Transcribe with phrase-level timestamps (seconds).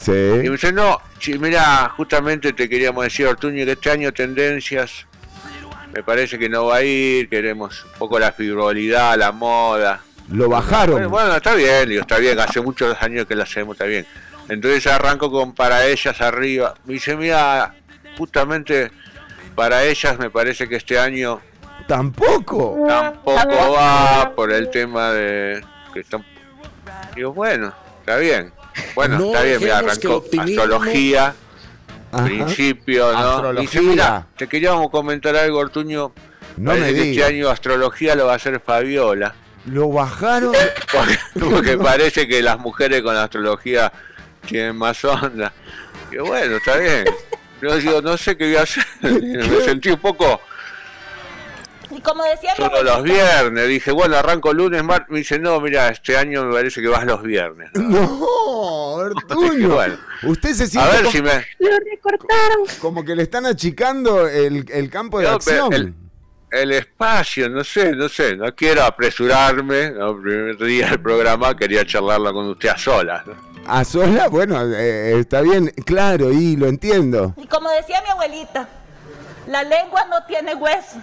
[0.00, 0.12] Sí.
[0.12, 1.00] Y me dice, no,
[1.40, 5.06] mira, justamente te queríamos decir, Ortuño, que este año tendencias,
[5.92, 10.02] me parece que no va a ir, queremos un poco la frivolidad, la moda.
[10.30, 10.92] Lo bajaron.
[10.92, 14.06] Bueno, bueno, está bien, digo, está bien, hace muchos años que la hacemos, está bien.
[14.48, 16.74] Entonces arranco con para ellas arriba.
[16.84, 17.74] Me dice, mira,
[18.16, 18.90] justamente
[19.54, 21.40] para ellas me parece que este año
[21.88, 22.84] Tampoco.
[22.86, 26.24] tampoco va por el tema de que están
[27.16, 28.52] digo bueno está bien
[28.94, 31.34] bueno No está bien mira que arrancó optimismo- astrología
[32.12, 32.24] Ajá.
[32.24, 33.60] principio no Astrología.
[33.60, 36.12] dice mira te queríamos comentar algo Ortuño.
[36.56, 39.34] No Parece me que este año astrología lo va a hacer Fabiola.
[39.66, 40.52] Lo bajaron.
[40.92, 43.92] porque, porque parece que las mujeres con astrología
[44.46, 45.52] tienen más onda.
[46.10, 47.04] Y bueno está bien.
[47.62, 48.84] Yo digo no sé qué voy a hacer.
[49.02, 50.40] Me sentí un poco
[51.90, 53.68] Y como decía mi Solo los abuelita, viernes.
[53.68, 55.08] Dije, bueno, arranco lunes, martes.
[55.10, 57.70] Me dice, no, mira, este año me parece que vas los viernes.
[57.74, 58.26] No.
[59.68, 59.96] Bueno.
[60.24, 61.46] Usted se A siente ver como, si me.
[61.58, 62.60] Lo recortaron.
[62.80, 65.72] como que le están achicando el, el campo de No, acción.
[65.72, 65.94] el,
[66.50, 68.36] el espacio, no sé, no sé.
[68.36, 69.90] No quiero apresurarme.
[69.92, 70.10] ¿no?
[70.10, 73.26] El primer día del programa quería charlarla con usted a solas.
[73.26, 73.34] ¿no?
[73.66, 77.34] A sola, bueno, eh, está bien, claro, y lo entiendo.
[77.36, 78.66] y como decía mi abuelita,
[79.46, 80.96] la lengua no tiene hueso.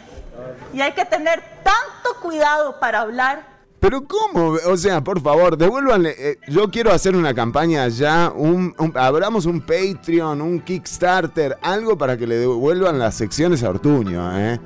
[0.73, 3.55] Y hay que tener tanto cuidado para hablar.
[3.79, 4.57] Pero ¿cómo?
[4.67, 6.15] O sea, por favor, devuélvanle.
[6.17, 11.97] eh, yo quiero hacer una campaña ya, un, un- abramos un Patreon, un Kickstarter, algo
[11.97, 14.59] para que le devuelvan las secciones a Ortuño, ¿eh?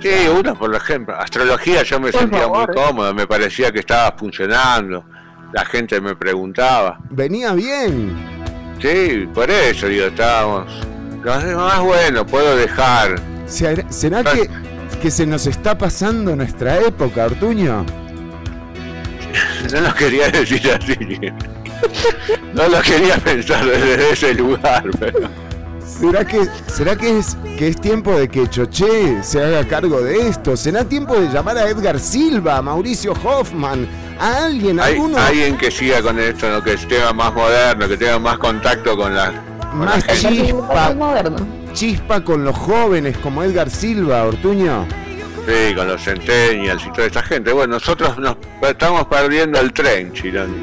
[0.00, 1.14] Sí, una por ejemplo.
[1.16, 2.66] Astrología yo me Por sentía favor.
[2.74, 3.14] muy cómodo.
[3.14, 5.04] Me parecía que estaba funcionando.
[5.52, 6.98] La gente me preguntaba.
[7.10, 8.76] Venía bien.
[8.80, 10.72] Sí, por eso, digo, estábamos.
[11.22, 13.14] Lo más bueno, puedo dejar.
[13.46, 14.50] ¿Será, será que,
[14.96, 17.84] que se nos está pasando nuestra época, Ortuño?
[19.72, 20.96] No lo quería decir así.
[22.54, 25.28] No lo quería pensar desde ese lugar, pero.
[25.84, 30.28] ¿Será que, será que es, que es tiempo de que Choché se haga cargo de
[30.28, 30.56] esto?
[30.56, 33.86] ¿Será tiempo de llamar a Edgar Silva, a Mauricio Hoffman,
[34.18, 36.62] a alguien, a Hay, alguno alguien que siga con esto, ¿no?
[36.62, 39.32] que tenga más moderno, que tenga más contacto con la.
[39.70, 40.46] con la más gente.
[40.46, 41.61] chispa, moderno.
[41.72, 44.86] Chispa con los jóvenes como Edgar Silva, Ortuño?
[45.46, 47.52] Sí, con los centennials y toda esta gente.
[47.52, 50.54] Bueno, nosotros nos estamos perdiendo el tren, Chirón.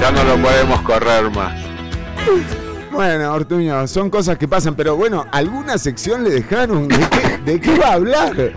[0.00, 1.52] Ya no lo podemos correr más.
[2.90, 6.88] Bueno, Ortuño, son cosas que pasan, pero bueno, ¿alguna sección le dejaron?
[6.88, 8.52] ¿De qué, de qué va a hablar?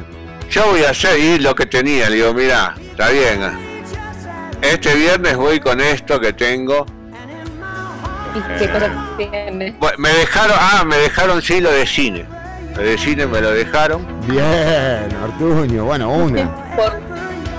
[0.49, 3.41] Yo voy a seguir lo que tenía, le digo, mira, está bien.
[4.61, 6.85] Este viernes voy con esto que tengo.
[8.35, 9.75] ¿Y qué cosa tiene?
[9.79, 12.25] Bueno, Me dejaron, ah, me dejaron sí lo de cine.
[12.75, 14.05] Lo de cine me lo dejaron.
[14.27, 16.55] Bien, Ortuño, bueno, una.
[16.75, 17.07] Por-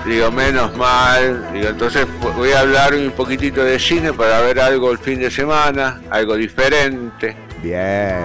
[0.07, 1.53] Digo, menos mal.
[1.53, 2.07] Digo, entonces
[2.37, 6.35] voy a hablar un poquitito de cine para ver algo el fin de semana, algo
[6.37, 7.37] diferente.
[7.63, 8.25] Bien,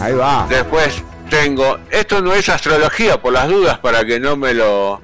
[0.00, 0.46] ahí va.
[0.48, 5.02] Después tengo, esto no es astrología por las dudas para que no me lo,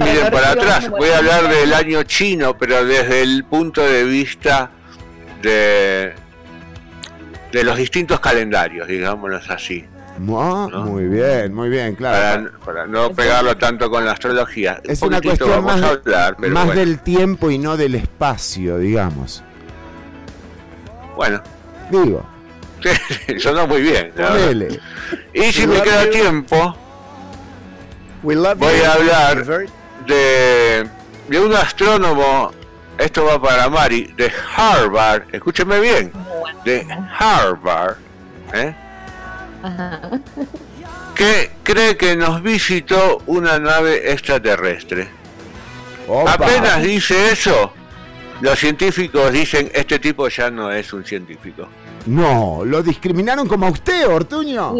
[0.00, 0.88] miren para atrás.
[0.88, 4.70] Voy a hablar del año chino, pero desde el punto de vista
[5.44, 6.12] de,
[7.52, 9.84] de los distintos calendarios, digámoslos así.
[10.16, 10.84] Ah, ¿no?
[10.84, 12.50] Muy bien, muy bien, claro.
[12.64, 14.80] para no pegarlo tanto con la astrología.
[14.84, 16.80] Es Un una cuestión vamos más, a hablar, más bueno.
[16.80, 19.42] del tiempo y no del espacio, digamos.
[21.16, 21.42] Bueno,
[21.90, 22.24] Digo,
[23.38, 24.12] sonó muy bien.
[25.32, 26.10] Y si me queda you.
[26.10, 26.76] tiempo,
[28.22, 28.84] We love Voy you.
[28.84, 29.44] a hablar.
[30.06, 30.88] De,
[31.28, 32.52] de un astrónomo,
[32.98, 36.12] esto va para Mari, de Harvard, escúcheme bien,
[36.64, 36.86] de
[37.18, 37.96] Harvard,
[38.52, 38.74] ¿eh?
[39.62, 40.00] Ajá.
[41.14, 45.08] que cree que nos visitó una nave extraterrestre.
[46.06, 46.32] Opa.
[46.32, 47.72] Apenas dice eso,
[48.40, 51.68] los científicos dicen, este tipo ya no es un científico.
[52.06, 54.74] No, lo discriminaron como a usted, Ortuño.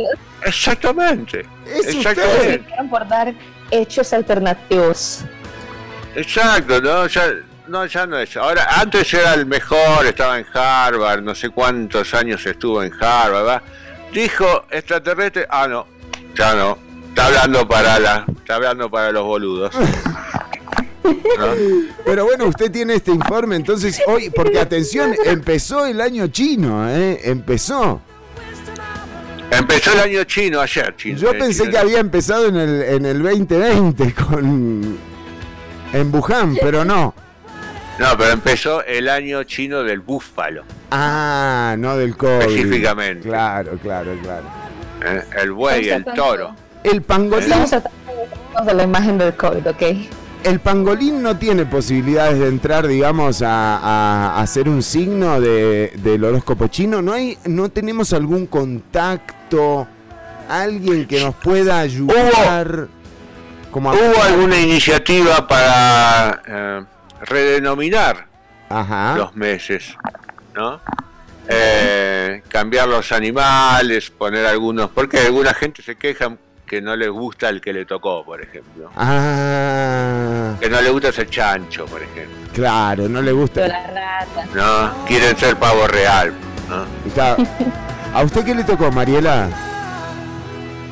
[0.45, 2.65] Exactamente, Es exactamente.
[2.67, 3.33] Quieren por dar
[3.71, 5.25] hechos alternativos.
[6.15, 7.33] Exacto, no, ya,
[7.69, 8.37] no, ya no es.
[8.37, 13.45] Ahora, antes era el mejor, estaba en Harvard, no sé cuántos años estuvo en Harvard,
[13.45, 13.63] ¿verdad?
[14.13, 15.87] Dijo extraterrestre, ah no,
[16.35, 16.79] ya no.
[17.09, 19.75] Está hablando para la, está hablando para los boludos.
[21.05, 21.47] ¿No?
[22.05, 27.21] Pero bueno, usted tiene este informe, entonces hoy, porque atención, empezó el año chino, ¿eh?
[27.25, 28.01] Empezó.
[29.51, 31.19] Empezó el año chino ayer, chino.
[31.19, 31.71] Yo eh, pensé chino.
[31.71, 34.99] que había empezado en el, en el 2020 con.
[35.93, 37.15] en Wuhan, pero no.
[37.99, 42.41] No, pero empezó el año chino del búfalo, Ah, no del COVID.
[42.43, 43.29] Específicamente.
[43.29, 44.45] Claro, claro, claro.
[45.05, 45.23] ¿eh?
[45.43, 46.55] el buey, el toro.
[46.83, 47.45] El pangolín.
[47.53, 49.83] Estamos tratando de la imagen del COVID, ¿ok?
[50.45, 55.91] el pangolín no tiene posibilidades de entrar, digamos, a, a- a hacer un signo de,
[55.97, 57.01] del horóscopo chino.
[57.01, 59.89] ¿No, hay, ¿No tenemos algún contacto?
[60.51, 62.89] ¿Alguien que nos pueda ayudar?
[63.71, 66.85] Como a- ¿Hubo alguna iniciativa para eh,
[67.25, 68.27] redenominar
[68.69, 69.15] Ajá.
[69.17, 69.97] los meses?
[70.55, 70.81] ¿No?
[71.49, 74.91] Eh, cambiar los animales, poner algunos.
[74.91, 76.35] Porque alguna gente se queja
[76.67, 78.91] que no les gusta el que le tocó, por ejemplo.
[78.97, 82.35] Ah, Que no le gusta ese chancho, por ejemplo.
[82.55, 83.69] claro, no le gusta.
[83.69, 84.47] la rata.
[84.55, 85.05] ¿No?
[85.05, 86.33] Quieren ser pavo real.
[88.15, 89.49] ¿A usted qué le tocó, Mariela?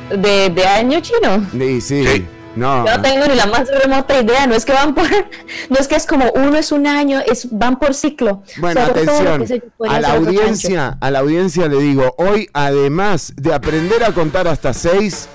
[0.09, 1.47] ¿De, de año chino?
[1.51, 2.05] Sí, sí.
[2.05, 2.25] Sí.
[2.55, 2.85] No.
[2.85, 5.05] Yo no tengo ni la más remota idea, no es que van por,
[5.69, 8.43] no es que es como uno es un año, es van por ciclo.
[8.57, 13.33] Bueno, O sea, atención, se a la audiencia, a la audiencia le digo, hoy además
[13.35, 15.27] de aprender a contar hasta seis,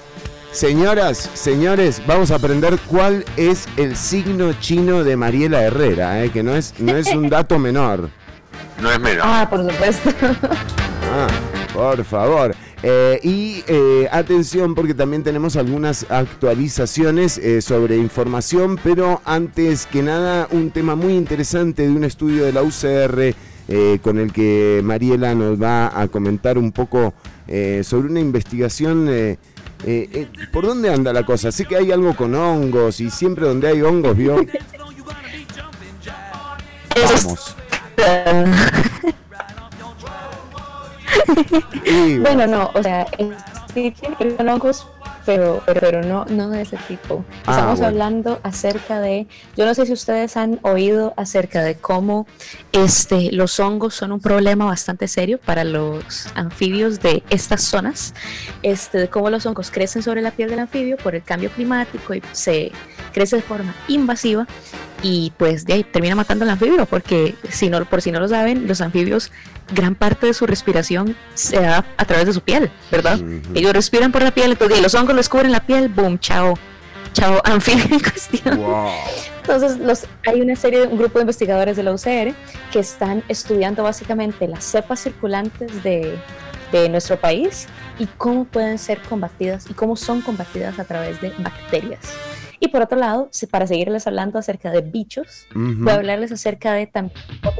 [0.52, 6.42] señoras, señores, vamos a aprender cuál es el signo chino de Mariela Herrera, eh, que
[6.42, 8.10] no es, no es un dato menor.
[8.80, 9.24] No es menos.
[9.26, 10.10] Ah, por supuesto.
[11.10, 11.26] Ah,
[11.72, 12.54] por favor.
[12.82, 20.02] Eh, y eh, atención porque también tenemos algunas actualizaciones eh, sobre información, pero antes que
[20.02, 23.34] nada un tema muy interesante de un estudio de la UCR
[23.70, 27.12] eh, con el que Mariela nos va a comentar un poco
[27.48, 29.08] eh, sobre una investigación.
[29.08, 29.38] eh,
[29.84, 31.52] eh, eh, ¿Por dónde anda la cosa?
[31.52, 34.36] Sé que hay algo con hongos y siempre donde hay hongos, ¿vio?
[37.24, 37.56] Vamos.
[42.20, 43.06] Bueno, no, o sea,
[43.72, 44.86] sí tiene hongos,
[45.24, 47.24] pero, pero, pero no, no de ese tipo.
[47.46, 47.86] Ah, Estamos bueno.
[47.86, 49.26] hablando acerca de,
[49.56, 52.26] yo no sé si ustedes han oído acerca de cómo
[52.72, 58.14] este, los hongos son un problema bastante serio para los anfibios de estas zonas,
[58.62, 62.14] este, de cómo los hongos crecen sobre la piel del anfibio por el cambio climático
[62.14, 62.72] y se
[63.12, 64.46] crece de forma invasiva
[65.02, 68.28] y pues de ahí termina matando al anfibio porque si no, por si no lo
[68.28, 69.30] saben, los anfibios
[69.72, 73.18] gran parte de su respiración se da a través de su piel, ¿verdad?
[73.20, 73.40] Ujú.
[73.54, 76.54] Ellos respiran por la piel, entonces los hongos les cubren la piel, boom, chao,
[77.12, 78.58] chao, anfibio en cuestión.
[78.58, 78.88] Wow.
[79.40, 82.34] Entonces, los, hay una serie, un grupo de investigadores de la UCR
[82.70, 86.18] que están estudiando básicamente las cepas circulantes de,
[86.70, 87.66] de nuestro país
[87.98, 92.12] y cómo pueden ser combatidas y cómo son combatidas a través de bacterias.
[92.60, 96.88] Y por otro lado, para seguirles hablando acerca de bichos, voy a hablarles acerca de
[96.88, 97.10] otra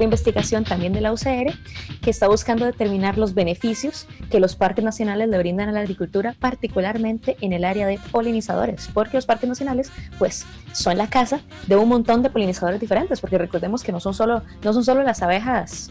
[0.05, 1.55] investigación también de la UCR
[2.03, 6.35] que está buscando determinar los beneficios que los parques nacionales le brindan a la agricultura,
[6.39, 11.77] particularmente en el área de polinizadores, porque los parques nacionales pues son la casa de
[11.77, 15.23] un montón de polinizadores diferentes, porque recordemos que no son solo, no son solo las
[15.23, 15.91] abejas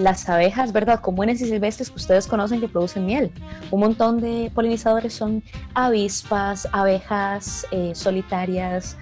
[0.00, 1.00] las abejas, ¿verdad?
[1.00, 3.30] Comunes y silvestres que ustedes conocen que producen miel.
[3.70, 5.42] Un montón de polinizadores son
[5.74, 8.96] avispas, abejas eh, solitarias.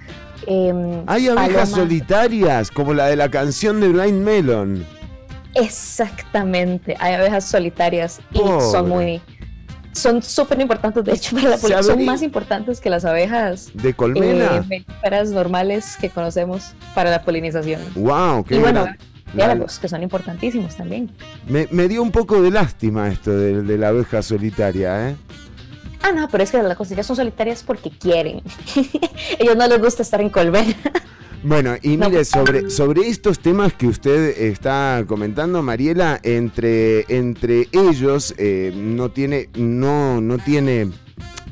[0.47, 1.69] em, Hay abejas palomas.
[1.69, 4.85] solitarias, como la de la canción de Blind Melon.
[5.55, 8.61] Exactamente, hay abejas solitarias y Pobre.
[8.71, 9.21] son muy,
[9.93, 13.89] son súper importantes, de hecho, para la poli- son más importantes que las abejas ¿De
[13.89, 14.63] eh, colmena?
[14.69, 17.81] melíferas normales que conocemos para la polinización.
[17.95, 18.97] wow, qué y bueno, gran-
[19.33, 21.11] biólogos que son importantísimos también.
[21.47, 25.15] Me, me dio un poco de lástima esto de, de la abeja solitaria, ¿eh?
[26.01, 28.41] Ah, no, pero es que las costillas son solitarias porque quieren.
[29.39, 30.75] Ellos no les gusta estar en colmena.
[31.43, 38.35] Bueno, y mire, sobre, sobre estos temas que usted está comentando, Mariela, entre, entre ellos
[38.37, 40.91] eh, no tiene, no, no tiene,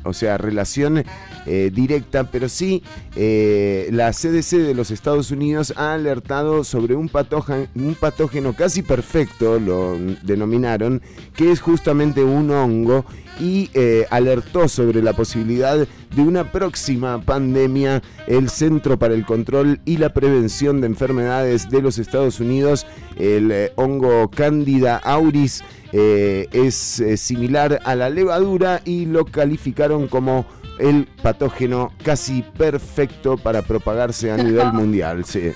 [0.03, 1.05] o sea, relación
[1.50, 2.84] eh, directa, pero sí
[3.16, 9.98] eh, la CDC de los Estados Unidos ha alertado sobre un patógeno, casi perfecto, lo
[10.24, 11.01] denominaron,
[11.38, 13.06] que es justamente un hongo
[13.39, 18.01] y eh, alertó sobre la posibilidad de una próxima pandemia.
[18.27, 22.86] El Centro para el Control y la Prevención de Enfermedades de los Estados Unidos,
[23.16, 25.63] el hongo Candida auris,
[25.94, 30.46] es similar a la levadura y lo calificaron como
[30.79, 35.25] el patógeno casi perfecto para propagarse a nivel mundial.
[35.25, 35.51] Sí.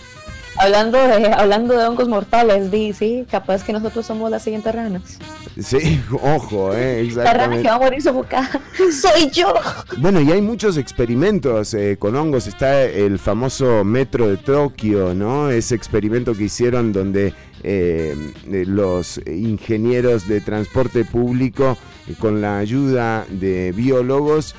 [0.57, 5.19] hablando, de, hablando de hongos mortales, di, sí, capaz que nosotros somos las siguientes ranas.
[5.59, 7.63] Sí, ojo, eh, La rana exactamente.
[7.63, 8.61] que va a morir sofocada
[8.91, 9.53] soy yo.
[9.97, 12.47] Bueno, y hay muchos experimentos eh, con hongos.
[12.47, 15.49] Está el famoso metro de Tokio, ¿no?
[15.49, 18.15] Ese experimento que hicieron donde eh,
[18.51, 21.77] eh, los ingenieros de transporte público,
[22.07, 24.55] eh, con la ayuda de biólogos,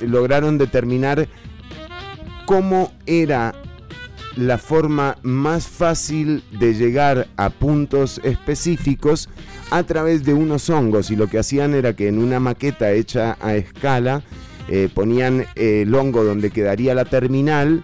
[0.00, 1.26] lograron determinar
[2.44, 3.54] cómo era
[4.36, 9.30] la forma más fácil de llegar a puntos específicos
[9.70, 11.10] a través de unos hongos.
[11.10, 14.22] Y lo que hacían era que en una maqueta hecha a escala
[14.94, 17.82] ponían el hongo donde quedaría la terminal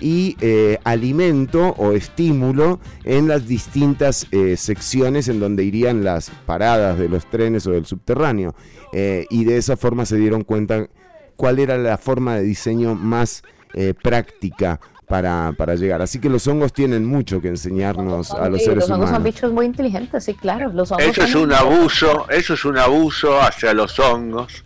[0.00, 6.98] y eh, alimento o estímulo en las distintas eh, secciones en donde irían las paradas
[6.98, 8.54] de los trenes o del subterráneo.
[8.92, 10.88] Eh, y de esa forma se dieron cuenta
[11.36, 13.42] cuál era la forma de diseño más
[13.74, 16.02] eh, práctica para, para llegar.
[16.02, 19.16] Así que los hongos tienen mucho que enseñarnos a los Sí, seres los hongos son
[19.16, 19.24] humanos.
[19.34, 20.70] bichos muy inteligentes, sí, claro.
[20.72, 24.64] Los hongos Eso es un abuso, eso es un abuso hacia los hongos.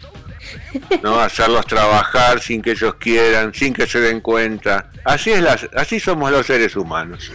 [1.02, 4.90] No hacerlos trabajar sin que ellos quieran, sin que se den cuenta.
[5.04, 7.30] Así es las, así somos los seres humanos.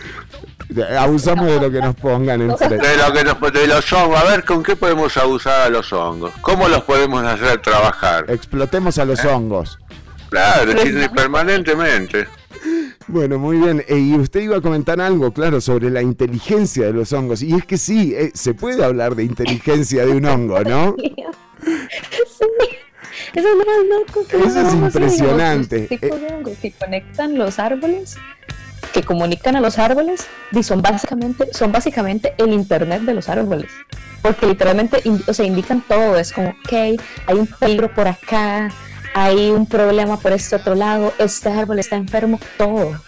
[0.98, 2.78] Abusamos de lo que nos pongan enfrente.
[2.78, 5.92] De lo que nos, de los hongos, a ver con qué podemos abusar a los
[5.94, 6.34] hongos.
[6.42, 8.26] ¿Cómo los podemos hacer trabajar?
[8.30, 9.80] Explotemos a los hongos.
[10.30, 10.74] Claro,
[11.16, 12.28] permanentemente.
[13.08, 13.84] Bueno, muy bien.
[13.88, 17.42] Eh, y usted iba a comentar algo, claro, sobre la inteligencia de los hongos.
[17.42, 20.96] Y es que sí, eh, se puede hablar de inteligencia de un hongo, ¿no?
[21.60, 22.78] Sí.
[23.34, 25.80] Eso es lo más loco que Eso es impresionante.
[25.80, 28.18] Los tipos de hongos que conectan los árboles,
[28.94, 33.72] que comunican a los árboles, y son básicamente, son básicamente el internet de los árboles.
[34.22, 36.18] Porque literalmente in- o sea, indican todo.
[36.18, 37.00] Es como, ok, hay
[37.38, 38.70] un peligro por acá,
[39.14, 43.00] hay un problema por este otro lado, este árbol está enfermo, todo.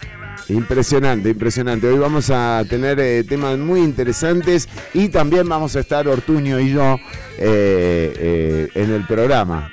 [0.48, 1.86] Impresionante, impresionante.
[1.86, 6.72] Hoy vamos a tener eh, temas muy interesantes y también vamos a estar Ortuño y
[6.72, 6.96] yo
[7.38, 9.70] eh, eh, en el programa.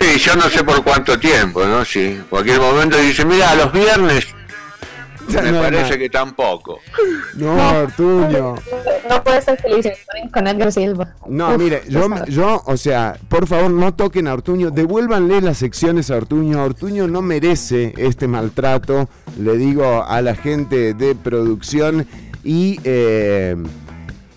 [0.00, 1.84] Sí, yo no sé por cuánto tiempo, ¿no?
[1.84, 4.26] Sí, cualquier momento dice, mira, los viernes
[5.42, 5.98] me No, parece no.
[5.98, 6.78] que tampoco.
[7.34, 8.54] No, Ortuño.
[9.08, 9.86] No puede ser feliz
[10.32, 11.14] con Edgar Silva.
[11.26, 15.58] No, Uf, mire, yo, yo, o sea, por favor no toquen a Ortuño, devuélvanle las
[15.58, 16.62] secciones a Ortuño.
[16.62, 19.08] Ortuño no merece este maltrato,
[19.38, 22.06] le digo a la gente de producción.
[22.44, 23.56] Y, eh,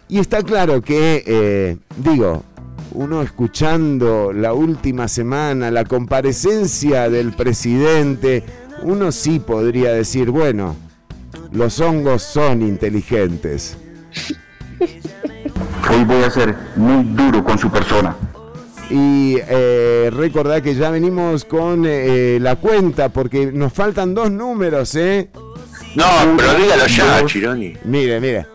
[0.10, 2.44] y está claro que, eh, digo,
[2.92, 8.44] uno escuchando la última semana, la comparecencia del presidente,
[8.84, 10.76] uno sí podría decir, bueno,
[11.52, 13.78] los hongos son inteligentes.
[15.90, 18.16] Hoy voy a ser muy duro con su persona.
[18.90, 24.96] Y eh, recordad que ya venimos con eh, la cuenta porque nos faltan dos números,
[24.96, 25.30] ¿eh?
[25.96, 26.06] No,
[26.38, 27.32] pero dígalo ya, Dos.
[27.32, 27.74] Chironi.
[27.86, 28.48] Mire, mire.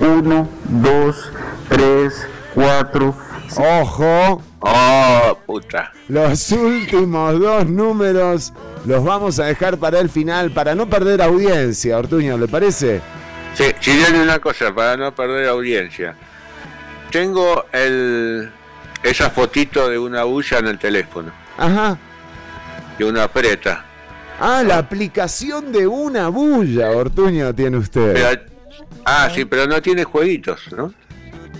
[0.00, 1.30] Uno, dos,
[1.68, 3.14] tres, cuatro.
[3.56, 5.92] Ojo, Oh, puta.
[6.08, 8.52] los últimos dos números
[8.84, 13.00] los vamos a dejar para el final para no perder audiencia, Ortuño, ¿le parece?
[13.54, 16.14] Sí, Chironi, una cosa, para no perder audiencia.
[17.10, 18.50] Tengo el
[19.02, 21.96] esa fotito de una bulla en el teléfono, Ajá.
[22.98, 23.84] de una preta.
[24.40, 28.12] Ah, la aplicación de una bulla, Ortuño, tiene usted.
[28.12, 28.40] Pero-
[29.04, 30.92] ah, sí, pero no tiene jueguitos, ¿no?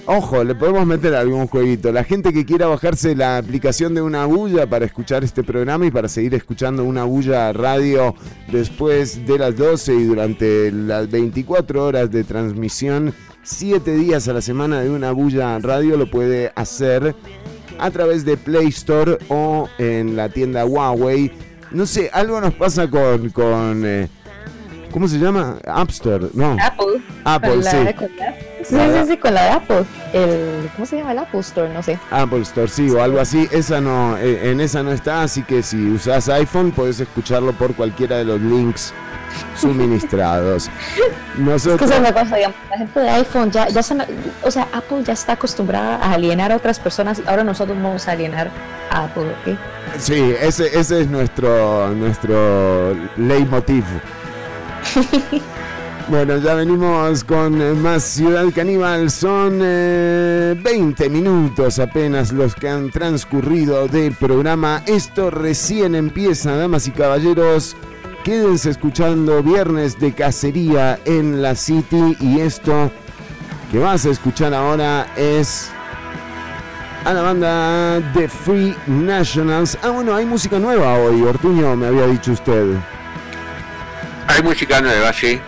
[0.08, 1.90] Ojo, le podemos meter algún jueguito.
[1.90, 5.90] La gente que quiera bajarse la aplicación de una bulla para escuchar este programa y
[5.90, 8.14] para seguir escuchando una bulla radio
[8.52, 14.42] después de las 12 y durante las 24 horas de transmisión, 7 días a la
[14.42, 17.16] semana de una bulla radio, lo puede hacer
[17.80, 21.32] a través de Play Store o en la tienda Huawei.
[21.72, 23.30] No sé, algo nos pasa con...
[23.30, 24.08] con eh,
[24.92, 25.58] ¿Cómo se llama?
[25.66, 26.56] App Store, no.
[26.62, 27.02] Apple.
[27.25, 27.76] Apple, sí.
[28.68, 29.85] Sí, sí, sí, con la de Apple.
[30.12, 31.73] El, ¿Cómo se llama el Apple Store?
[31.73, 31.99] No sé.
[32.11, 33.49] Apple Store, sí, o algo así.
[33.50, 37.75] Esa no, eh, en esa no está, así que si usas iPhone puedes escucharlo por
[37.75, 38.92] cualquiera de los links
[39.56, 40.66] suministrados.
[40.66, 40.70] Es
[41.37, 43.80] que Nosotros, es la cosa, digamos, la gente de iPhone ya, ya
[44.42, 48.12] o sea, Apple ya está acostumbrada a alienar a otras personas, ahora nosotros vamos a
[48.12, 48.50] alienar
[48.90, 49.58] a Apple, ¿ok?
[49.99, 53.85] sí, ese, ese es nuestro, nuestro leitmotiv.
[56.08, 59.10] Bueno, ya venimos con eh, más Ciudad Caníbal.
[59.10, 64.82] Son eh, 20 minutos apenas los que han transcurrido del programa.
[64.86, 67.75] Esto recién empieza, damas y caballeros.
[68.22, 72.16] Quédense escuchando Viernes de Cacería en la City.
[72.20, 72.92] Y esto
[73.72, 75.70] que vas a escuchar ahora es
[77.04, 79.76] a la banda de Free Nationals.
[79.82, 81.20] Ah, bueno, hay música nueva hoy.
[81.22, 82.76] Ortuño me había dicho usted.
[84.28, 85.40] Hay música nueva, sí.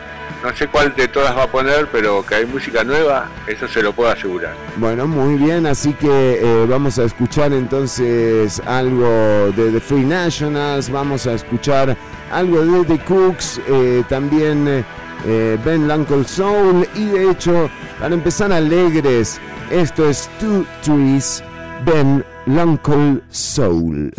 [0.42, 3.82] No sé cuál de todas va a poner, pero que hay música nueva, eso se
[3.82, 4.54] lo puedo asegurar.
[4.76, 10.90] Bueno, muy bien, así que eh, vamos a escuchar entonces algo de The Free Nationals,
[10.90, 11.96] vamos a escuchar
[12.30, 14.84] algo de The Cooks, eh, también
[15.26, 17.68] eh, Ben Uncle Soul y de hecho,
[17.98, 19.40] para empezar alegres,
[19.72, 21.42] esto es Two Trees,
[21.84, 24.12] Ben Uncle Soul.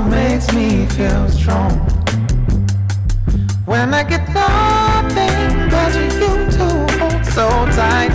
[0.00, 1.72] makes me feel strong.
[3.64, 6.66] When I get nothing but you to
[6.98, 7.48] hold so
[7.78, 8.12] tight.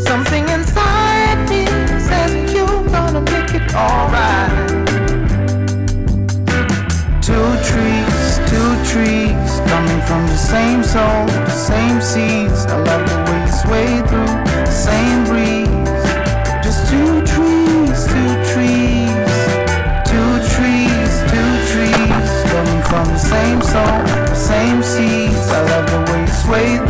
[0.00, 1.66] Something inside me
[2.08, 4.50] says you're gonna make it alright.
[7.20, 12.66] Two trees, two trees, coming from the same soul, the same seeds.
[12.66, 13.01] I love
[23.32, 25.48] same song, the same seeds.
[25.56, 26.81] I love the way you sway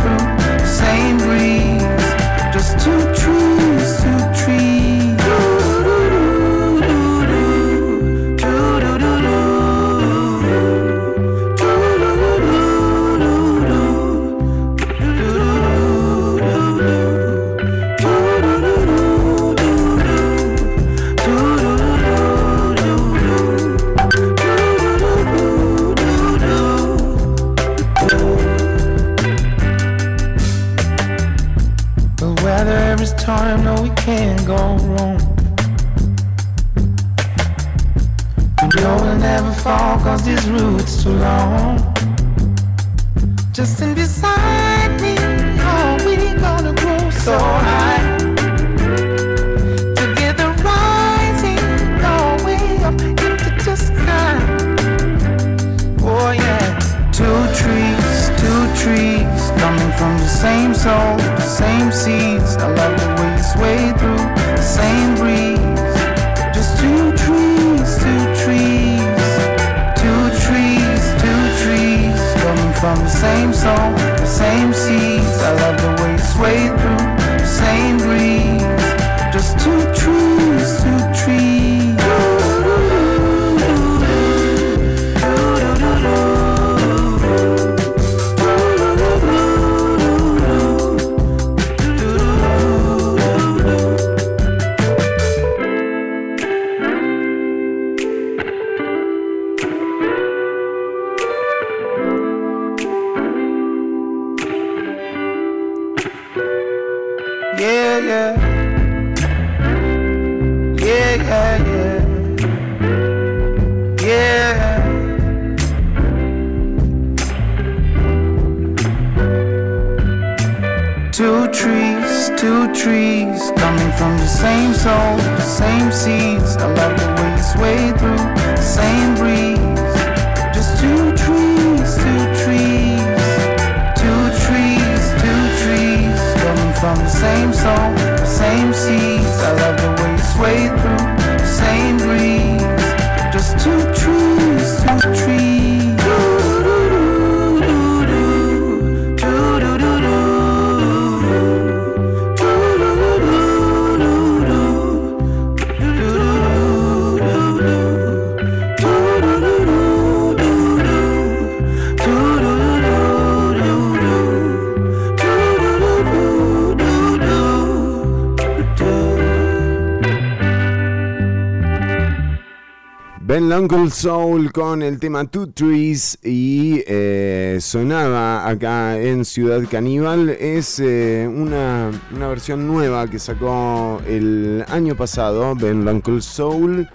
[174.53, 180.29] con el tema Two Trees y eh, sonaba acá en Ciudad Caníbal.
[180.29, 186.87] Es eh, una, una, versión nueva que sacó el año pasado Ben Uncle Soul.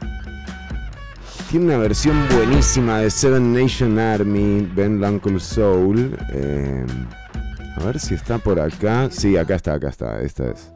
[1.50, 6.16] Tiene una versión buenísima de Seven Nation Army, Ben Uncle Soul.
[6.32, 6.86] Eh,
[7.76, 9.08] a ver si está por acá.
[9.10, 10.20] Sí, acá está, acá está.
[10.20, 10.72] Esta es.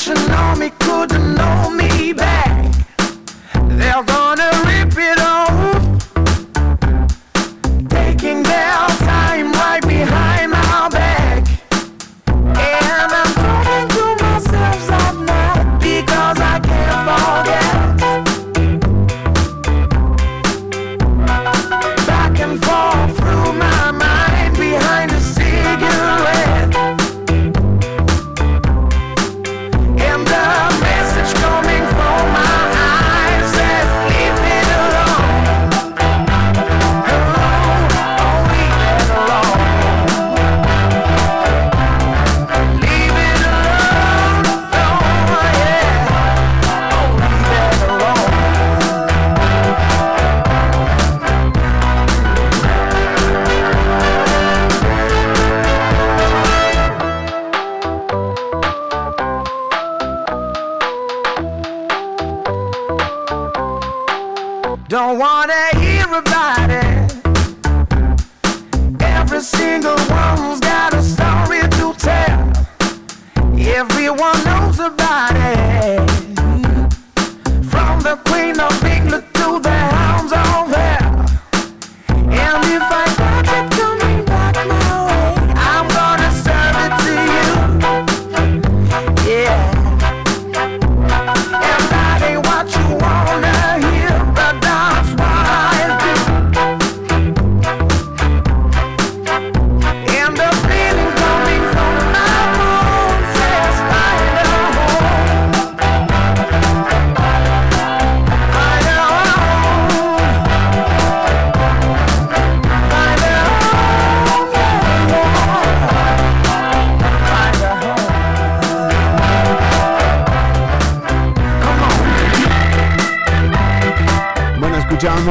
[0.00, 2.74] generation on me couldn't know me back.
[3.68, 4.19] They'll go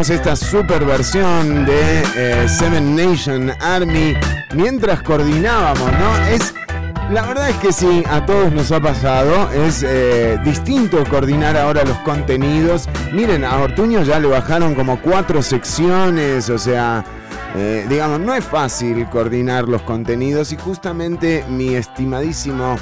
[0.09, 4.15] esta super versión de eh, Seven Nation Army
[4.55, 6.27] mientras coordinábamos, ¿no?
[6.27, 6.53] Es.
[7.11, 9.49] La verdad es que sí, a todos nos ha pasado.
[9.51, 12.87] Es eh, distinto coordinar ahora los contenidos.
[13.13, 17.03] Miren, a Ortuño ya le bajaron como cuatro secciones, o sea,
[17.55, 22.77] eh, digamos, no es fácil coordinar los contenidos y justamente mi estimadísimo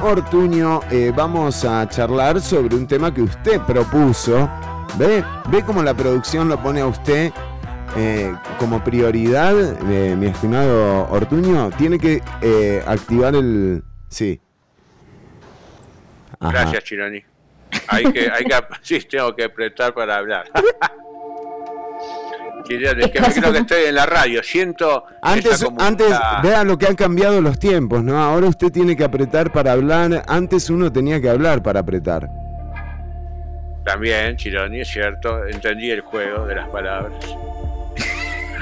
[0.00, 0.80] Ortuño,
[1.14, 4.48] vamos a charlar sobre un tema que usted propuso.
[4.98, 5.22] ¿Ve?
[5.48, 7.32] ¿Ve cómo la producción lo pone a usted
[7.96, 9.54] eh, como prioridad,
[9.90, 11.70] eh, mi estimado Ortuño?
[11.78, 13.84] Tiene que eh, activar el...
[14.08, 14.40] Sí.
[16.40, 16.52] Ajá.
[16.52, 17.22] Gracias, Chironi.
[17.88, 20.50] Hay que, hay que, sí, tengo que apretar para hablar.
[22.64, 26.76] Chironi, es que me creo que estoy en la radio, siento Antes, antes, vea lo
[26.76, 28.18] que han cambiado los tiempos, ¿no?
[28.18, 30.24] Ahora usted tiene que apretar para hablar.
[30.26, 32.28] Antes uno tenía que hablar para apretar.
[33.86, 37.14] También, Chironi, es cierto, entendí el juego de las palabras.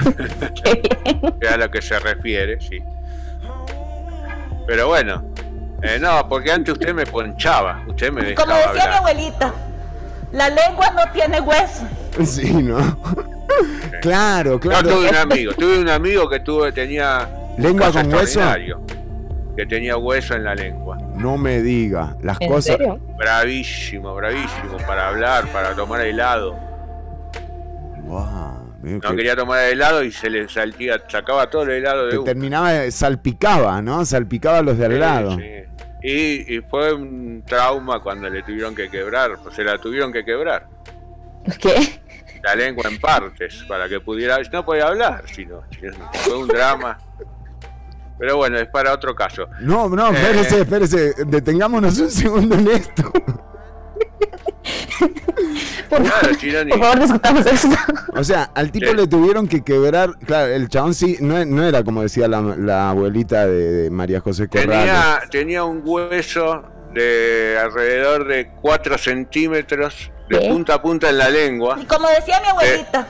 [1.51, 2.79] A lo que se refiere, sí.
[4.67, 5.23] Pero bueno,
[5.81, 9.53] eh, no, porque antes usted me ponchaba, usted me Como dejaba decía mi abuelita,
[10.31, 11.87] la lengua no tiene hueso.
[12.23, 12.77] Sí, ¿no?
[14.01, 14.87] claro, claro.
[14.87, 18.41] tuve un amigo, tuve un amigo que tuve, tenía ¿Lengua con hueso?
[19.57, 20.99] Que tenía hueso en la lengua.
[21.17, 22.15] No me diga.
[22.21, 22.77] Las ¿En cosas.
[22.77, 22.99] serio?
[23.17, 26.55] Bravísimo, bravísimo, para hablar, para tomar helado.
[28.03, 32.17] No que quería tomar helado y se le saltía, sacaba todo el helado de te
[32.17, 32.25] uno.
[32.25, 34.05] terminaba, salpicaba, ¿no?
[34.05, 35.37] Salpicaba a los de al Sí, lado.
[35.37, 35.51] sí.
[36.03, 40.23] Y, y fue un trauma cuando le tuvieron que quebrar, pues se la tuvieron que
[40.23, 40.67] quebrar.
[41.59, 41.99] ¿Qué?
[42.43, 45.63] La lengua en partes, para que pudiera, no podía hablar, sino,
[46.13, 46.99] fue un drama.
[48.17, 49.47] Pero bueno, es para otro caso.
[49.59, 50.15] No, no, Eh.
[50.15, 51.13] espérese, espérese.
[51.25, 53.11] Detengámonos un segundo en esto.
[55.89, 56.71] Por, Claro, Chironi.
[56.71, 57.67] por favor, discutamos esto.
[58.15, 58.95] O sea, al tipo Sí.
[58.95, 60.17] le tuvieron que quebrar.
[60.25, 64.19] Claro, el chabón sí, no, no era como decía la, la abuelita de, de María
[64.19, 64.69] José Corrales.
[64.77, 70.49] Tenía, tenía un hueso de alrededor de 4 centímetros de ¿Qué?
[70.49, 71.77] punta a punta en la lengua.
[71.79, 73.07] Y como decía mi abuelita,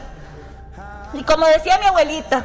[1.13, 2.43] y como decía mi abuelita,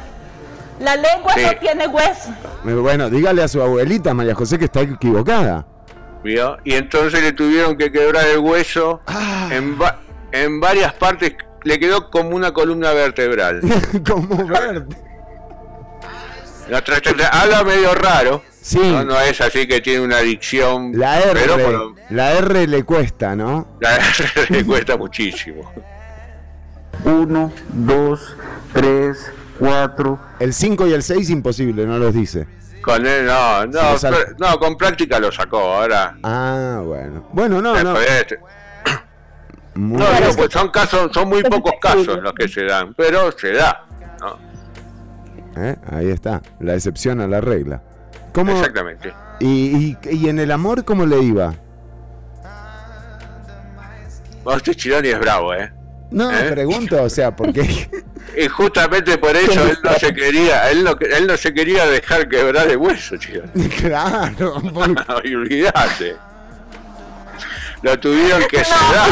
[0.81, 1.41] la lengua Sí.
[1.45, 2.33] no tiene hueso.
[2.63, 5.65] Bueno, dígale a su abuelita, María José, que está equivocada.
[6.23, 6.57] ¿vio?
[6.63, 9.49] Y entonces le tuvieron que quebrar el hueso Ah.
[9.51, 9.99] en, va-
[10.31, 11.33] en varias partes.
[11.63, 13.61] Le quedó como una columna vertebral.
[14.07, 14.95] como verde.
[16.69, 16.83] La
[17.31, 18.43] Habla medio raro.
[18.61, 18.79] Sí.
[18.79, 20.91] No, no es así que tiene una adicción.
[20.95, 23.67] La R, Pero la R le cuesta, ¿no?
[23.79, 24.03] la R
[24.49, 25.71] le cuesta muchísimo.
[27.03, 28.35] 1, 2,
[28.73, 29.31] 3,
[29.61, 32.47] 4, El 5 y el 6 imposible, no los dice.
[32.83, 36.17] Con él, no, no, pero- no, con práctica lo sacó ahora.
[36.23, 37.27] Ah, bueno.
[37.31, 37.93] Bueno, no, no.
[39.75, 43.31] Muy No, digo, pues son casos, son muy pocos casos los que se dan, pero
[43.31, 43.85] se da.
[44.19, 44.37] ¿no?
[45.63, 45.75] ¿Eh?
[45.91, 47.81] Ahí está, la excepción a la regla.
[48.33, 49.13] ¿Cómo, Exactamente.
[49.39, 51.53] y, y- y en el amor cómo le iba?
[54.43, 55.71] No, este Chironi es bravo, ¿eh?
[56.11, 56.51] No, ¿Eh?
[56.51, 57.61] pregunto, o sea, porque
[58.37, 62.29] Y justamente por eso él no se quería, él no, él no se quería dejar
[62.29, 63.67] quebrar el hueso, Chironi.
[63.81, 66.15] claro, porque- olvídate.
[67.81, 69.09] Lo tuvieron que sedar.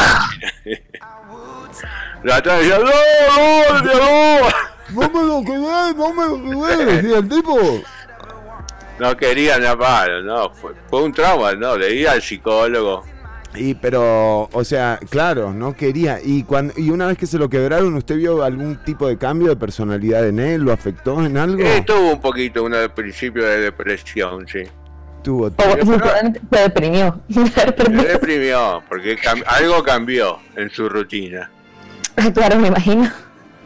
[2.22, 4.48] La estaban diciendo, ¡No, no, no!
[4.90, 7.82] no me lo quedé, no me lo quedé, decía el tipo.
[8.98, 13.04] No querían nada, no, fue, fue un trauma, no, le di al psicólogo.
[13.54, 16.20] Y pero, o sea, claro, no quería.
[16.22, 19.48] Y cuando y una vez que se lo quebraron, ¿usted vio algún tipo de cambio
[19.48, 20.62] de personalidad en él?
[20.62, 21.60] ¿Lo afectó en algo?
[21.62, 24.60] Eh, tuvo un poquito un principio de depresión, sí.
[25.22, 25.46] Tuvo.
[25.46, 25.52] O
[25.84, 27.20] simplemente se deprimió.
[27.28, 31.50] Se deprimió, porque cam- algo cambió en su rutina.
[32.34, 33.10] Claro, me imagino.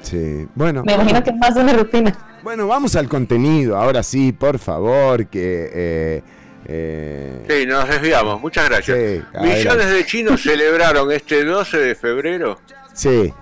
[0.01, 0.83] Sí, bueno.
[0.85, 2.13] Me imagino que es más una rutina.
[2.43, 3.77] Bueno, vamos al contenido.
[3.77, 5.71] Ahora sí, por favor, que...
[5.73, 6.23] eh,
[6.67, 8.41] eh, Sí, nos desviamos.
[8.41, 8.97] Muchas gracias.
[8.99, 9.87] Sí, Millones adelante.
[9.87, 12.61] de chinos celebraron este 12 de febrero,
[12.93, 13.33] sí.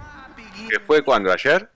[0.68, 1.68] que fue cuando ayer.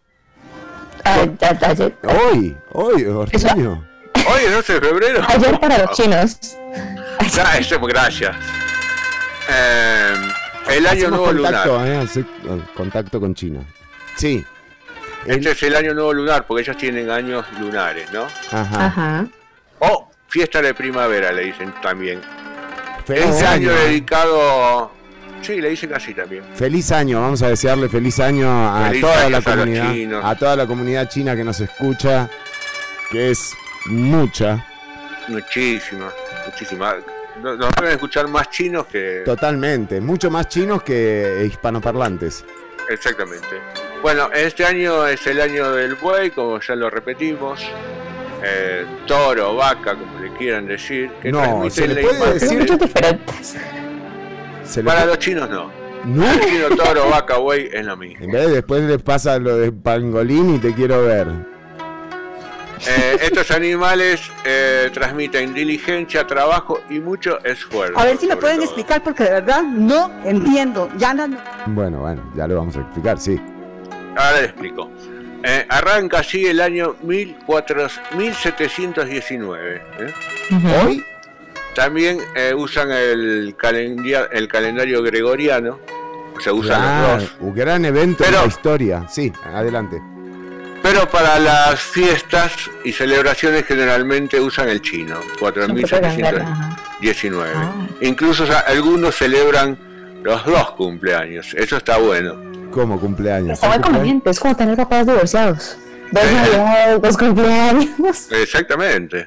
[1.05, 1.25] Ah,
[1.63, 3.87] ayer, Hoy, hoy, Ortuño.
[4.29, 5.23] Hoy es 12 de febrero.
[5.29, 6.39] ayer para los chinos.
[7.33, 8.35] Ya, eso, gracias.
[9.49, 10.15] Eh,
[10.71, 11.89] el año Hacemos nuevo contacto, lunar.
[11.89, 12.09] eh,
[12.45, 13.61] eh, contacto con China.
[14.17, 14.45] Sí.
[15.27, 18.25] El- Este es el año nuevo lunar, porque ellos tienen años lunares, ¿no?
[18.51, 18.87] Ajá.
[18.87, 19.27] Ajá.
[19.79, 22.21] O fiesta de primavera, le dicen también.
[23.07, 23.81] Feliz Este año año.
[23.85, 24.91] dedicado.
[25.41, 26.45] Sí, le dicen así también.
[26.55, 30.67] Feliz año, vamos a desearle feliz año a Feliz toda la comunidad, a toda la
[30.67, 32.29] comunidad china que nos escucha,
[33.11, 33.55] que es
[33.87, 34.63] mucha,
[35.29, 36.11] Muchísima,
[36.45, 36.97] muchísima.
[37.43, 39.23] No- Nos pueden escuchar más chinos que.
[39.25, 42.45] totalmente, mucho más chinos que hispanoparlantes.
[42.91, 43.59] Exactamente.
[44.03, 47.67] Bueno, este año es el año del buey, como ya lo repetimos.
[48.49, 51.11] Eh, toro, vaca, como le quieran decir.
[51.21, 53.57] Que No, transmiten se le la puede decir- muchos diferentes.
[54.65, 55.71] Se le- Para los chinos no.
[56.05, 58.25] No, El chino, toro, vaca, buey es lo mismo.
[58.25, 61.27] en vez de después les pasa lo de pangolín y te quiero ver.
[62.87, 67.99] Eh, estos animales eh, transmiten diligencia, trabajo y mucho esfuerzo.
[67.99, 68.67] A ver si me pueden todo.
[68.67, 70.89] explicar porque de verdad no entiendo.
[70.99, 71.27] Ya no,
[71.67, 73.41] Bueno, bueno, ya lo vamos a explicar, sí.
[74.17, 74.91] Ahora le explico.
[75.43, 79.83] Eh, arranca así el año 1400 1719.
[80.01, 80.13] ¿eh?
[80.85, 81.05] Hoy,
[81.75, 85.79] También eh, usan el, calendia- el calendario gregoriano.
[86.41, 87.37] Se usan claro, los dos.
[87.41, 89.07] un gran evento Pero- en la historia.
[89.09, 90.01] Sí, adelante.
[90.83, 92.53] Pero para las fiestas
[92.85, 96.77] y celebraciones generalmente usan el chino, Siempre pueden ver, ajá.
[97.01, 97.53] 4719.
[97.57, 97.73] Ah.
[98.03, 99.77] Incluso o sea, algunos celebran
[100.23, 101.55] los dos cumpleaños.
[101.55, 102.37] Eso está bueno.
[102.77, 103.55] ¿Cómo cumpleaños?
[103.55, 105.79] Está conveniente, es como tener papás divorciados.
[106.13, 106.31] Dos Eh.
[106.35, 108.31] navidades, dos cumpleaños.
[108.31, 109.25] Exactamente.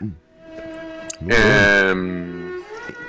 [1.20, 1.42] Bien.
[1.42, 2.50] Em,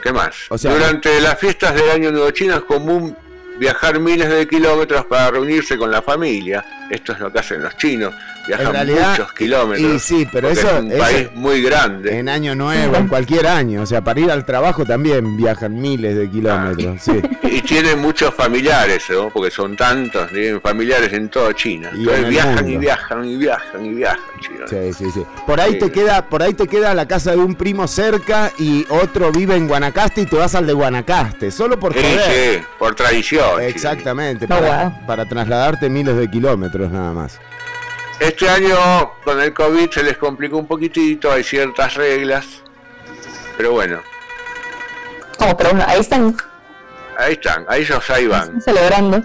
[0.02, 0.34] ¿Qué más?
[0.48, 3.14] O sea, Durante las fiestas del Año Nuevo Chino es común
[3.58, 6.64] viajar miles de kilómetros para reunirse con la familia.
[6.90, 8.14] Esto es lo que hacen los chinos.
[8.46, 9.92] Viajan En realidad, muchos kilómetros.
[9.94, 12.18] y sí, pero eso- es un eso- país muy grande.
[12.18, 13.82] En año nuevo, en cualquier año.
[13.82, 17.02] O sea, para ir al trabajo también viajan miles de kilómetros.
[17.02, 17.20] Sí.
[17.42, 19.28] Y tienen muchos familiares, ¿no?
[19.30, 21.90] porque son tantos, tienen familiares en toda China.
[21.92, 22.70] Y en Entonces viajan mundo.
[22.70, 24.70] y viajan y viajan y viajan, chinos.
[24.70, 25.22] Sí, sí, sí.
[25.46, 25.78] Por ahí Sí.
[25.80, 29.54] te queda, por ahí te queda la casa de un primo cerca y otro vive
[29.56, 32.20] en Guanacaste y te vas al de Guanacaste, solo por Sí, joder.
[32.60, 33.60] sí, por tradición.
[33.62, 37.38] Exactamente, para trasladarte miles de kilómetros nada más.
[38.20, 38.76] Este año
[39.24, 42.46] con el COVID se les complicó un poquitito, hay ciertas reglas,
[43.56, 44.00] pero bueno,
[45.38, 46.36] Como, pero bueno, ahí están
[47.16, 48.60] ahí están, ahí ellos ahí van.
[48.60, 49.22] celebrando.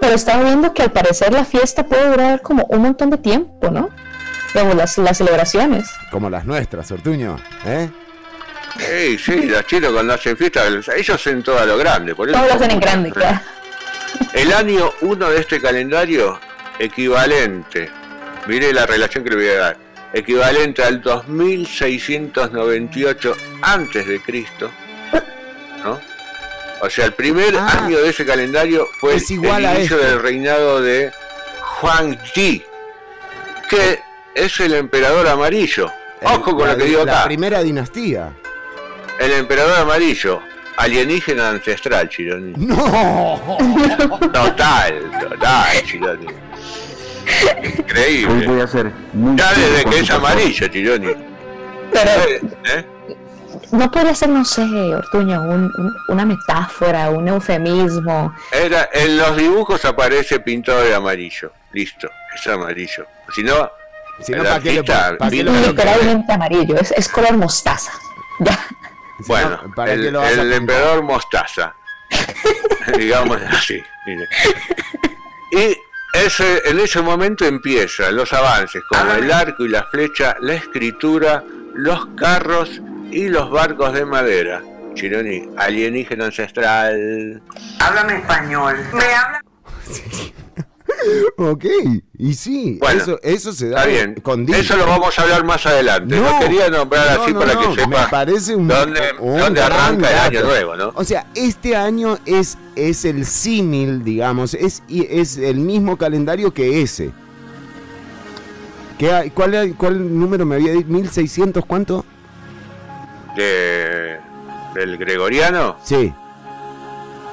[0.00, 3.70] Pero estaba viendo que al parecer la fiesta puede durar como un montón de tiempo,
[3.70, 3.90] ¿no?
[4.52, 5.90] Digamos, las, las celebraciones.
[6.10, 7.36] Como las nuestras, Ortuño.
[7.64, 7.88] ¿eh?
[8.78, 12.14] Sí, sí, los chinos cuando hacen fiesta, ellos hacen todo a lo grande.
[12.14, 13.40] Por eso Todos lo hacen en grande, claro.
[14.34, 16.38] El año 1 de este calendario,
[16.78, 17.90] equivalente,
[18.46, 19.76] mire la relación que le voy a dar,
[20.12, 24.70] equivalente al 2698 antes de Cristo,
[25.84, 25.98] ¿no?
[26.80, 27.84] O sea, el primer Ah.
[27.84, 30.08] año de ese calendario fue Es igual el inicio este.
[30.08, 31.10] del reinado de
[31.80, 32.62] Huang Ti,
[33.70, 34.00] que
[34.34, 35.90] es el emperador amarillo.
[36.22, 37.24] Ojo con La- lo que digo La acá.
[37.24, 38.32] primera dinastía.
[39.18, 40.42] El emperador amarillo,
[40.76, 42.52] alienígena ancestral, Chironi.
[42.56, 43.40] ¡No!
[44.32, 46.26] Total, total, Chironi.
[47.26, 48.46] Hoy Increíble.
[48.46, 48.66] voy a
[49.36, 51.08] Ya desde que es amarillo, Chironi.
[51.92, 52.10] Pero
[52.64, 52.86] ¿Eh?
[53.72, 58.34] no podría ser, no sé, Ortuño, un- un- una metáfora, un eufemismo.
[58.52, 61.52] Era, en los dibujos aparece pintado de amarillo.
[61.72, 63.06] Listo, es amarillo.
[63.34, 63.70] Si no,
[64.20, 64.82] Si no, ¿para qué, le,
[65.30, 67.92] qué lo- Literalmente amarillo, es, es color mostaza.
[68.40, 68.52] Ya.
[69.18, 71.74] si bueno, no, ¿para qué el, el emperador mostaza.
[72.98, 73.80] Digamos así.
[74.06, 74.28] mire.
[75.52, 75.76] Y
[76.14, 81.44] ese, en ese momento empiezan los avances, como el arco y la flecha, la escritura,
[81.74, 84.62] los carros y los barcos de madera.
[84.94, 87.42] Chironi, alienígena ancestral.
[87.80, 88.76] Háblame español.
[88.92, 89.40] Me habla.
[91.36, 91.64] Ok,
[92.18, 94.14] y sí, Bueno, eso, eso se da Está bien.
[94.22, 94.48] con.
[94.52, 96.16] Eso lo vamos a hablar más adelante.
[96.16, 99.60] No, quería nombrar no, así no, para que Me sepa parece un, dónde, un dónde
[99.62, 100.92] arranca el año nuevo, ¿no?
[100.94, 106.82] O sea, este año es, es el símil, digamos, es, es el mismo calendario que
[106.82, 107.10] ese.
[108.98, 110.88] ¿Qué cuál, ¿Cuál número me había dicho?
[110.88, 112.04] ¿1600 cuánto?
[113.36, 114.18] De,
[114.74, 116.12] del gregoriano, Sí.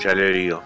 [0.03, 0.63] ya le digo.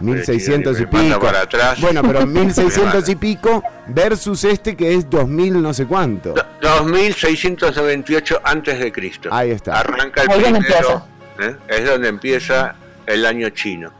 [0.00, 1.20] 1600 y pico.
[1.20, 1.80] para atrás.
[1.80, 3.10] Bueno, pero Me 1600 mata.
[3.10, 6.34] y pico versus este que es 2000 no sé cuánto.
[6.60, 9.28] 2698 antes de Cristo.
[9.32, 9.80] Ahí está.
[9.80, 11.06] Arranca el primero,
[11.38, 11.56] ¿eh?
[11.68, 12.74] es donde empieza
[13.06, 13.92] el año chino.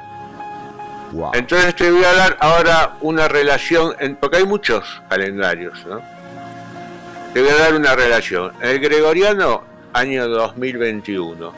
[1.13, 1.31] Wow.
[1.35, 6.01] Entonces te voy a dar ahora una relación, en- porque hay muchos calendarios, ¿no?
[7.33, 8.53] Te voy a dar una relación.
[8.61, 11.53] El gregoriano, año 2021.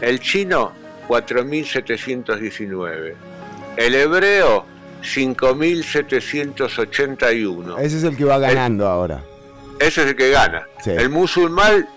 [0.00, 0.72] El chino,
[1.08, 3.16] 4719.
[3.76, 4.64] El hebreo,
[5.02, 7.78] 5781.
[7.78, 9.22] Ese es el que va ganando ahora.
[9.78, 10.66] Ese es el que gana.
[10.82, 10.90] Sí.
[10.90, 11.88] El musulmán,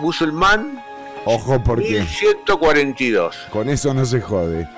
[0.00, 0.82] musulmán,
[1.26, 3.46] Ojo porque 1142.
[3.50, 4.68] con eso no se jode.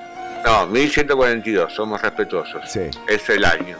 [0.45, 2.71] No, 1142, somos respetuosos.
[2.71, 2.83] Sí.
[3.09, 3.77] Es el año.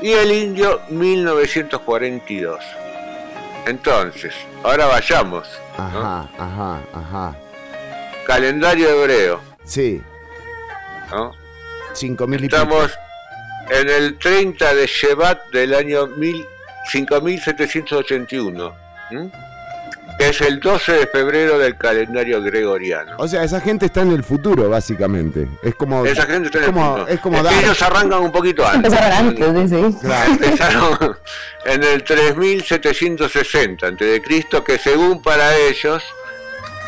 [0.00, 2.58] Y el indio, 1942.
[3.66, 5.46] Entonces, ahora vayamos.
[5.76, 5.84] ¿no?
[5.84, 7.36] Ajá, ajá, ajá.
[8.26, 9.40] Calendario hebreo.
[9.64, 10.00] Sí,
[11.10, 11.32] ¿no?
[11.94, 12.56] 5000 y pico.
[12.56, 12.90] Estamos
[13.70, 16.46] en el 30 de Shevat del año 1000
[16.90, 18.74] 5781.
[19.10, 19.30] ¿m?
[20.18, 23.12] Que es el 12 de febrero del calendario gregoriano.
[23.18, 25.46] O sea, esa gente está en el futuro, básicamente.
[25.62, 26.04] Es como.
[26.04, 27.08] Esa gente está en es el como, punto.
[27.12, 27.54] es como dar.
[27.54, 28.92] ellos arrancan un poquito antes.
[28.92, 29.98] Empezaron antes, sí, sí.
[30.00, 30.32] Claro.
[30.42, 31.16] Empezaron
[31.66, 36.02] en el 3760 antes de Cristo, que según para ellos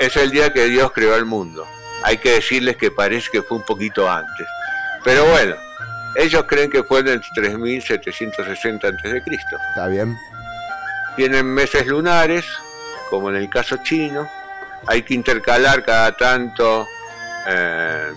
[0.00, 1.66] es el día que Dios creó el mundo.
[2.02, 4.46] Hay que decirles que parece que fue un poquito antes.
[5.04, 5.54] Pero bueno,
[6.14, 9.56] ellos creen que fue en el 3760 antes de Cristo.
[9.70, 10.16] Está bien.
[11.16, 12.46] Tienen meses lunares,
[13.08, 14.28] como en el caso chino.
[14.86, 16.86] Hay que intercalar cada tanto
[17.46, 18.12] eh,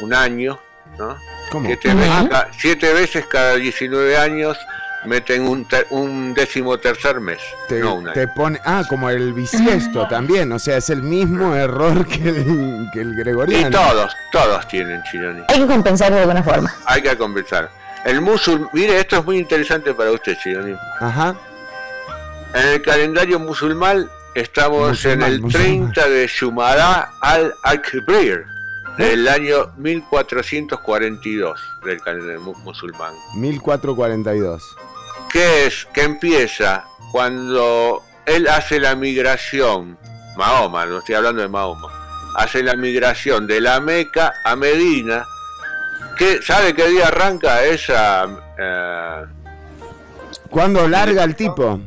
[0.00, 0.60] un año,
[0.98, 1.16] ¿no?
[1.50, 1.66] ¿Cómo?
[1.66, 4.58] Siete, veces, siete veces cada 19 años
[5.04, 7.38] meten un, ter- un décimo tercer mes.
[7.68, 8.14] Te, no un año.
[8.14, 8.60] te pone.
[8.64, 10.52] Ah, como el bisiesto también.
[10.52, 13.70] O sea, es el mismo error que el, que el Y gregoriano.
[13.70, 15.42] todos, todos tienen Chironi.
[15.48, 16.74] Hay que compensar de alguna forma.
[16.86, 17.70] Hay que conversar.
[18.04, 20.74] El musul, mire, esto es muy interesante para usted, Chironi.
[21.00, 21.34] Ajá.
[22.54, 25.92] En el calendario musulmán estamos Musulmán, en el musulmán.
[25.92, 28.44] 30 de Shumara al-Akbir
[28.98, 33.12] del año 1442 del calendario mu- musulmán.
[33.36, 34.76] 1442.
[35.32, 39.98] Que es que empieza cuando él hace la migración,
[40.36, 41.88] Mahoma, no estoy hablando de Mahoma,
[42.36, 45.24] hace la migración de la Meca a Medina,
[46.16, 48.28] que ¿sabe qué día arranca esa?
[48.58, 49.24] eh,
[50.50, 51.80] ¿Cuándo larga el tipo?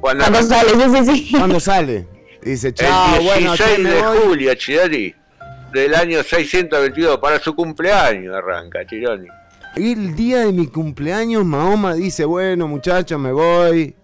[0.00, 1.36] cuando Cuando sale, sí, sí, sí.
[1.38, 2.08] ¿Cuándo sale?
[2.42, 4.18] Dice, el chao, 16 bueno, che, me de voy.
[4.26, 5.14] julio, Chironi,
[5.72, 9.26] del año 622, para su cumpleaños arranca, Chironi.
[9.76, 13.94] El día de mi cumpleaños, Mahoma dice, bueno, muchachos, me voy.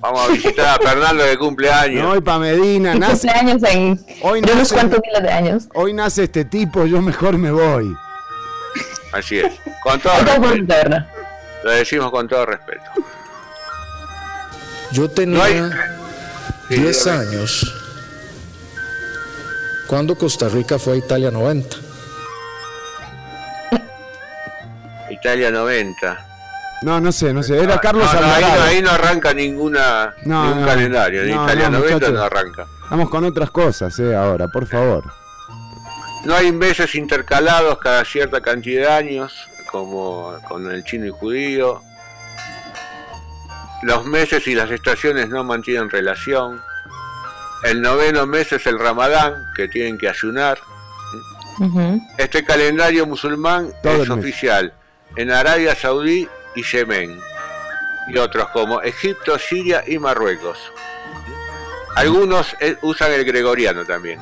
[0.00, 2.06] Vamos a visitar a Fernando de Me cumpleaños.
[2.06, 2.94] voy para Medina.
[2.94, 5.68] Nace, cumpleaños en Hoy de unos nace- cuantos miles de años.
[5.74, 7.92] hoy nace este tipo, yo mejor me voy.
[9.12, 10.96] Así es, con todo respeto.
[11.64, 12.84] Lo decimos con todo respeto.
[14.92, 15.70] Yo tenía hay-
[16.68, 17.20] Sí, 10 dígame.
[17.26, 17.74] años
[19.88, 21.76] cuando Costa Rica fue a Italia 90.
[25.10, 26.26] Italia 90.
[26.82, 27.58] No, no sé, no sé.
[27.62, 30.66] Era Carlos no, no, ahí, no, ahí no arranca ninguna, No, ningún no.
[30.66, 31.22] calendario.
[31.22, 32.14] En No, Italia no, 90 muchachos.
[32.14, 32.66] no arranca.
[32.90, 35.04] Vamos con otras cosas, eh, ahora, por favor.
[36.24, 39.34] No hay meses intercalados cada cierta cantidad de años,
[39.70, 41.82] como con el chino y judío.
[43.82, 46.60] Los meses y las estaciones no mantienen relación.
[47.64, 50.58] El noveno mes es el ramadán, que tienen que ayunar.
[52.16, 54.08] Este calendario musulmán Todo es mes.
[55.16, 57.18] En Arabia Saudí y Yemen,
[58.08, 60.58] y otros como Egipto, Siria y Marruecos.
[61.96, 64.20] Algunos eh, usan el gregoriano también.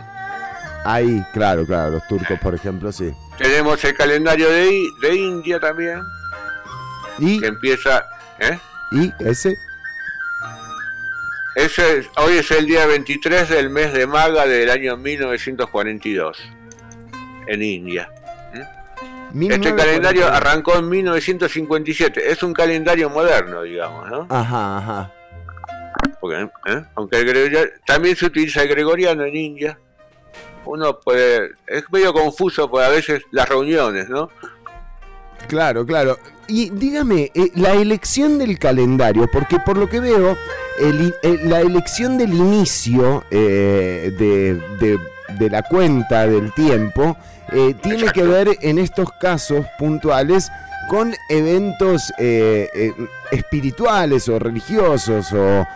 [0.84, 3.12] Ahí, claro, claro, los turcos, por ejemplo, sí.
[3.36, 6.00] Tenemos el calendario de, de India también,
[7.18, 8.04] ¿Y, que empieza...
[8.38, 8.58] ¿eh?
[8.92, 9.52] y ese?
[11.54, 16.38] Ese es- hoy es el día 23 del mes de Maga del año 1942,
[17.46, 18.10] en India.
[19.36, 19.84] Este 1942.
[19.84, 22.30] calendario arrancó en 1957.
[22.30, 24.26] Es un calendario moderno, digamos, ¿no?
[24.30, 25.12] Ajá, ajá.
[26.20, 26.84] Porque, ¿eh?
[26.94, 29.78] Aunque el gregoriano, también se utiliza el gregoriano en India.
[30.64, 31.50] Uno puede.
[31.66, 34.30] Es medio confuso, porque a veces las reuniones, ¿no?
[35.48, 36.18] Claro, claro.
[36.48, 40.36] Y dígame, eh, la elección del calendario, porque por lo que veo,
[40.80, 44.98] el eh, la elección del inicio eh, de, de-
[45.38, 47.16] de la cuenta del tiempo
[47.52, 48.20] eh, tiene Exacto.
[48.20, 50.50] que ver en estos casos puntuales
[50.88, 52.92] con eventos eh, eh,
[53.30, 55.66] espirituales o religiosos o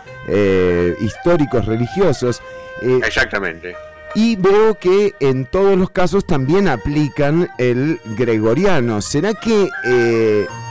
[1.01, 2.41] históricos religiosos.
[2.81, 3.75] Exactamente.
[4.13, 9.01] Y veo que en todos los casos también aplican el gregoriano.
[9.01, 9.69] ¿Será que,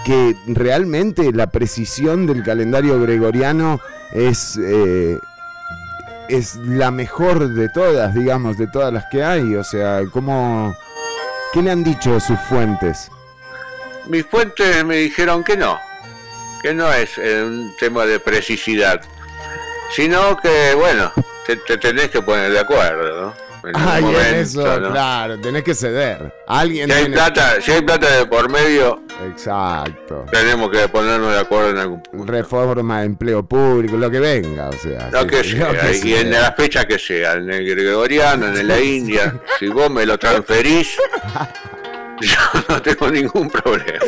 [0.05, 3.81] que realmente la precisión del calendario gregoriano
[4.13, 4.59] es,
[6.29, 9.57] es la mejor de todas, digamos, de todas las que hay?
[9.57, 10.75] O sea, ¿cómo,
[11.53, 13.11] ¿qué le han dicho sus fuentes?
[14.07, 15.79] Mis fuentes me dijeron que no,
[16.63, 19.01] que no es eh, un tema de precisidad,
[19.95, 21.13] sino que, bueno,
[21.47, 23.50] te, te tenés que poner de acuerdo, ¿no?
[23.75, 24.91] Ay, momento, eso, ¿no?
[24.91, 26.33] claro, tenés que ceder.
[26.47, 30.25] Alguien Si hay, tiene- plata, si hay plata de por medio, Exacto.
[30.33, 32.33] tenemos que ponernos de acuerdo en algún punto.
[32.33, 35.11] Reforma de empleo público, lo que venga, o sea.
[35.13, 38.47] Lo que sí, sea, lo que y en la fecha que sea, en el gregoriano,
[38.47, 40.89] en la India, si vos me lo transferís,
[42.21, 42.37] yo
[42.69, 43.99] no tengo ningún problema.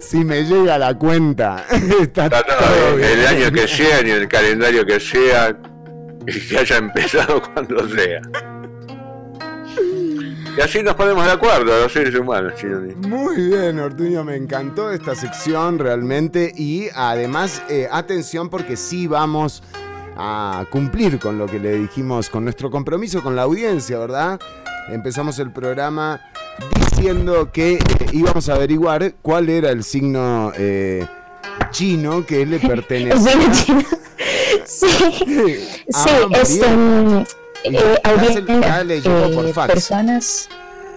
[0.00, 3.20] Si me llega la cuenta, está, Está todo todo bien, bien.
[3.20, 5.56] el año que sea, ni el calendario que sea,
[6.26, 8.20] y que haya empezado cuando sea.
[10.56, 12.94] Y así nos ponemos de acuerdo los seres humanos, Chironi.
[13.06, 19.62] Muy bien, Ortuño, me encantó esta sección realmente y además, eh, atención porque sí vamos
[20.16, 24.40] a cumplir con lo que le dijimos, con nuestro compromiso con la audiencia, ¿verdad?
[24.88, 26.20] Empezamos el programa
[26.74, 27.80] diciendo que eh,
[28.12, 31.06] íbamos a averiguar cuál era el signo eh,
[31.70, 33.32] chino que le pertenecía.
[33.32, 33.66] Es.
[34.66, 34.86] Sí,
[35.94, 37.26] Ah, sí, este, bien.
[37.64, 38.00] Eh,
[38.62, 39.72] Ya le llegó por eh, fax.
[39.72, 40.48] personas,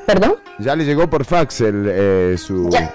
[0.05, 2.69] perdón, Ya le llegó por fax el, eh, su...
[2.69, 2.93] Ya.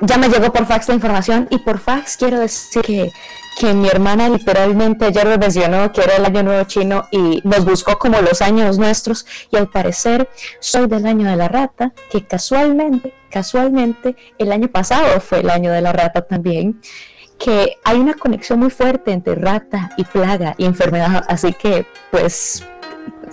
[0.00, 3.12] ya me llegó por fax la información y por fax quiero decir que,
[3.58, 7.64] que mi hermana literalmente ayer me mencionó que era el año nuevo chino y nos
[7.64, 10.28] buscó como los años nuestros y al parecer
[10.60, 15.72] soy del año de la rata, que casualmente, casualmente el año pasado fue el año
[15.72, 16.80] de la rata también
[17.38, 22.64] que hay una conexión muy fuerte entre rata y plaga y enfermedad, así que pues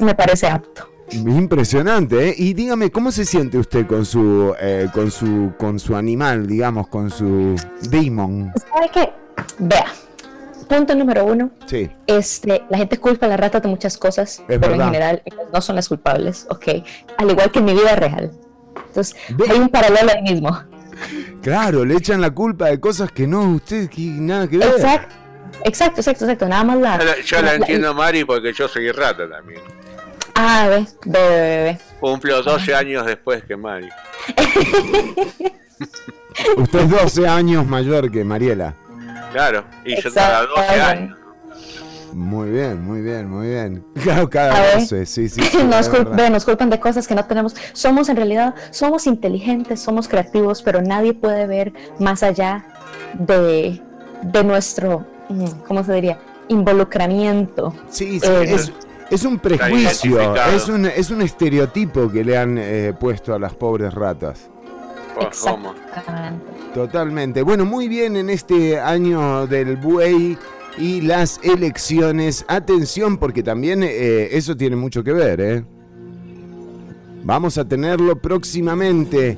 [0.05, 0.87] me parece apto.
[1.13, 2.35] Impresionante, ¿eh?
[2.37, 6.87] Y dígame, ¿cómo se siente usted con su, eh, con su, con su animal, digamos,
[6.87, 7.55] con su
[7.89, 8.51] demon?
[8.73, 9.13] ¿Sabe qué?
[9.59, 9.85] Vea,
[10.69, 14.59] punto número uno, Sí, este, la gente culpa a las ratas de muchas cosas, pero
[14.61, 14.75] verdad.
[14.87, 16.67] en general ellas no son las culpables, ok,
[17.17, 18.31] al igual que en mi vida real.
[18.87, 20.57] Entonces, Ve- hay un paralelo ahí mismo.
[21.41, 24.69] claro, le echan la culpa de cosas que no, usted que nada que ver.
[24.69, 25.15] Exacto,
[25.65, 26.97] exacto, exacto, exacto, nada más la...
[26.99, 29.61] Yo la, yo la la- entiendo, Mari, porque yo soy rata también.
[30.43, 31.77] Ah, ve, ve, ve, ve.
[31.99, 33.89] Cumplo 12 años después que Mari.
[36.57, 38.73] Usted es 12 años mayor que Mariela.
[39.31, 40.83] Claro, y yo cada 12 Exacto.
[40.89, 41.17] años.
[42.13, 43.85] Muy bien, muy bien, muy bien.
[44.03, 44.73] Claro, cada.
[44.79, 45.41] 12, sí, sí.
[45.41, 46.17] sí, nos, es cul- verdad.
[46.17, 47.55] ve, nos culpan de cosas que no tenemos.
[47.73, 52.65] Somos en realidad, somos inteligentes, somos creativos, pero nadie puede ver más allá
[53.13, 53.79] de,
[54.23, 56.19] de nuestro, mm, ¿cómo se diría?
[56.49, 57.73] Involucramiento.
[57.89, 58.73] Sí, sí, Eh, es,
[59.11, 63.53] es un prejuicio, es un, es un estereotipo que le han eh, puesto a las
[63.53, 64.49] pobres ratas.
[65.41, 65.73] ¿cómo?
[65.87, 66.45] Exactamente.
[66.73, 67.41] Totalmente.
[67.41, 70.37] Bueno, muy bien en este año del buey
[70.77, 72.45] y las elecciones.
[72.47, 75.65] Atención, porque también eh, eso tiene mucho que ver, ¿eh?
[77.23, 79.37] Vamos a tenerlo próximamente.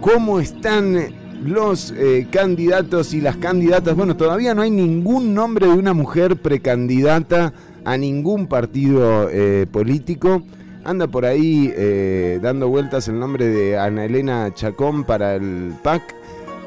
[0.00, 1.12] ¿Cómo están
[1.44, 3.96] los eh, candidatos y las candidatas?
[3.96, 7.52] Bueno, todavía no hay ningún nombre de una mujer precandidata
[7.84, 10.42] a ningún partido eh, político.
[10.84, 16.02] Anda por ahí eh, dando vueltas el nombre de Ana Elena Chacón para el PAC.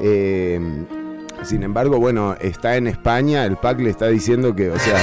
[0.00, 0.60] Eh,
[1.42, 4.98] sin embargo, bueno, está en España, el PAC le está diciendo que, o sea,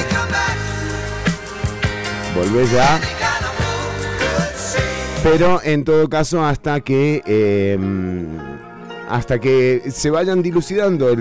[2.36, 3.00] volvé ya.
[5.24, 7.78] Pero en todo caso, hasta que eh,
[9.08, 11.14] hasta que se vayan dilucidando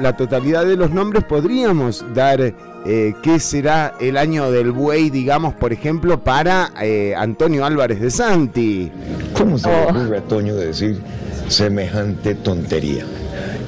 [0.00, 2.54] la totalidad de los nombres, podríamos dar
[2.86, 8.10] eh, qué será el año del buey, digamos, por ejemplo, para eh, Antonio Álvarez de
[8.10, 8.90] Santi.
[9.34, 9.88] ¿Cómo se le Oh.
[9.90, 11.00] ocurre a Toño decir
[11.48, 13.04] semejante tontería?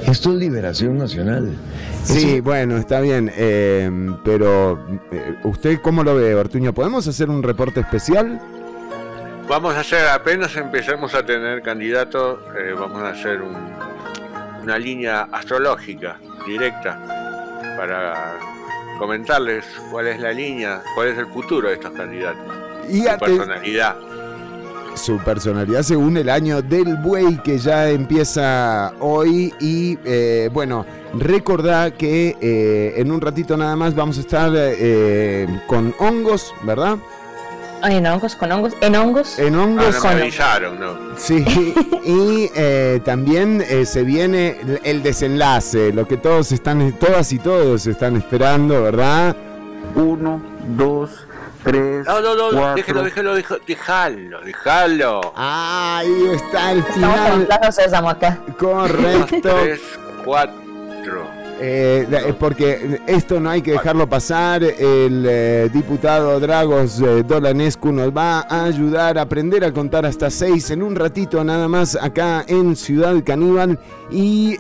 [0.07, 1.53] Esto es liberación nacional.
[2.05, 3.89] Sí, bueno, está bien, eh,
[4.25, 4.79] pero
[5.13, 6.73] eh, ¿usted cómo lo ve, Ortuño?
[6.73, 8.41] ¿Podemos hacer un reporte especial?
[9.49, 13.57] Vamos a hacer, apenas empecemos a tener candidatos, eh, vamos a hacer un-
[14.63, 16.99] una línea astrológica directa
[17.77, 18.35] para
[18.99, 22.43] comentarles cuál es la línea, cuál es el futuro de estos candidatos,
[22.89, 23.97] Y su personalidad.
[24.95, 30.85] su personalidad según el año del buey que ya empieza hoy y eh, bueno,
[31.15, 36.99] recordá que eh, en un ratito nada más vamos a estar eh, con hongos, ¿verdad?
[37.85, 39.39] En hongos, con hongos, en hongos.
[39.39, 40.05] En hongos.
[40.05, 41.17] Ah, no no.
[41.17, 41.45] Sí,
[42.05, 47.87] y eh, también eh, se viene el, desenlace, lo que todos están, todas y todos
[47.87, 49.37] están esperando, ¿verdad?
[49.97, 50.41] Uno,
[50.77, 51.27] dos,
[51.65, 52.07] tres.
[52.07, 52.75] No, no, no, cuatro.
[52.77, 57.43] déjalo, déjalo, déjalo, déjalo, ahí está el final.
[57.43, 59.41] Estamos en Correcto.
[59.43, 59.81] tres,
[60.25, 61.42] cuatro.
[61.65, 64.65] Eh, eh, porque esto no hay que dejarlo pasar.
[64.65, 70.29] El eh, diputado Dragos eh, Dolanescu nos va a ayudar a aprender a contar hasta
[70.29, 73.79] seis en un ratito nada más acá en Ciudad Caníbal
[74.11, 74.57] y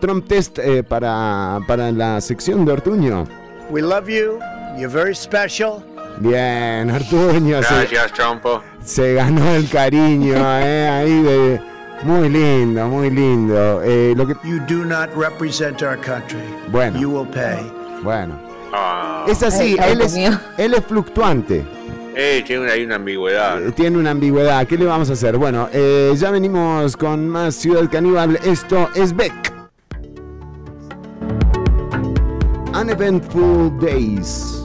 [0.00, 0.58] Trump Test
[0.88, 3.24] para, para la sección de Ortuño.
[3.70, 4.40] We love you.
[4.76, 5.84] You're very special.
[6.18, 7.58] Bien, Ortuño.
[7.58, 8.62] Gracias, se, Trumpo.
[8.84, 11.60] Se ganó el cariño ahí de
[12.02, 13.82] muy lindo, muy lindo.
[13.82, 16.42] Eh, you do not represent our country.
[16.70, 16.98] Bueno.
[16.98, 17.70] You will pay.
[18.02, 18.38] Bueno.
[18.72, 19.24] Ah.
[19.28, 21.64] Es así, él, es, él es fluctuante.
[22.20, 23.62] Eh, tiene una, ambigüedad.
[23.62, 24.66] Eh, tiene una ambigüedad.
[24.66, 25.36] ¿Qué le vamos a hacer?
[25.36, 28.40] Bueno, eh, ya venimos con más Ciudad Caníbal.
[28.44, 29.52] Esto es Beck.
[32.74, 34.57] Uneventful Days.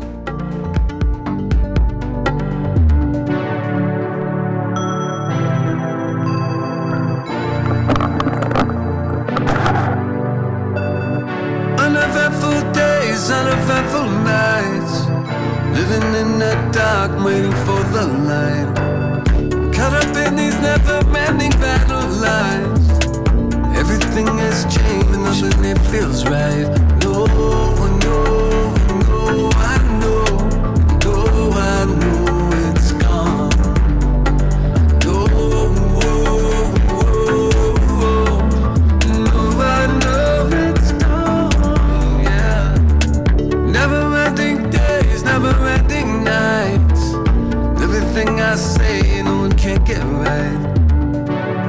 [49.85, 50.59] get right.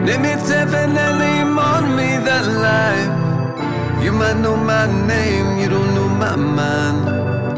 [0.05, 4.05] Name it seven, and name on me that life.
[4.05, 7.09] You might know my name, you don't know my mind.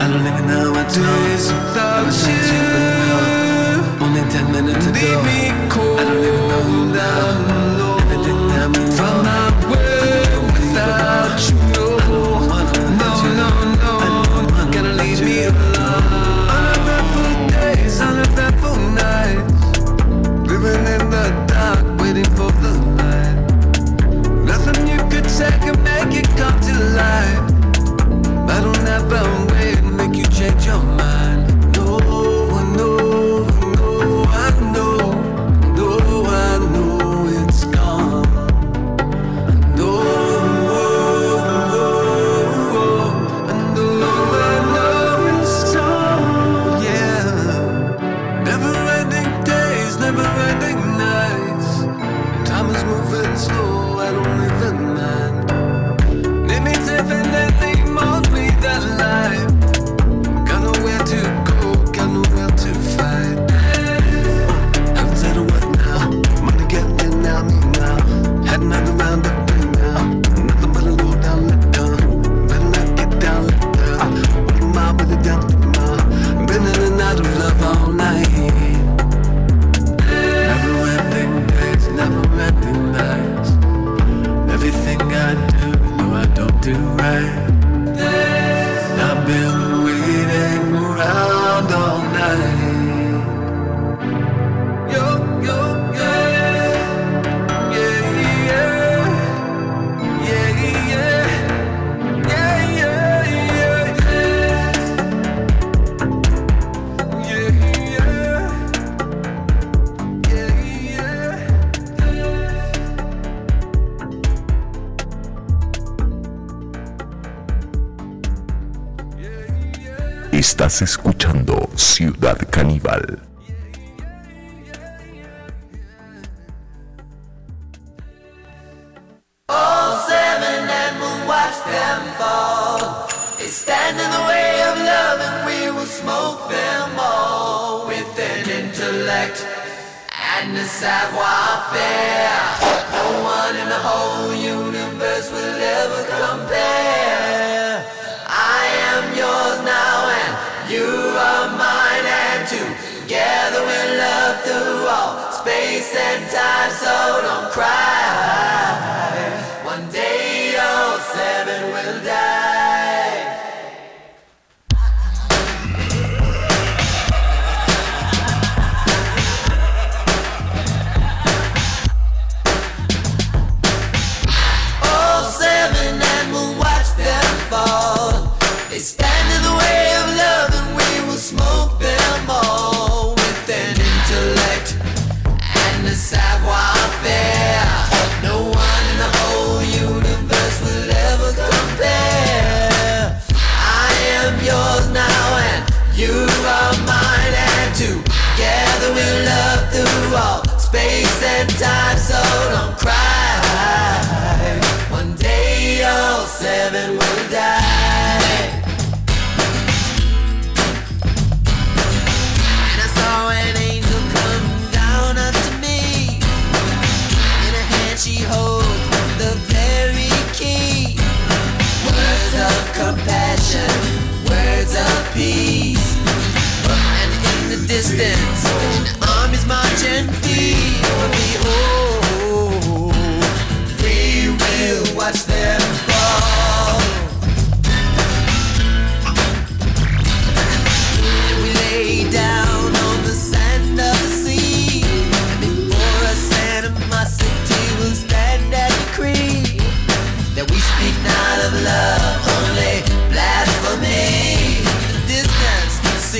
[0.02, 1.16] I don't even know what to do
[1.50, 4.04] without you.
[4.04, 6.00] Only ten minutes to Leave me cold.
[6.00, 7.65] I don't even know who now.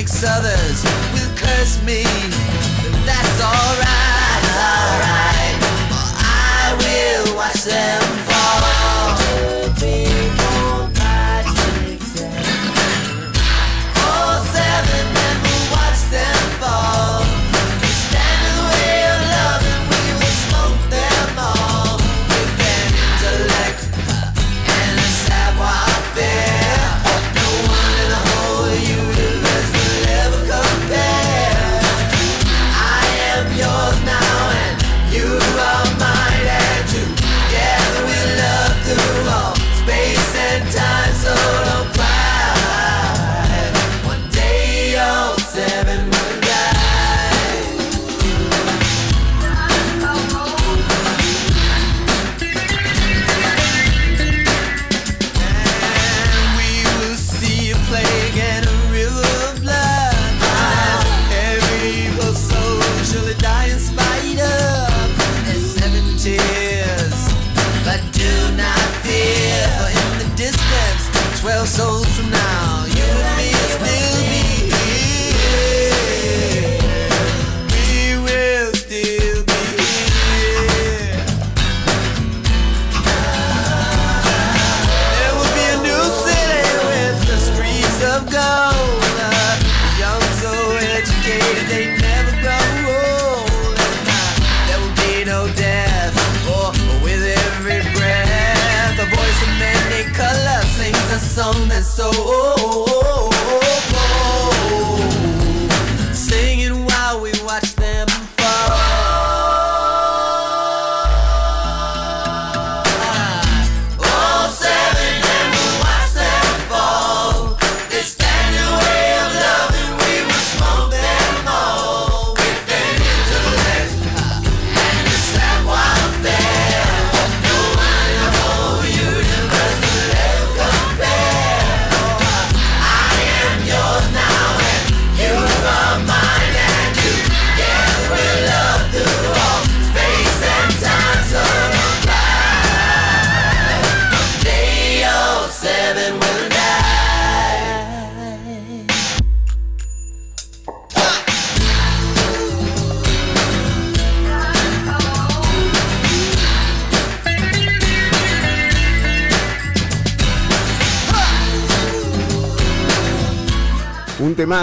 [0.07, 0.83] six others
[1.13, 2.03] will curse me,
[2.81, 3.86] but that's alright.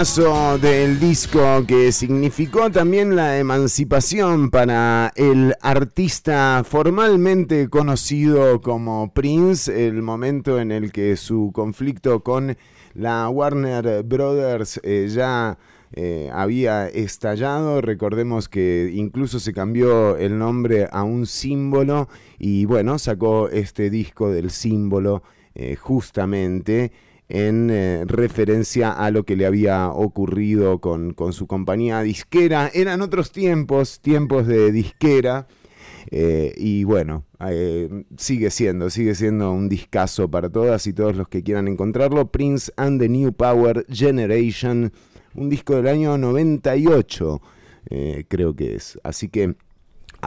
[0.05, 9.87] temazo del disco que significó también la emancipación para el artista formalmente conocido como Prince,
[9.87, 12.55] el momento en el que su conflicto con
[12.93, 15.57] la Warner Brothers eh, ya
[15.93, 17.81] eh, había estallado.
[17.81, 24.29] Recordemos que incluso se cambió el nombre a un símbolo y bueno, sacó este disco
[24.29, 25.23] del símbolo
[25.55, 26.91] eh, justamente
[27.29, 32.69] en eh, referencia a lo que le había ocurrido con, con, su compañía disquera.
[32.73, 35.47] Eran otros tiempos, tiempos de disquera.
[36.11, 41.27] Eh, y bueno, eh, sigue siendo, sigue siendo un discazo para todas y todos los
[41.27, 42.31] que quieran encontrarlo.
[42.31, 44.93] Prince and the New Power Generation,
[45.33, 47.41] un disco del año 98,
[48.27, 48.99] creo que es.
[49.03, 49.55] Así que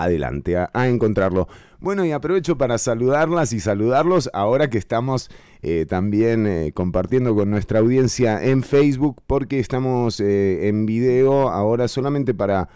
[0.03, 1.49] adelante a, encontrarlo.
[1.80, 5.30] Bueno, y aprovecho para saludarlas y saludarlos ahora que estamos
[5.62, 11.88] eh, también eh, compartiendo con nuestra audiencia en Facebook, porque estamos eh, en video ahora
[11.88, 12.68] solamente para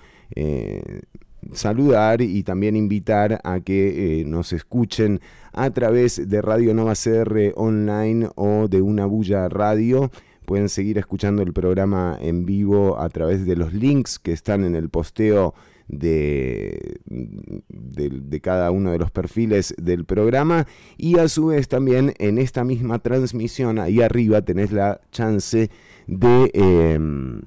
[1.52, 5.20] saludar y también invitar a que nos escuchen
[5.52, 10.10] a través de Radio Nova CR online o de una bulla radio.
[10.46, 14.74] Pueden seguir escuchando el programa en vivo a través de los links que están en
[14.74, 15.54] el posteo
[15.92, 20.66] de, de, cada uno de los perfiles del programa
[20.96, 25.70] y a su vez también en esta misma transmisión ahí arriba tenés la chance
[26.06, 27.42] de em,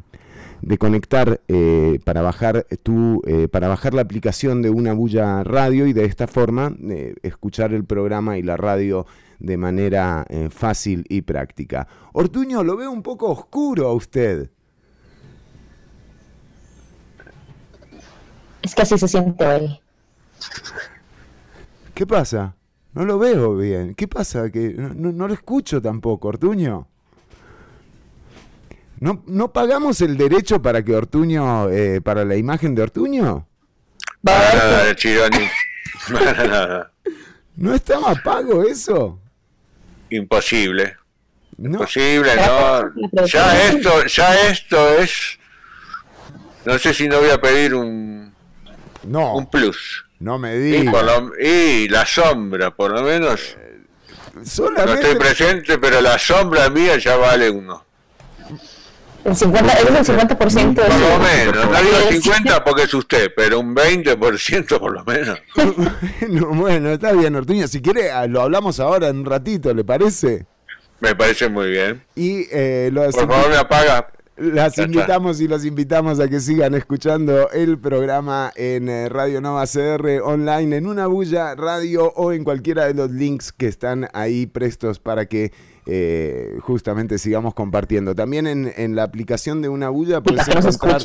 [0.62, 5.86] de conectar eh, para bajar tu eh, para bajar la aplicación de una bulla radio
[5.88, 9.06] y de esta forma eh, escuchar el programa y la radio
[9.38, 11.90] de manera fácil y práctica.
[12.14, 14.50] Ortuño, lo veo un poco oscuro a usted.
[18.66, 19.80] Es que así se siente hoy.
[21.94, 22.56] ¿Qué pasa?
[22.94, 23.94] No lo veo bien.
[23.94, 24.50] ¿Qué pasa?
[24.50, 26.88] Que no, no- lo escucho tampoco, Ortuño.
[29.00, 33.46] ¿No, ¿No pagamos el derecho para que Ortuño, eh, para la imagen de Ortuño?
[34.24, 35.48] Para nada, Chironi.
[36.12, 36.92] Para nada.
[37.56, 39.20] ¿No estaba pago eso?
[40.10, 40.96] Imposible.
[41.58, 41.70] No.
[41.80, 43.26] Imposible, no.
[43.28, 45.38] Ya esto, ya esto es.
[46.66, 48.35] No sé si no voy a pedir un,
[49.08, 50.06] No, un plus.
[50.20, 50.92] no me Y, diga.
[50.92, 53.56] por lo- y la sombra, por lo menos.
[54.36, 57.84] No estoy presente, pero la sombra mía ya vale uno.
[59.24, 61.72] El 50, es el 50% de Por lo menos.
[61.72, 65.40] No digo Es- 50 porque es usted, pero un 20% por lo menos.
[66.22, 67.68] bueno, bueno, está bien, Ortuño.
[67.68, 70.46] Si quiere, ah, lo hablamos ahora en un ratito, ¿le parece?
[71.00, 72.04] Me parece muy bien.
[72.16, 74.10] Y eh, los Por favor, me apaga.
[74.38, 79.66] Las invitamos y los invitamos a que sigan escuchando el programa en eh, Radio Nova
[79.66, 84.46] CR online, en una bulla radio o en cualquiera de los links que están ahí
[84.46, 85.54] prestos para que
[85.86, 88.14] eh, justamente sigamos compartiendo.
[88.14, 91.02] También en, en la aplicación de una bulla puedes encontrar.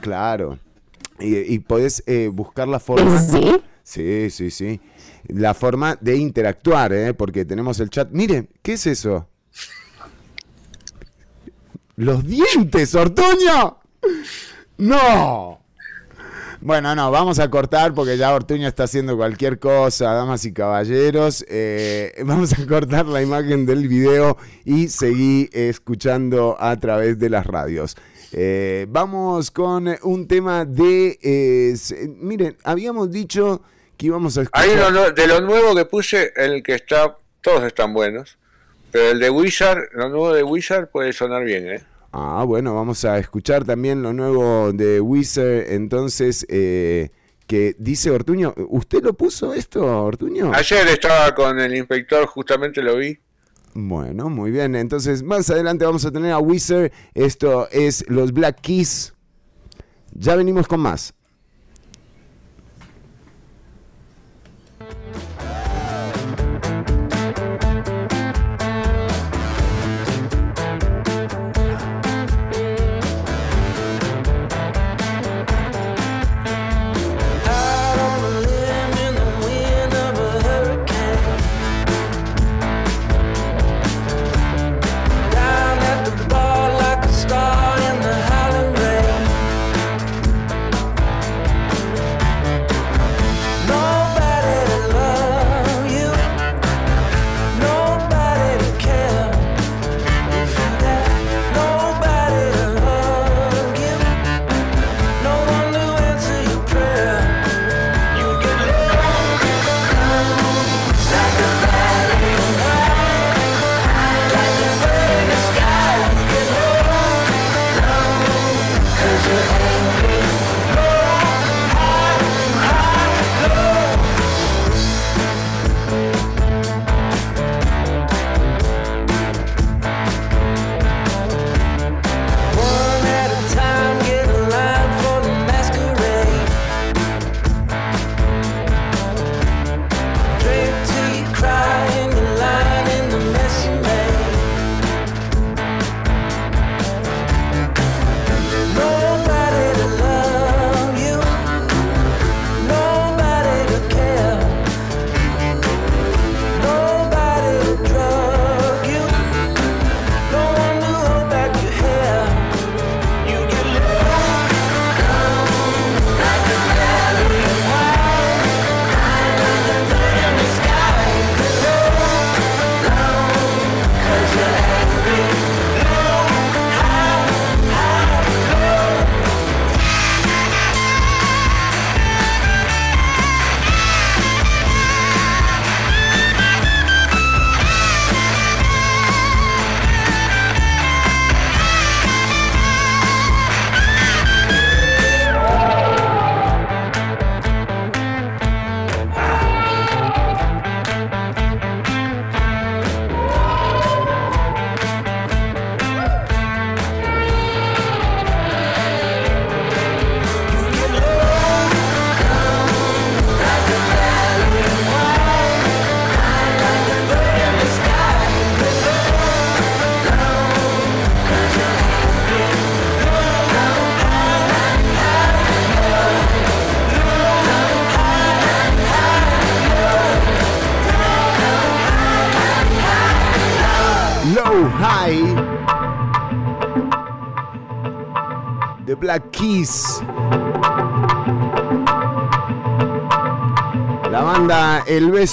[0.00, 0.58] Claro.
[1.18, 3.18] Y, y podés eh, buscar la forma.
[3.20, 3.60] ¿Sí?
[3.82, 4.80] Sí, sí, sí.
[5.26, 7.12] La forma de interactuar, ¿eh?
[7.12, 8.08] porque tenemos el chat.
[8.12, 9.28] Mire, ¿qué es eso?
[12.02, 13.78] ¡Los dientes, Ortuño!
[14.78, 15.60] ¡No!
[16.60, 21.44] Bueno, no, vamos a cortar porque ya Ortuño está haciendo cualquier cosa, damas y caballeros.
[21.48, 27.46] Eh, vamos a cortar la imagen del video y seguí escuchando a través de las
[27.46, 27.96] radios.
[28.32, 31.76] Eh, vamos con un tema de...
[32.18, 33.62] miren, habíamos dicho
[33.96, 34.68] que íbamos a escuchar...
[34.68, 38.38] Ahí lo de lo nuevo que puse, el que está, todos están buenos.
[38.90, 41.91] Pero el de Wizard, lo nuevo de Wizard puede sonar bien, ¿eh?
[42.12, 47.08] Ah, bueno, vamos a escuchar también lo nuevo de Wizard, entonces, eh,
[47.46, 50.52] que dice Ortuño, ¿usted lo puso esto, Ortuño?
[50.54, 53.18] Ayer estaba con el inspector, justamente lo vi.
[53.72, 58.60] Bueno, muy bien, entonces más adelante vamos a tener a Wizard, esto es los Black
[58.60, 59.14] Keys,
[60.12, 61.14] ya venimos con más.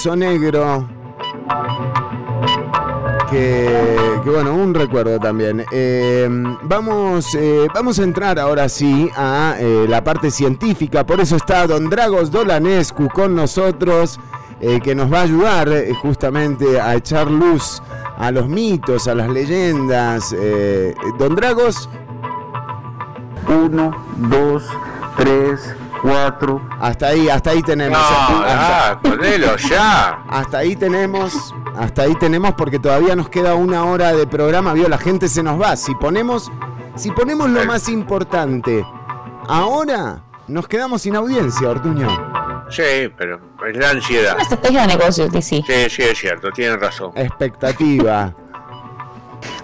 [0.06, 0.88] Negro.
[3.30, 3.68] Que,
[4.24, 5.64] bueno, un recuerdo también.
[5.70, 6.26] Eh,
[6.62, 11.04] vamos, eh, vamos a entrar ahora sí a eh, la parte científica.
[11.04, 14.18] Por eso está Don Dragos Dolanescu con nosotros,
[14.60, 15.68] eh, que nos va a ayudar
[16.00, 17.82] justamente a echar luz
[18.16, 20.34] a los mitos, a las leyendas.
[21.18, 21.88] Don Dragos.
[23.48, 24.64] Uno, dos,
[25.16, 26.60] tres, cuatro.
[26.80, 27.98] Hasta ahí, hasta ahí tenemos.
[27.98, 28.04] No,
[28.44, 30.22] hasta, ah, ponelo ya.
[30.28, 31.54] hasta ahí tenemos.
[31.76, 34.72] Hasta ahí tenemos porque todavía nos queda una hora de programa.
[34.72, 35.76] Vio, la gente se nos va.
[35.76, 36.50] Si ponemos,
[36.96, 38.84] si ponemos lo más importante,
[39.48, 42.08] ahora nos quedamos sin audiencia, Ortuño.
[42.70, 44.34] Sí, pero es la ansiedad.
[44.34, 45.62] Una estrategia de negocios, DC.
[45.66, 47.12] Sí, sí, es cierto, tienen razón.
[47.16, 48.34] Expectativa.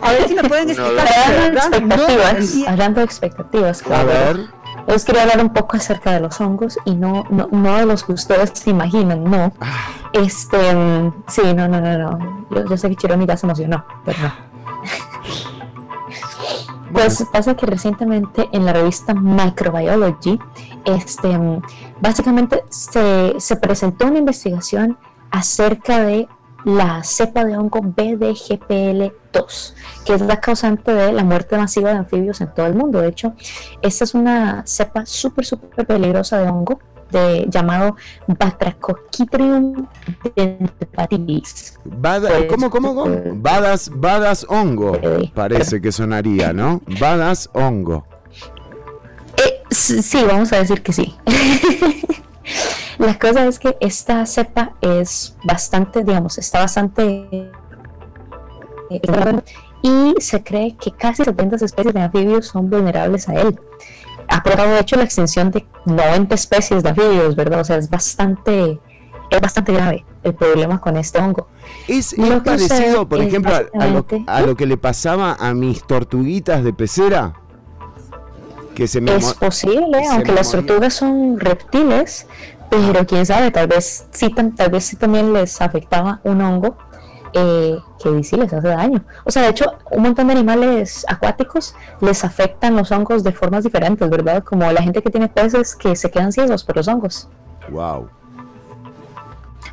[0.01, 1.07] A ver si me pueden explicar.
[1.09, 4.07] de Hablando de no expectativas, hablando de expectativas, A claro.
[4.09, 4.41] ver.
[4.87, 8.05] Les quería hablar un poco acerca de los hongos y no, no, no de los
[8.05, 9.53] que ustedes se imaginan, no.
[9.61, 9.89] Ah.
[10.13, 10.59] Este,
[11.29, 12.47] sí, no, no, no, no.
[12.51, 14.33] Yo, yo sé que Chironi ya se emocionó, pero no.
[16.93, 20.39] Pues pasa que recientemente en la revista Microbiology,
[20.87, 21.39] este,
[22.01, 24.97] básicamente se, se presentó una investigación
[25.31, 26.27] acerca de
[26.67, 32.41] la cepa de hongo BDGPL2, que es la causante de la muerte masiva de anfibios
[32.41, 33.01] en todo el mundo.
[33.01, 33.35] De hecho,
[33.83, 36.81] esta es una cepa súper, súper peligrosa de hongo
[37.13, 37.95] de, llamado
[38.27, 39.87] Batrachochitrium
[40.35, 41.79] dentipatilis.
[41.85, 43.15] Bada- Pues, ¿Cómo, cómo, cómo?
[43.15, 44.97] eh, Badas, badas hongo.
[45.01, 46.83] eh, Parece que sonaría, ¿no?
[47.01, 48.07] Badas hongo.
[49.37, 51.15] Eh, sí, vamos a decir que sí.
[52.99, 57.29] La cosa es que esta cepa es bastante, digamos, está bastante...
[58.91, 59.41] eh,
[59.83, 63.59] y se cree que casi 70 especies de anfibios son vulnerables a él.
[64.29, 67.61] Ha provocado de hecho la extinción de 90 especies de anfibios, ¿verdad?
[67.61, 68.81] O sea, es bastante,
[69.31, 71.47] es bastante grave el problema con este hongo.
[71.87, 75.55] Es, es parecido, por ejemplo, a, a lo, básicamente- a lo que le pasaba a
[75.55, 77.35] mis tortuguitas de pecera.
[78.77, 82.27] Que se me Es posible, se aunque las tortugas son reptiles,
[82.69, 86.77] pero quién sabe, tal vez sí, tal vez sí también les afectaba un hongo
[87.33, 89.03] eh, que sí les hace daño.
[89.25, 93.65] O sea, de hecho, un montón de animales acuáticos les afectan los hongos de formas
[93.65, 94.45] diferentes, ¿verdad?
[94.45, 97.31] Como la gente que tiene peces que se quedan ciegos por los hongos.
[97.71, 98.11] Wow.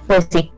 [0.08, 0.49] Pues sí,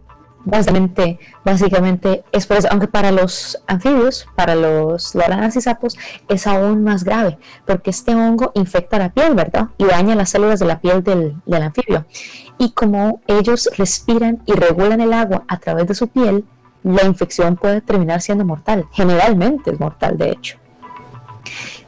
[0.45, 5.97] básicamente, básicamente es por eso, aunque para los anfibios, para los loranas y sapos,
[6.29, 9.69] es aún más grave, porque este hongo infecta la piel, ¿verdad?
[9.77, 12.05] Y daña las células de la piel del, del anfibio.
[12.57, 16.45] Y como ellos respiran y regulan el agua a través de su piel,
[16.83, 18.85] la infección puede terminar siendo mortal.
[18.91, 20.57] Generalmente es mortal, de hecho.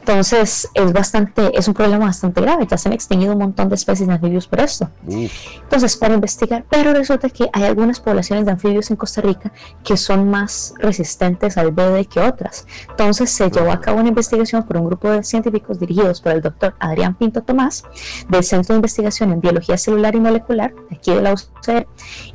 [0.08, 2.66] Entonces es bastante, es un problema bastante grave.
[2.66, 4.88] Ya se han extinguido un montón de especies de anfibios por esto.
[5.06, 5.30] Uf.
[5.62, 9.52] Entonces, para investigar, pero resulta que hay algunas poblaciones de anfibios en Costa Rica
[9.84, 12.66] que son más resistentes al BD que otras.
[12.88, 16.40] Entonces, se llevó a cabo una investigación por un grupo de científicos dirigidos por el
[16.40, 17.84] doctor Adrián Pinto Tomás,
[18.30, 21.86] del Centro de Investigación en Biología Celular y Molecular, aquí de la UCR,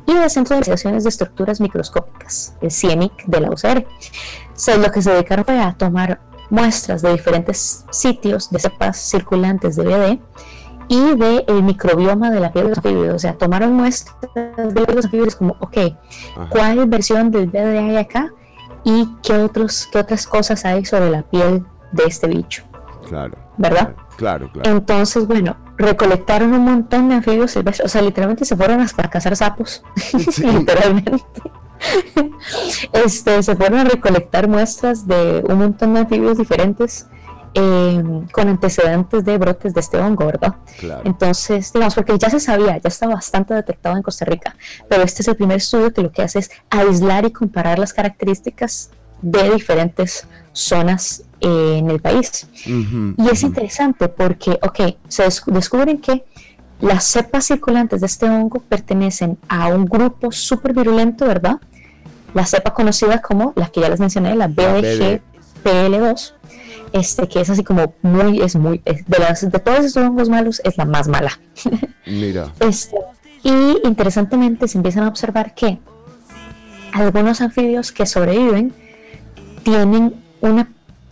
[0.06, 3.84] y del Centro de Investigaciones de Estructuras Microscópicas, el CIEMIC de la UCR.
[4.54, 6.20] So, lo que se dedicaron fue a tomar
[6.50, 10.20] muestras de diferentes sitios de cepas circulantes de BD
[10.88, 13.14] y de el microbioma de la piel de los anfibios.
[13.14, 14.16] O sea, tomaron muestras
[14.74, 15.78] de los anfibios como, ok,
[16.50, 18.32] ¿cuál versión del BD hay acá?
[18.84, 22.64] ¿Y qué, otros, qué otras cosas hay sobre la piel de este bicho?
[23.08, 23.36] Claro.
[23.56, 23.94] ¿Verdad?
[24.16, 24.70] Claro, claro.
[24.70, 27.86] Entonces, bueno, recolectaron un montón de anfibios silvestres.
[27.86, 29.82] O sea, literalmente se fueron hasta a cazar sapos.
[30.38, 31.24] literalmente.
[32.92, 37.06] este, se fueron a recolectar muestras de un montón de anfibios diferentes
[37.54, 40.56] eh, con antecedentes de brotes de este hongo, ¿verdad?
[40.78, 41.02] Claro.
[41.04, 44.56] Entonces, digamos, porque ya se sabía, ya está bastante detectado en Costa Rica,
[44.88, 47.92] pero este es el primer estudio que lo que hace es aislar y comparar las
[47.92, 48.90] características
[49.22, 52.48] de diferentes zonas eh, en el país.
[52.66, 56.24] Y es interesante porque, ok, se des- descubren que
[56.80, 61.58] las cepas circulantes de este hongo pertenecen a un grupo súper virulento, ¿verdad?
[62.34, 66.32] La cepa conocida como, la que ya les mencioné, la BDGPL2,
[66.92, 70.28] este, que es así como muy, es muy, es de, las, de todos estos hongos
[70.28, 71.38] malos, es la más mala.
[72.06, 72.52] Mira.
[72.60, 72.96] Este,
[73.42, 75.78] y interesantemente se empiezan a observar que
[76.92, 78.72] algunos anfibios que sobreviven
[79.62, 80.68] tienen una,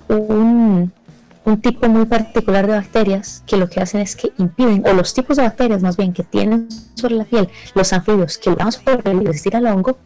[0.08, 0.92] un,
[1.44, 5.12] un tipo muy particular de bacterias que lo que hacen es que impiden, o los
[5.12, 9.20] tipos de bacterias más bien que tienen sobre la piel los anfibios que van a
[9.24, 9.98] resistir al hongo,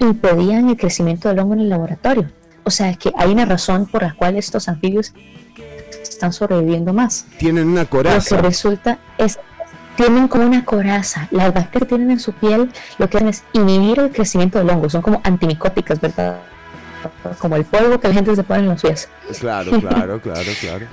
[0.00, 2.30] impedían el crecimiento del hongo en el laboratorio.
[2.64, 5.12] O sea que hay una razón por la cual estos anfibios
[6.02, 7.26] están sobreviviendo más.
[7.38, 8.36] Tienen una Lo coraza.
[8.36, 9.38] que resulta es
[9.96, 11.28] tienen como una coraza.
[11.30, 14.88] Las bacterias tienen en su piel lo que hacen es inhibir el crecimiento del hongo.
[14.88, 16.38] Son como antimicóticas, ¿verdad?
[17.38, 19.08] Como el polvo que la gente se pone en los pies.
[19.40, 20.86] Claro, claro, claro, claro.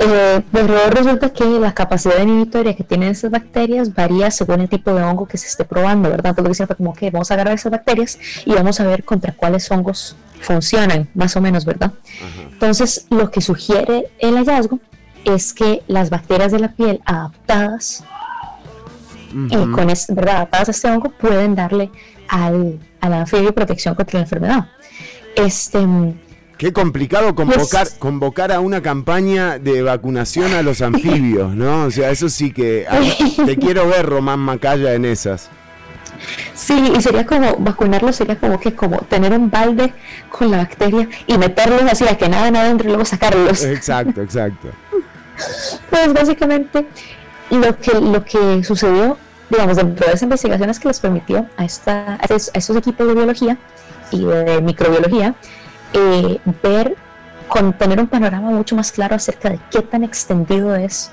[0.00, 4.94] Eh, pero resulta que la capacidad inhibitoria que tienen esas bacterias varía según el tipo
[4.94, 6.30] de hongo que se esté probando, ¿verdad?
[6.30, 8.86] Entonces lo que hicieron fue como que vamos a agarrar esas bacterias y vamos a
[8.86, 11.92] ver contra cuáles hongos funcionan, más o menos, ¿verdad?
[12.52, 14.78] Entonces lo que sugiere el hallazgo
[15.24, 18.04] es que las bacterias de la piel adaptadas
[19.50, 19.72] eh, Ujú.
[19.72, 20.36] con es, ¿verdad?
[20.36, 21.90] adaptadas a este hongo pueden darle
[22.28, 24.66] al, al anfibio protección contra la enfermedad.
[25.34, 25.78] Este,
[26.58, 31.84] Qué complicado convocar, Pues- convocar a una campaña de vacunación a los anfibios, ¿no?
[31.84, 32.84] O sea, eso sí que...
[33.46, 35.50] te quiero ver, Román Macaya, en esas.
[36.54, 39.94] Sí, y sería como vacunarlos, sería como que como tener un balde
[40.30, 43.62] con la bacteria y meterlos así a que nada, nada entre y luego sacarlos.
[43.62, 44.68] Exacto, exacto.
[45.88, 46.88] Pues básicamente
[47.50, 49.16] lo que, lo que sucedió,
[49.48, 52.76] digamos, dentro de esa investigación es que les permitió a, esta, a estos, a estos
[52.76, 53.56] equipos de biología
[54.10, 55.36] y de microbiología
[55.92, 56.96] eh, ver,
[57.48, 61.10] con tener un panorama mucho más claro acerca de qué tan extendido es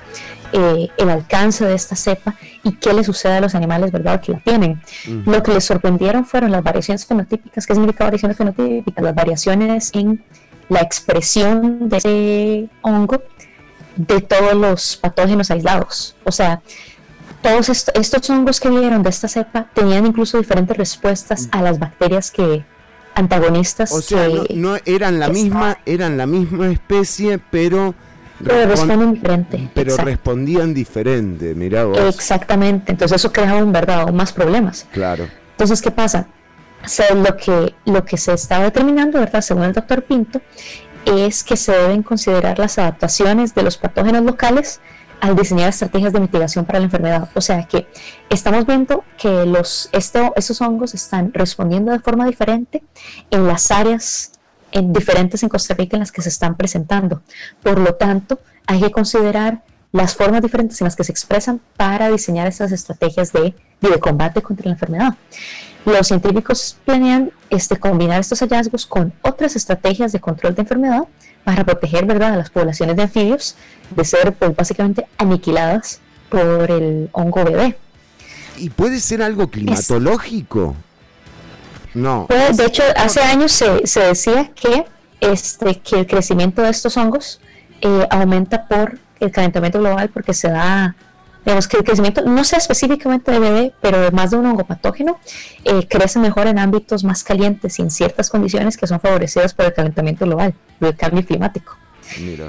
[0.52, 4.32] eh, el alcance de esta cepa y qué le sucede a los animales, ¿verdad?, que
[4.32, 4.80] la tienen.
[5.24, 7.66] Lo que les sorprendieron fueron las variaciones fenotípicas.
[7.66, 9.02] ¿Qué significa variaciones fenotípicas?
[9.02, 10.22] Las variaciones en
[10.68, 13.22] la expresión de ese hongo
[13.96, 16.16] de todos los patógenos aislados.
[16.24, 16.60] O sea,
[17.40, 21.78] todos est- estos hongos que vieron de esta cepa tenían incluso diferentes respuestas a las
[21.78, 22.64] bacterias que
[23.16, 27.94] antagonistas O sea, no, que no eran la misma, eran la misma especie, pero...
[28.44, 29.70] pero responden diferente.
[29.74, 30.10] pero Exacto.
[30.10, 31.98] respondían diferente, mirá vos.
[31.98, 32.92] Exactamente.
[32.92, 34.86] Entonces eso crea un verdad aún más problemas.
[34.92, 35.26] Claro.
[35.52, 36.28] Entonces, ¿qué pasa?
[36.84, 39.40] O sea, lo, que, lo que se está determinando, ¿verdad?
[39.40, 40.40] Según el doctor Pinto,
[41.06, 44.80] es que se deben considerar las adaptaciones de los patógenos locales
[45.20, 47.28] al diseñar estrategias de mitigación para la enfermedad.
[47.34, 47.86] O sea que
[48.28, 52.82] estamos viendo que los, esto, estos hongos están respondiendo de forma diferente
[53.30, 54.32] en las áreas
[54.72, 57.22] en diferentes en Costa Rica en las que se están presentando.
[57.62, 59.62] Por lo tanto, hay que considerar
[59.92, 64.42] las formas diferentes en las que se expresan para diseñar estas estrategias de, de combate
[64.42, 65.14] contra la enfermedad.
[65.86, 71.04] Los científicos planean este, combinar estos hallazgos con otras estrategias de control de enfermedad
[71.46, 72.32] para proteger ¿verdad?
[72.32, 73.54] a las poblaciones de anfibios
[73.90, 77.78] de ser pues, básicamente aniquiladas por el hongo bebé.
[78.56, 80.74] ¿Y puede ser algo climatológico?
[81.94, 82.26] No.
[82.28, 84.86] Pues, de hecho, hace años se, se decía que,
[85.20, 87.40] este, que el crecimiento de estos hongos
[87.80, 90.96] eh, aumenta por el calentamiento global porque se da,
[91.46, 94.64] digamos que el crecimiento, no sé específicamente de bebé, pero de más de un hongo
[94.64, 95.18] patógeno,
[95.64, 99.66] eh, crece mejor en ámbitos más calientes y en ciertas condiciones que son favorecidas por
[99.66, 101.76] el calentamiento global, el cambio climático.
[102.20, 102.46] Mira.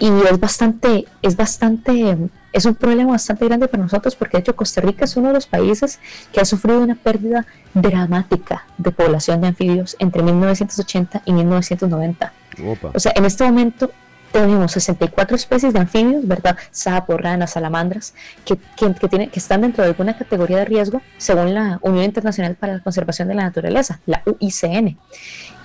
[0.00, 2.18] Y es bastante, es bastante,
[2.52, 5.34] es un problema bastante grande para nosotros porque de hecho Costa Rica es uno de
[5.34, 6.00] los países
[6.32, 12.32] que ha sufrido una pérdida dramática de población de anfibios entre 1980 y 1990.
[12.66, 12.90] Opa.
[12.92, 13.92] O sea, en este momento
[14.32, 16.56] tenemos 64 especies de anfibios, ¿verdad?
[16.70, 18.14] Sapos, ranas, salamandras,
[18.44, 22.04] que, que, que, tienen, que están dentro de alguna categoría de riesgo según la Unión
[22.04, 24.98] Internacional para la Conservación de la Naturaleza, la UICN.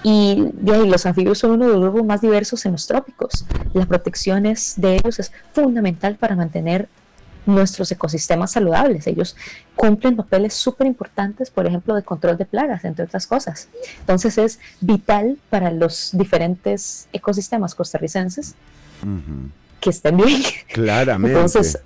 [0.03, 3.45] Y los anfibios son uno de los grupos más diversos en los trópicos.
[3.73, 6.89] La protección es, de ellos es fundamental para mantener
[7.45, 9.07] nuestros ecosistemas saludables.
[9.07, 9.35] Ellos
[9.75, 13.67] cumplen papeles súper importantes, por ejemplo, de control de plagas, entre otras cosas.
[13.99, 18.55] Entonces es vital para los diferentes ecosistemas costarricenses
[19.01, 19.49] Ujú.
[19.79, 20.41] que estén bien.
[20.73, 21.35] Claramente.
[21.35, 21.79] Entonces,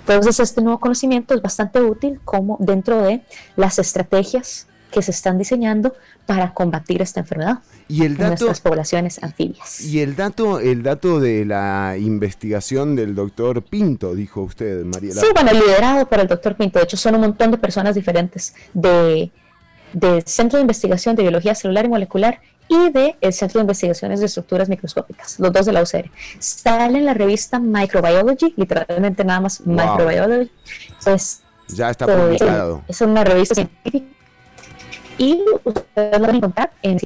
[0.00, 3.22] entonces este nuevo conocimiento es bastante útil como dentro de
[3.56, 5.94] las estrategias que se están diseñando
[6.26, 9.80] para combatir esta enfermedad y el en dato, nuestras poblaciones anfibias.
[9.80, 15.20] y el dato, el dato de la investigación del doctor Pinto, dijo usted, Mariela.
[15.20, 16.78] Sí, bueno, liderado por el doctor Pinto.
[16.78, 19.30] De hecho, son un montón de personas diferentes de,
[19.92, 24.26] del Centro de Investigación de Biología Celular y Molecular y del Centro de Investigaciones de
[24.26, 26.08] Estructuras Microscópicas, los dos de la UCR.
[26.38, 29.74] Sale en la revista Microbiology, literalmente nada más Wow.
[29.76, 30.50] Microbiology.
[31.06, 32.82] Es, Ya está eh, publicado.
[32.86, 34.06] es una revista científica.
[35.20, 36.98] Y ustedes la van a encontrar en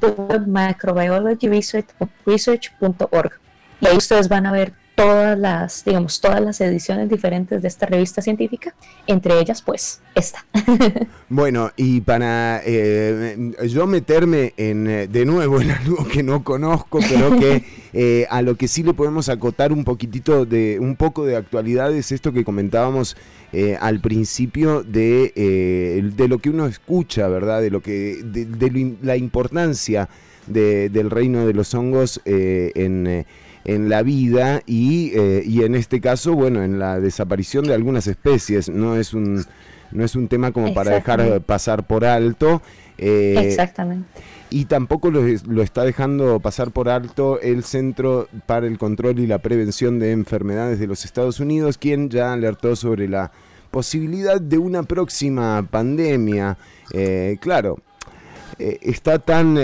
[0.47, 3.33] microbiologyresearch.org.
[3.81, 7.87] Y ahí ustedes van a ver todas las, digamos, todas las ediciones diferentes de esta
[7.87, 8.75] revista científica,
[9.07, 10.45] entre ellas, pues, esta.
[11.29, 13.37] Bueno, y para eh,
[13.69, 18.41] yo meterme en eh, de nuevo en algo que no conozco, pero que eh, a
[18.43, 22.33] lo que sí le podemos acotar un poquitito de un poco de actualidad es esto
[22.33, 23.17] que comentábamos
[23.53, 27.61] eh, al principio de, eh, de lo que uno escucha, ¿verdad?
[27.61, 30.09] De lo que de, de la importancia
[30.47, 33.25] de- del reino de los hongos eh, en,
[33.65, 38.07] en la vida y, eh, y en este caso, bueno, en la desaparición de algunas
[38.07, 38.69] especies.
[38.69, 39.45] No es un,
[39.93, 42.61] no es un tema como para dejar pasar por alto.
[42.99, 44.07] eh, Exactamente.
[44.51, 49.19] y tampoco lo, es- lo está dejando pasar por alto el Centro para el Control
[49.19, 53.33] y la Prevención de Enfermedades de los Estados Unidos, quien ya alertó sobre la
[53.73, 56.57] posibilidad de una próxima pandemia.
[56.93, 57.79] Eh, claro,
[58.61, 59.57] eh, está tan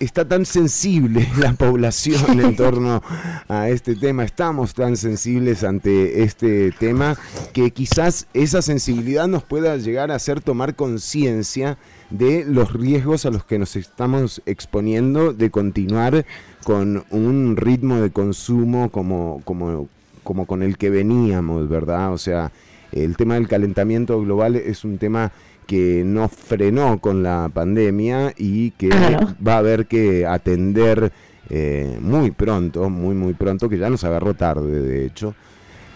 [0.00, 3.02] está tan sensible la población en torno
[3.48, 7.16] a este tema, estamos tan sensibles ante este tema
[7.52, 11.78] que quizás esa sensibilidad nos pueda llegar a hacer tomar conciencia
[12.10, 16.24] de los riesgos a los que nos estamos exponiendo de continuar
[16.64, 19.88] con un ritmo de consumo como, como,
[20.22, 22.12] como con el que veníamos, ¿verdad?
[22.12, 22.52] O sea,
[22.92, 25.32] el tema del calentamiento global es un tema
[25.66, 29.34] que no frenó con la pandemia y que Claro.
[29.46, 31.12] va a haber que atender
[31.50, 35.34] eh, muy pronto, muy muy pronto, que ya nos agarró tarde de hecho.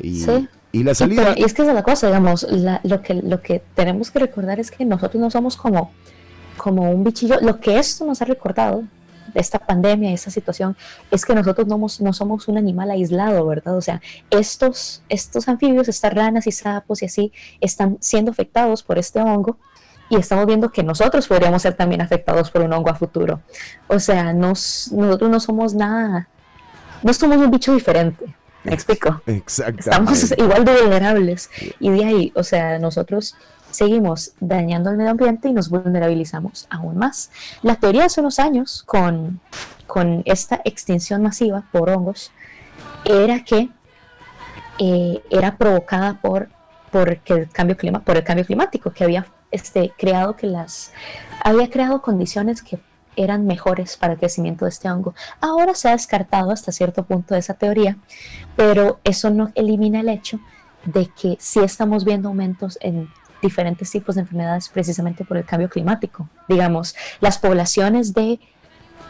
[0.01, 0.49] Y, Sí.
[0.73, 1.23] y la Sí, salida...
[1.25, 4.11] pero- y es que esa es la cosa, digamos, la- lo, que, lo que tenemos
[4.11, 5.91] que recordar es que nosotros no somos como,
[6.57, 7.37] como un bichillo.
[7.41, 8.85] Lo que esto nos ha recordado,
[9.35, 10.77] esta pandemia, esta situación,
[11.11, 13.77] es que nosotros no, no somos un animal aislado, ¿verdad?
[13.77, 14.01] O sea,
[14.31, 19.59] estos, estos anfibios, estas ranas y sapos y así, están siendo afectados por este hongo
[20.09, 23.41] y estamos viendo que nosotros podríamos ser también afectados por un hongo a futuro.
[23.87, 26.29] O sea, nos, nosotros no somos nada,
[27.03, 28.35] no somos un bicho diferente.
[28.63, 29.23] ¿Me explico?
[29.27, 29.81] Exactamente.
[29.81, 31.51] Estamos igual de vulnerables.
[31.79, 33.37] Y de ahí, o sea, nosotros
[33.81, 37.31] seguimos dañando el medio ambiente y nos vulnerabilizamos aún más.
[37.63, 39.41] La teoría hace unos años con,
[39.87, 42.31] con esta extinción masiva por hongos
[43.07, 43.71] era que
[44.79, 46.51] eh, era provocada por,
[46.93, 50.93] por, que el cambio clima, por el cambio climático, que había este, creado que las
[51.43, 52.79] había creado condiciones que
[53.17, 55.15] eran mejores para el crecimiento de este hongo.
[55.41, 57.97] Ahora se ha descartado hasta cierto punto esa teoría,
[58.57, 60.39] pero eso no elimina el hecho
[60.85, 63.09] de que sí estamos viendo aumentos en
[63.43, 66.29] diferentes tipos de enfermedades precisamente por el cambio climático.
[66.49, 68.39] Digamos, las poblaciones de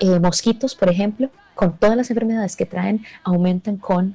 [0.00, 4.14] eh, mosquitos, por ejemplo, con todas las enfermedades que traen, aumentan con,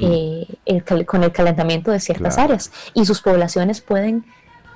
[0.00, 2.48] eh, el, con el calentamiento de ciertas Claro.
[2.48, 4.24] áreas y sus poblaciones pueden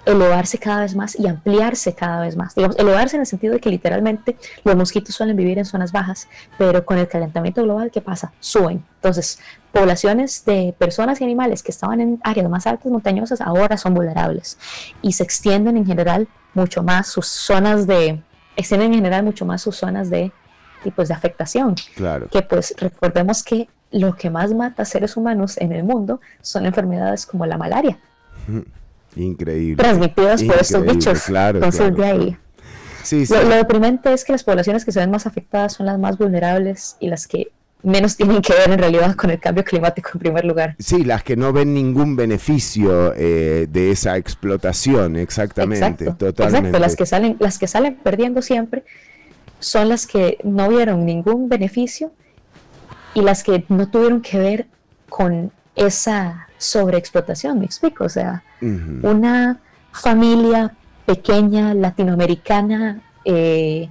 [0.07, 2.55] elevarse cada vez más y ampliarse cada vez más.
[2.55, 6.29] Digamos, elevarse en el sentido de que literalmente los mosquitos suelen vivir en zonas bajas,
[6.59, 8.33] pero con el calentamiento global, ¿qué pasa?
[8.41, 8.85] Suben.
[8.97, 9.41] Entonces,
[9.73, 14.59] poblaciones de personas y animales que estaban en áreas más altas montañosas ahora son vulnerables
[15.03, 18.23] y se extienden en general mucho más sus zonas de,
[18.57, 20.33] extienden en general mucho más sus zonas de
[20.83, 21.75] tipos de afectación.
[21.97, 22.29] Claro.
[22.29, 26.67] Que pues recordemos que lo que más mata a seres humanos en el mundo son
[26.67, 27.99] enfermedades como la malaria,
[29.17, 29.77] Increíble.
[29.83, 31.23] transmitidas por estos bichos.
[31.23, 32.19] Claro, Entonces claro, de ahí.
[32.31, 32.39] claro.
[33.03, 33.35] Sí, sí.
[33.35, 36.17] Lo, lo deprimente es que las poblaciones que se ven más afectadas son las más
[36.17, 37.49] vulnerables y las que
[37.83, 40.75] menos tienen que ver en realidad con el cambio climático en primer lugar.
[40.79, 46.69] Sí, las que no ven ningún beneficio eh, de esa explotación, exactamente, Exacto, totalmente.
[46.69, 46.79] exacto.
[46.79, 48.85] Las que salen, las que salen perdiendo siempre
[49.61, 52.11] son las que no vieron ningún beneficio
[53.15, 54.67] y las que no tuvieron que ver
[55.09, 58.05] con esa sobreexplotación, me explico.
[58.05, 59.61] O sea, una
[59.93, 60.75] familia
[61.07, 63.89] pequeña latinoamericana eh,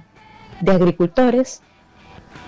[0.60, 1.62] de agricultores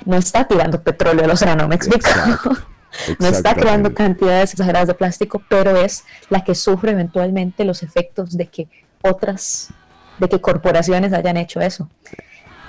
[0.05, 2.09] no está tirando petróleo al océano, me explico.
[3.19, 8.37] no está creando cantidades exageradas de plástico, pero es la que sufre eventualmente los efectos
[8.37, 8.69] de que
[9.03, 9.71] otras,
[10.19, 11.89] de que corporaciones hayan hecho eso.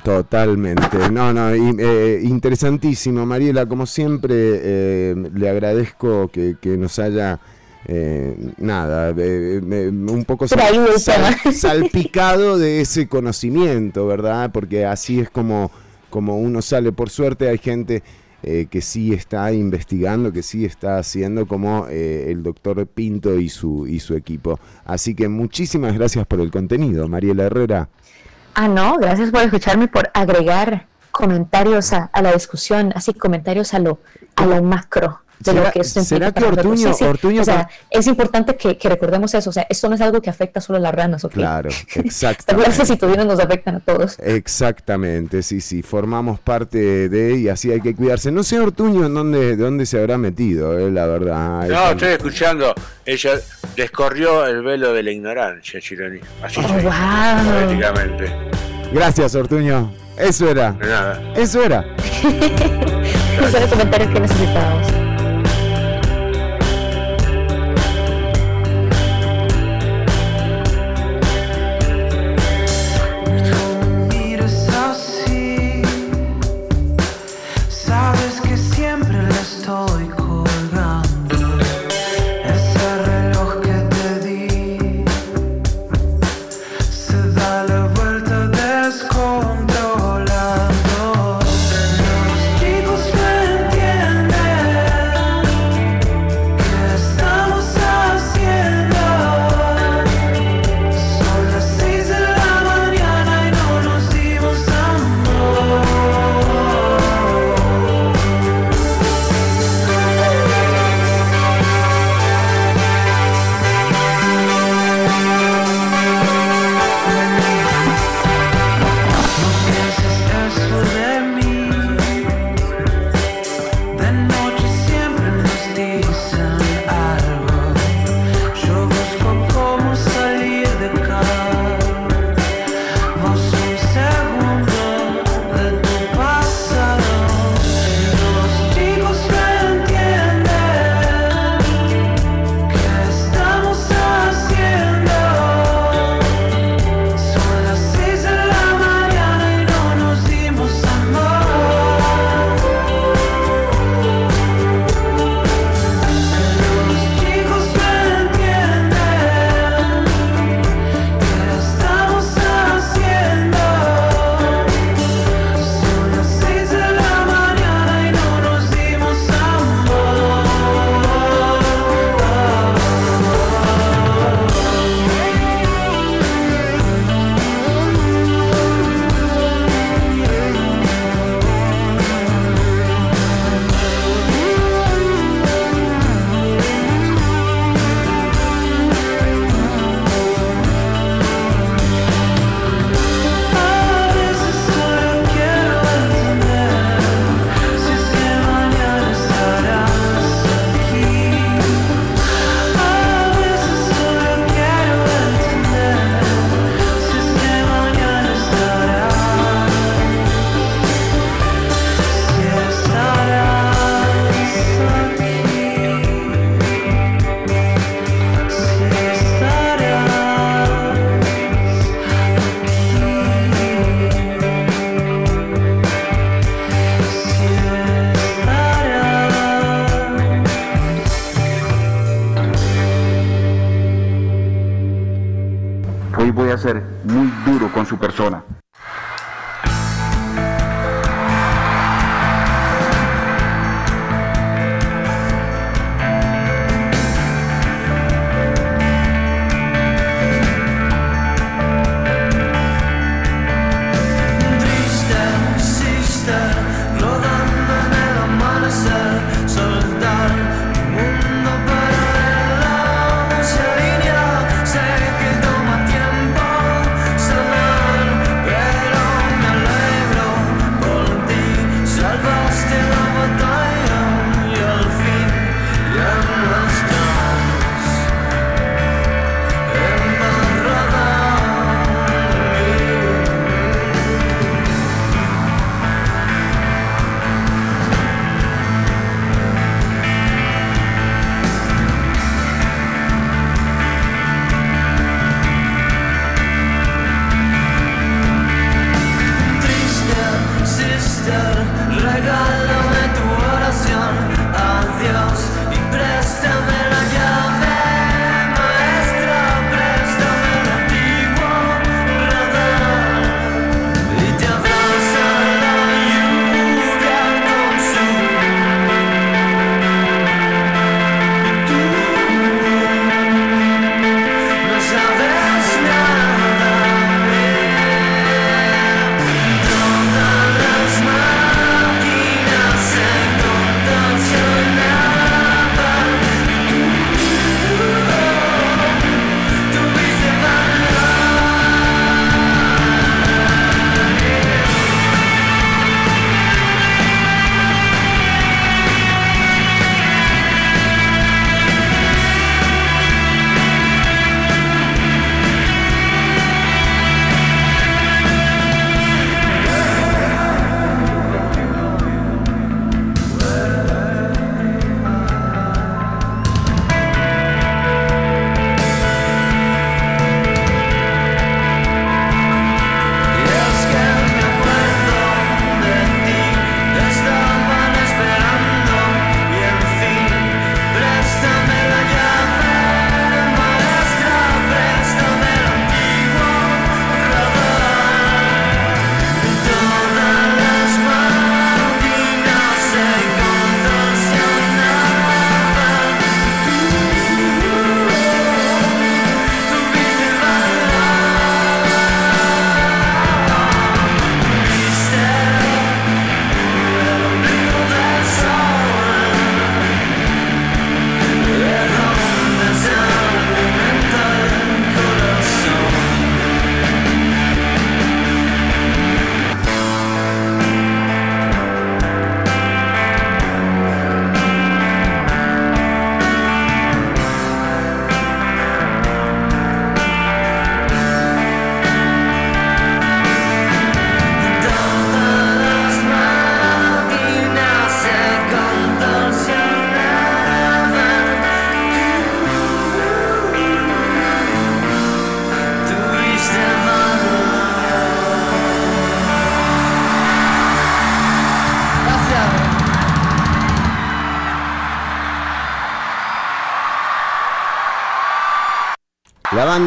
[0.07, 1.11] Totalmente.
[1.11, 3.65] No, no, y, eh, interesantísimo, Mariela.
[3.65, 7.41] Como siempre, eh, le agradezco que, que nos haya,
[7.85, 10.59] eh, nada, eh, un poco sal-
[11.53, 14.49] salpicado de ese conocimiento, ¿verdad?
[14.53, 15.71] Porque así es como,
[16.09, 16.93] como uno sale.
[16.93, 18.01] Por suerte hay gente
[18.69, 23.99] que sí está investigando, que sí está haciendo, como el doctor Pinto y su, y
[23.99, 24.57] su equipo.
[24.85, 27.89] Así que muchísimas gracias por el contenido, Mariela Herrera.
[28.59, 33.77] Ah, no, gracias por escucharme, por agregar comentarios a, a la discusión, así comentarios a
[33.77, 33.99] lo,
[34.35, 36.27] a lo macro de ¿Será- lo que esto será.
[36.29, 40.01] Ortuño- Ortuño o sea, es importante que, que recordemos eso, o sea, esto no es
[40.01, 41.33] algo que afecta solo a las ranas, ¿ok?
[41.33, 42.85] Claro, exactamente.
[42.85, 44.17] situaciones nos afectan a todos.
[44.19, 48.31] Exactamente, sí, sí, formamos parte de y así hay que cuidarse.
[48.31, 51.59] No sé Ortuño en dónde, dónde se habrá metido, eh, la verdad.
[51.59, 52.73] No, Esa- estoy escuchando.
[53.05, 53.31] Ella
[53.75, 56.19] descorrió el velo de la ignorancia, Chironi.
[56.41, 58.91] Así Oh, wow.
[58.91, 59.93] Gracias, Ortuño.
[60.17, 60.71] Eso era.
[60.71, 61.33] De nada.
[61.35, 61.85] Eso era.
[63.51, 65.06] Son los comentarios que necesitábamos.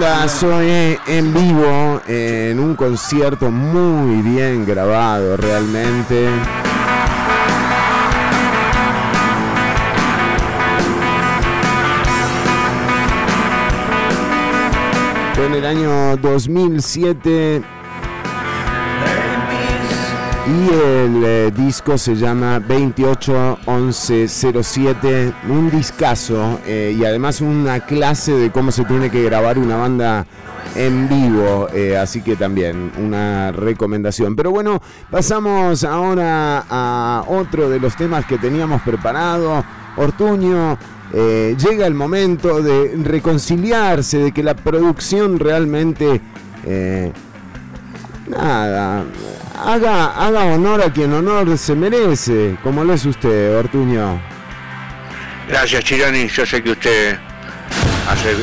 [0.00, 6.30] Banda Zoe en vivo en un concierto muy bien grabado realmente.
[15.34, 17.62] Fue en el año 2007
[20.46, 28.50] y el eh, disco se llama 281107, un discazo eh, y además una clase de
[28.50, 30.26] cómo se tiene que grabar una banda
[30.74, 34.34] en vivo, eh, así que también una recomendación.
[34.36, 39.64] Pero bueno, pasamos ahora a otro de los temas que teníamos preparado.
[39.96, 40.78] Ortuño,
[41.12, 46.20] llega el momento de reconciliarse, de que la producción realmente...
[48.28, 49.04] Nada,
[49.64, 54.20] haga, haga honor a quien honor se merece, como lo es usted, Ortuño.
[55.48, 56.28] Gracias, Chironi.
[56.28, 57.18] Yo sé que usted
[58.08, 58.36] hace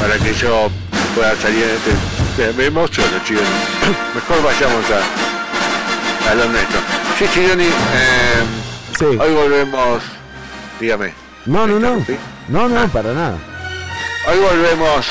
[0.00, 0.70] para que yo
[1.14, 2.52] pueda salir de este.
[2.56, 3.46] Me, emociono, Chironi.
[4.14, 6.78] Mejor vayamos a, a lo honesto.
[7.18, 10.02] Sí, Chironi, eh, hoy volvemos.
[10.80, 11.12] Dígame.
[11.46, 12.04] No, no, no.
[12.48, 13.36] No, no, para nada.
[14.30, 15.06] Hoy volvemos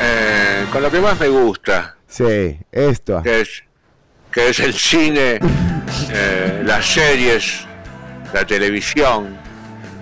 [0.00, 3.22] eh, con lo que más me gusta, Sí, esto.
[3.22, 3.64] que es,
[4.34, 5.38] que es el cine,
[6.10, 7.64] eh, las series,
[8.32, 9.36] la televisión.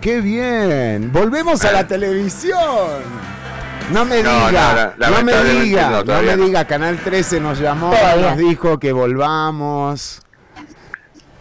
[0.01, 1.13] ¡Qué bien!
[1.13, 3.03] ¡Volvemos a la televisión!
[3.93, 7.59] No me No, diga, no, no, no, me diga, no, me diga, Canal 13 nos
[7.59, 8.31] llamó, Todavía.
[8.31, 10.23] nos dijo que volvamos.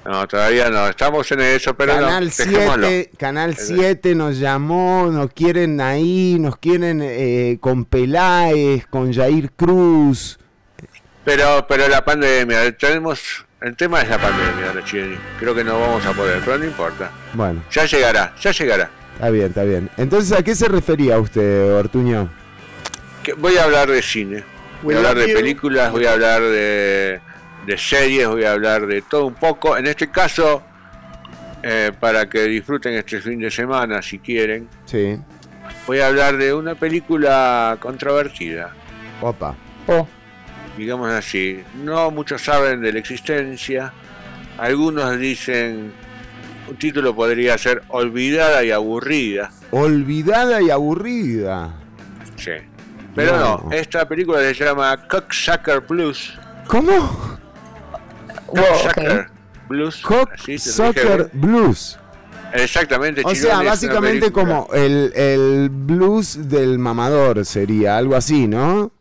[0.04, 2.88] No, todavía no, estamos en eso, pero Canal no, dejémoslo.
[2.88, 9.54] 7, Canal 7 nos llamó, nos quieren ahí, nos quieren eh, con Peláez, con Jair
[9.54, 10.41] Cruz.
[11.24, 15.16] Pero, pero la pandemia, tenemos, el tema es la pandemia, Chini.
[15.40, 17.12] Creo que no vamos a poder, pero no importa.
[17.34, 18.90] Bueno, Ya llegará, ya llegará.
[19.14, 19.90] está bien, está bien.
[19.98, 22.30] Entonces, ¿a qué se refería usted, Ortuño?
[23.24, 24.44] Que- Voy a hablar de cine,
[24.82, 27.20] voy a hablar de películas, voy a hablar de,
[27.68, 29.78] de series, voy a hablar de todo un poco.
[29.78, 30.64] En este caso,
[31.62, 35.20] eh, para que disfruten este fin de semana, si quieren, Sí.
[35.86, 38.72] voy a hablar de una película controvertida,
[39.22, 39.54] Opa.
[39.86, 40.08] Oh,
[40.78, 41.64] digamos así.
[41.84, 43.94] No muchos saben de la existencia,
[44.58, 45.92] algunos dicen,
[46.70, 49.52] un título podría ser Olvidada y Aburrida.
[49.72, 51.74] Olvidada y aburrida.
[52.36, 52.52] Sí.
[53.16, 53.72] Pero no, No.
[53.72, 56.34] esta película se llama Cocksucker Blues.
[56.68, 57.40] ¿Cómo?
[58.48, 59.28] wow, Cocksucker ok.
[59.68, 60.02] Blues.
[60.02, 61.30] Cock así te lo Soccer dije.
[61.34, 61.98] Blues.
[62.54, 63.22] Exactamente.
[63.24, 68.92] O sea, básicamente como el, el blues del mamador sería, algo así, ¿no?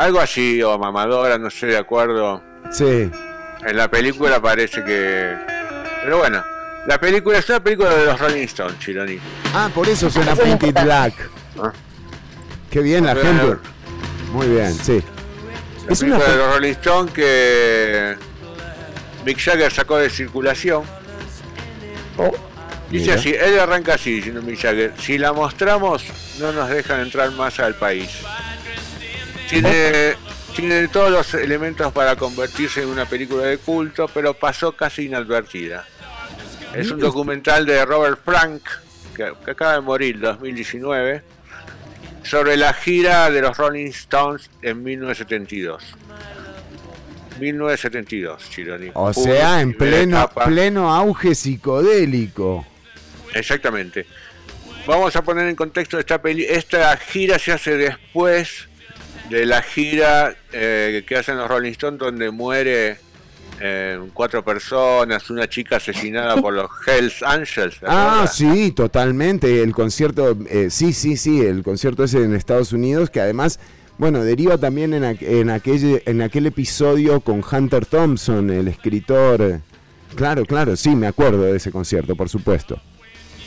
[0.00, 2.42] Algo así, o mamadora, no sé, de acuerdo.
[2.70, 3.10] Sí.
[3.66, 5.36] En la película parece que...
[6.02, 6.42] Pero bueno,
[6.86, 9.18] la película es una película de los Rolling Stones, Chironi.
[9.54, 10.84] Ah, por eso suena es Painted importante.
[10.84, 11.30] Black.
[11.62, 11.72] Ah.
[12.70, 13.56] Qué bien la gente.
[14.32, 15.02] Muy bien, sí.
[15.86, 18.16] La Es una película de pe- los Rolling Stones que
[19.26, 20.82] Mick Jagger sacó de circulación.
[22.16, 22.32] Oh,
[22.90, 23.14] Dice Mira.
[23.20, 26.02] así, él arranca así, diciendo Mick Jagger, si la mostramos
[26.40, 28.08] no nos dejan entrar más al país.
[29.50, 30.14] Tiene,
[30.54, 35.84] tiene todos los elementos para convertirse en una película de culto, pero pasó casi inadvertida.
[36.72, 38.62] Es un documental de Robert Frank,
[39.16, 41.22] que, que acaba de morir 2019,
[42.22, 45.82] sobre la gira de los Rolling Stones en 1972.
[47.40, 48.90] 1972, Chironi.
[48.94, 50.44] O sea, en pleno, etapa.
[50.44, 52.64] pleno auge psicodélico.
[53.34, 54.06] Exactamente.
[54.86, 56.44] Vamos a poner en contexto esta peli.
[56.44, 58.69] Esta gira se hace después
[59.30, 62.98] de la gira eh, que hacen los Rolling Stones, donde muere
[63.60, 67.78] eh, cuatro personas, una chica asesinada por los Hells Angels.
[67.78, 69.62] ¿te Ah, sí, totalmente.
[69.62, 73.60] El concierto, eh, sí, sí, sí, el concierto ese en Estados Unidos, que además,
[73.98, 79.60] bueno, deriva también en, aqu- en, aquel, en aquel episodio con Hunter Thompson, el escritor.
[80.16, 82.80] Claro, claro, sí, me acuerdo de ese concierto, por supuesto.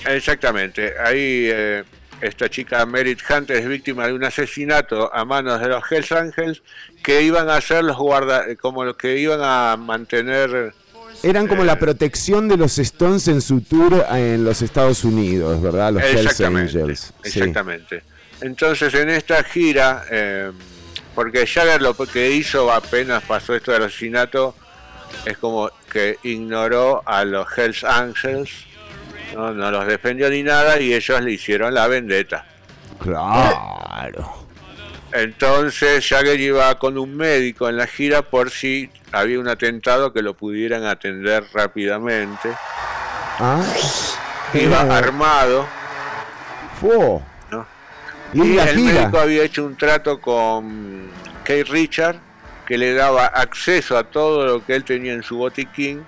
[0.06, 0.94] Exactamente.
[1.04, 1.84] Ahí eh,
[2.24, 6.62] esta chica Merit Hunter es víctima de un asesinato a manos de los Hells Angels
[7.04, 10.74] que iban a ser los guarda, eh, como los que iban a mantener
[11.22, 15.94] Eran como la protección de los Stones en su tour en los Estados Unidos, ¿verdad?
[15.94, 17.14] Los Hells Exactamente, Angels.
[17.24, 17.40] Sí.
[17.40, 18.04] exactamente.
[18.40, 20.52] Entonces en esta gira, eh,
[21.14, 24.56] porque Jagger lo que hizo apenas pasó esto del asesinato,
[25.26, 28.66] es como que ignoró a los Hells Angels,
[29.34, 32.46] no, no los defendió ni nada y ellos le hicieron la vendetta.
[33.00, 34.34] Claro.
[35.12, 40.22] Entonces Jagger iba con un médico en la gira por si había un atentado que
[40.24, 42.50] lo pudieran atender rápidamente.
[43.40, 43.64] Ah,
[44.54, 44.92] Iba Eh.
[44.92, 45.68] armado.
[47.52, 47.66] ¿no?
[48.34, 48.94] Y Linda el gira.
[49.02, 51.10] médico había hecho un trato con
[51.44, 52.18] Kate Richard
[52.66, 56.06] que le daba acceso a todo lo que él tenía en su botiquín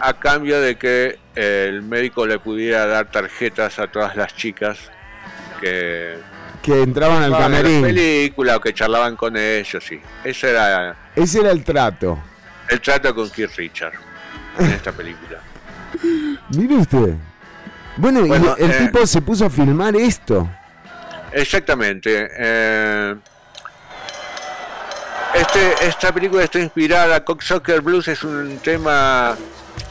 [0.00, 4.78] a cambio de que el médico le pudiera dar tarjetas a todas las chicas
[5.60, 6.18] que
[6.62, 7.82] Que entraban al estaban en la camerín.
[7.82, 10.00] película o que charlaban con ellos, sí.
[10.24, 12.18] Ese era Ese era el trato.
[12.68, 13.92] el trato con Keith Richard
[14.58, 15.38] en esta película.
[16.50, 17.14] Mire usted.
[17.98, 20.48] Bueno, y el eh, tipo se puso a filmar esto.
[21.32, 22.28] Exactamente.
[22.38, 23.14] eh,
[25.34, 29.36] este, esta película está inspirada, Cocksucker Blues es un tema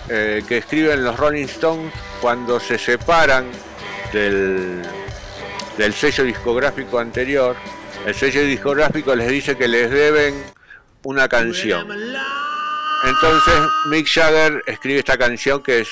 [0.09, 3.45] eh, que escriben los Rolling Stones cuando se separan
[4.13, 4.81] del,
[5.77, 7.55] del sello discográfico anterior.
[8.05, 10.43] El sello discográfico les dice que les deben
[11.03, 11.87] una canción.
[13.03, 13.55] Entonces
[13.89, 15.89] Mick Jagger escribe esta canción que es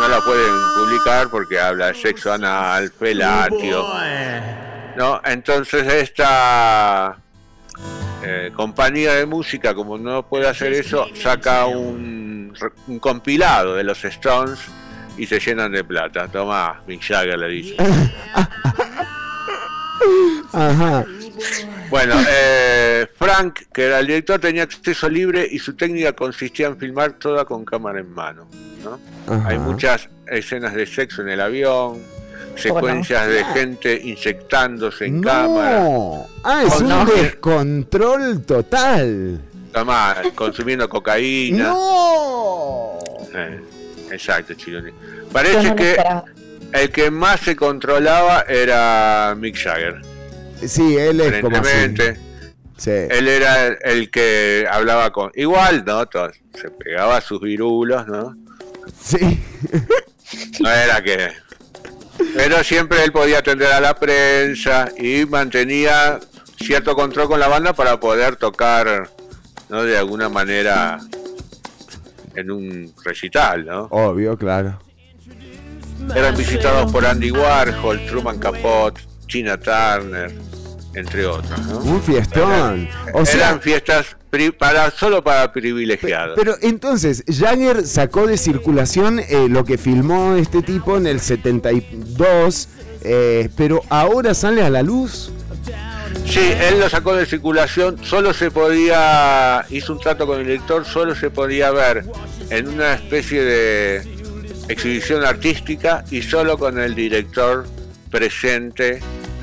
[0.00, 3.86] no la pueden publicar porque habla de sexo anal, felatio.
[4.96, 5.20] ¿no?
[5.24, 7.16] Entonces esta
[8.24, 12.31] eh, compañía de música, como no puede hacer eso, saca un,
[12.86, 14.58] un compilado de los Stones
[15.16, 16.28] y se llenan de plata.
[16.28, 17.76] Toma, Mick Jagger le dice.
[20.52, 21.04] Ajá.
[21.90, 26.78] Bueno, eh, Frank, que era el director, tenía acceso libre y su técnica consistía en
[26.78, 28.46] filmar toda con cámara en mano.
[28.82, 28.98] ¿no?
[29.46, 32.00] Hay muchas escenas de sexo en el avión,
[32.56, 36.26] secuencias de gente insectándose en cámara, No.
[36.44, 37.04] Ah, es un no.
[37.04, 39.40] descontrol total.
[39.72, 41.68] Toma, consumiendo cocaína.
[41.68, 42.98] No.
[43.34, 43.60] Eh,
[44.10, 44.92] exacto, Chironi.
[45.32, 45.96] Parece no que
[46.72, 50.02] el que más se controlaba era Mick Jagger.
[50.66, 51.94] Sí, él es como así.
[52.76, 52.90] Sí.
[52.90, 55.30] Él era el, el que hablaba con.
[55.34, 56.04] Igual, ¿no?
[56.06, 58.36] Todos- se pegaba sus virulos, ¿no?
[59.00, 59.40] Sí.
[60.60, 61.30] No era que.
[62.34, 66.18] Pero siempre él podía atender a la prensa y mantenía
[66.62, 69.10] cierto control con la banda para poder tocar,
[69.72, 69.82] ¿no?
[69.84, 71.00] De alguna manera
[72.34, 73.84] en un recital, ¿no?
[73.90, 74.78] Obvio, claro.
[76.14, 80.30] Eran visitados por Andy Warhol, Truman Capote, Tina Turner,
[80.94, 81.78] entre otros, ¿no?
[81.78, 82.88] Un fiestón.
[83.14, 84.16] O sea, Eran fiestas
[84.58, 86.36] para solo para privilegiados.
[86.36, 92.68] Pero entonces, Jagger sacó de circulación eh, lo que filmó este tipo en el 72,
[93.02, 95.32] eh, pero ahora sale a la luz.
[96.26, 100.84] Sí, él lo sacó de circulación, solo se podía, hizo un trato con el director,
[100.84, 102.04] solo se podía ver
[102.50, 104.02] en una especie de
[104.68, 107.66] exhibición artística y solo con el director
[108.10, 109.00] presente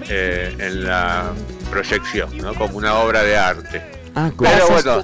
[0.10, 1.32] eh, en la
[1.70, 2.54] proyección, ¿no?
[2.56, 3.82] como una obra de arte.
[4.16, 5.02] Ah, Para Pero bueno,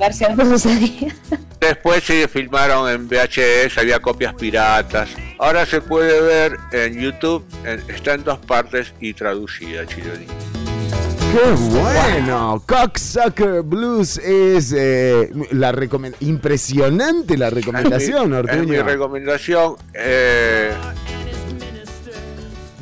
[1.59, 5.09] después se filmaron en VHS, había copias piratas.
[5.37, 10.25] Ahora se puede ver en YouTube, en- está en dos partes y traducida, Chironi.
[11.35, 12.63] ¡Qué bueno!
[12.65, 15.73] Cocksucker Blues es eh, la
[16.21, 18.83] impresionante la recomendación, Es mi- es mi Ortuño.
[18.83, 19.75] recomendación.
[19.93, 20.71] eh,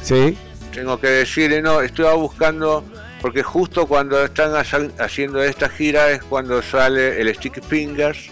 [0.04, 0.38] Sí.
[0.72, 2.84] tengo que decirle, no, estuve buscando,
[3.22, 4.52] porque justo cuando están
[5.00, 8.28] haciendo esta gira es cuando sale el Stick Fingers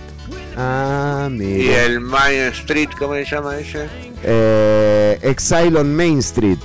[0.58, 3.88] Ah, y el Main Street, ¿cómo se llama ese?
[4.24, 6.60] Eh, Exile on Main Street.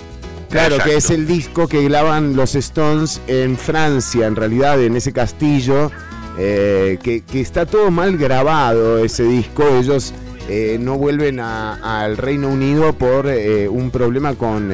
[0.58, 5.12] Claro, que es el disco que graban los Stones en Francia, en realidad, en ese
[5.12, 5.90] castillo,
[6.38, 9.64] eh, que, que está todo mal grabado ese disco.
[9.78, 10.12] Ellos
[10.48, 14.72] eh, no vuelven al Reino Unido por eh, un problema con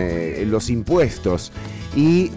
[0.50, 1.52] los impuestos.
[1.94, 2.28] Y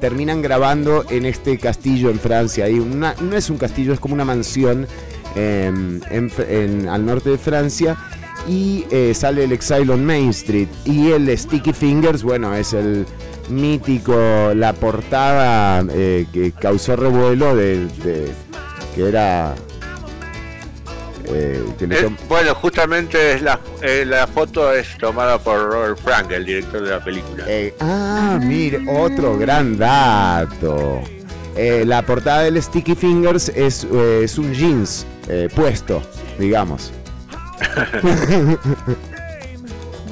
[0.00, 2.66] terminan grabando en este castillo en Francia.
[2.66, 4.88] Una- no es un castillo, es como una mansión
[5.36, 7.96] em, en Fr- en- al norte de Francia
[8.48, 13.04] y eh, sale el Exile on Main Street y el Sticky Fingers, bueno, es el
[13.48, 18.32] mítico, la portada eh, que causó revuelo de, de-
[18.94, 19.54] que era
[21.26, 26.30] eh, que Eh, bueno, justamente es la, eh, la foto es tomada por Robert Frank,
[26.30, 27.44] el director de la película.
[27.80, 31.00] ah, mire, otro gran dato.
[31.56, 36.00] Eh, la portada del Sticky Fingers es, eh, es un jeans eh, puesto,
[36.38, 36.92] digamos.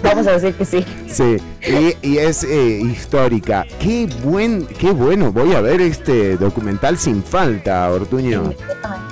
[0.02, 0.84] Vamos a decir que sí.
[1.08, 3.66] Sí, y, y es eh, histórica.
[3.80, 5.32] Qué buen, qué bueno.
[5.32, 8.52] Voy a ver este documental sin falta, Ortuño.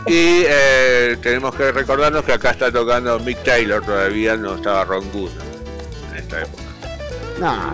[0.07, 5.11] Y eh, tenemos que recordarnos que acá está tocando Mick Taylor, todavía no estaba Ron
[5.13, 5.31] Good
[6.13, 6.65] en esta época.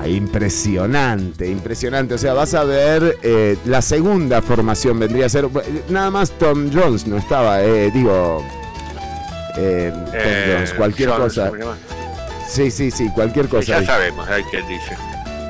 [0.07, 2.15] Impresionante, impresionante.
[2.15, 5.49] O sea, vas a ver eh, la segunda formación vendría a ser
[5.89, 8.45] nada más Tom Jones no estaba, eh, digo,
[9.57, 11.51] eh, Eh, cualquier cosa.
[12.49, 13.81] Sí, sí, sí, cualquier cosa.
[13.81, 14.97] Ya sabemos, hay quien dice.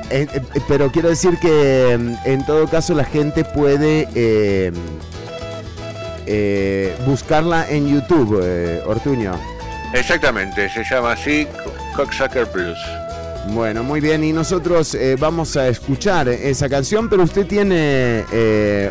[0.09, 0.27] Eh,
[0.67, 4.71] pero quiero decir que mm, en todo caso la gente puede
[7.05, 9.33] buscarla en YouTube, eh, Ortuño.
[9.93, 11.47] Exactamente, se llama así
[11.95, 12.77] Cocksucker Blues.
[13.47, 18.23] Bueno, muy bien, y nosotros vamos a escuchar esa canción, pero usted tiene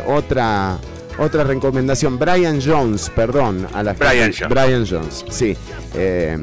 [0.05, 0.77] otra
[1.21, 4.49] otra recomendación, Brian Jones, perdón, a la Brian Jones.
[4.49, 5.55] Brian Jones, sí,
[5.95, 6.37] eh,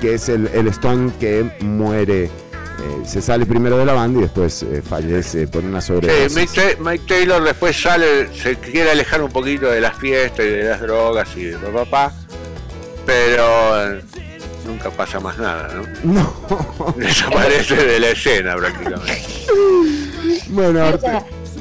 [0.00, 2.30] que es el, el Stone que muere, eh,
[3.04, 6.52] se sale primero de la banda y después eh, fallece por una Sí, sobredosis.
[6.52, 10.64] Ta- Mike Taylor después sale, se quiere alejar un poquito de las fiestas y de
[10.64, 12.12] las drogas y de papá,
[13.06, 14.00] pero eh,
[14.66, 15.82] nunca pasa más nada, ¿no?
[16.12, 16.94] No.
[16.96, 19.22] Desaparece de la escena prácticamente.
[20.50, 20.98] Bueno,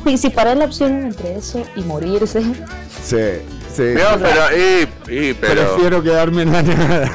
[0.05, 2.41] si, si para la opción entre eso y morirse,
[3.03, 3.17] sí,
[3.75, 3.83] sí.
[3.95, 7.11] No, pero, y, y, pero, Prefiero quedarme en la nada.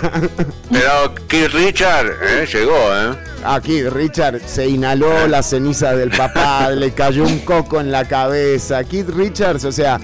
[0.71, 3.17] pero Keith Richard eh, llegó, ¿eh?
[3.45, 8.85] Aquí Richard se inhaló la ceniza del papá, le cayó un coco en la cabeza.
[8.85, 9.99] Keith Richards, o sea,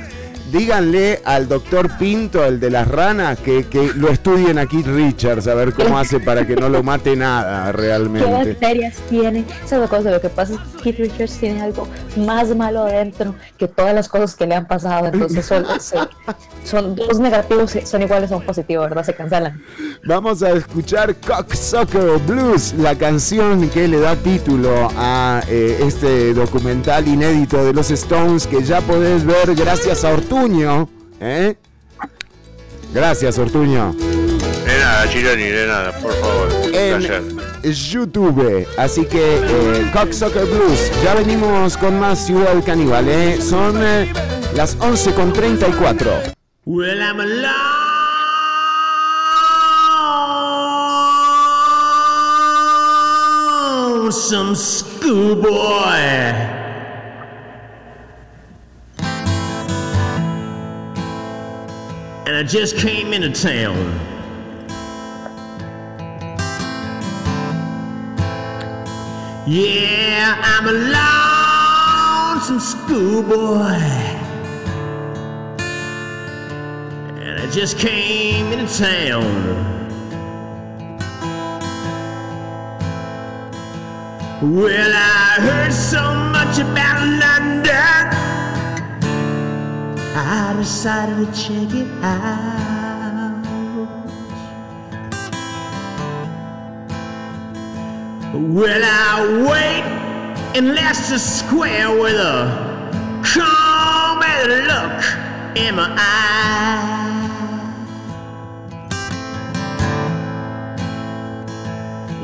[0.50, 5.54] díganle al doctor Pinto, el de las ranas, que, que lo estudien aquí Richards, a
[5.54, 8.30] ver cómo hace para que no lo mate nada ¿Qué realmente.
[8.30, 9.44] bacterias tiene?
[9.64, 10.10] Esa es la cosa.
[10.10, 14.08] Lo que pasa es que Keith Richards tiene algo más malo adentro que todas las
[14.08, 15.06] cosas que le han pasado.
[15.06, 15.64] Entonces son,
[16.64, 19.04] son dos negativos, son iguales a un positivo, ¿verdad?
[19.04, 19.62] Se cancelan.
[20.04, 27.06] Vamos a escuchar Cocksucker Blues, la canción que le da título a eh, este documental
[27.08, 30.88] inédito de los Stones que ya podés ver gracias a Ortuño.
[31.20, 31.56] ¿eh?
[32.94, 33.92] Gracias, Ortuño.
[33.92, 36.48] De nada, Chironi, de nada, por favor.
[36.72, 38.66] En YouTube.
[38.76, 40.92] Así que eh, Cocksucker Blues.
[41.02, 43.08] Ya venimos con más Ciudad Caníbal.
[43.08, 43.40] ¿eh?
[43.40, 44.12] Son eh,
[44.54, 46.12] las 11 con 34.
[46.66, 47.48] Well, I'm alone,
[54.12, 56.57] some schoolboy.
[62.28, 63.74] And I just came into town.
[69.46, 70.72] Yeah, I'm a
[72.34, 73.78] lonesome schoolboy.
[77.16, 79.24] And I just came into town.
[84.42, 88.37] Well, I heard so much about London.
[90.14, 92.48] I decided to check it out.
[98.34, 102.46] Well, I wait in Leicester Square with a
[103.24, 105.02] calm and look
[105.56, 106.48] in my eye.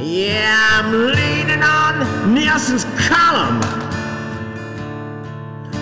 [0.01, 3.61] Yeah, I'm leaning on Nelson's column.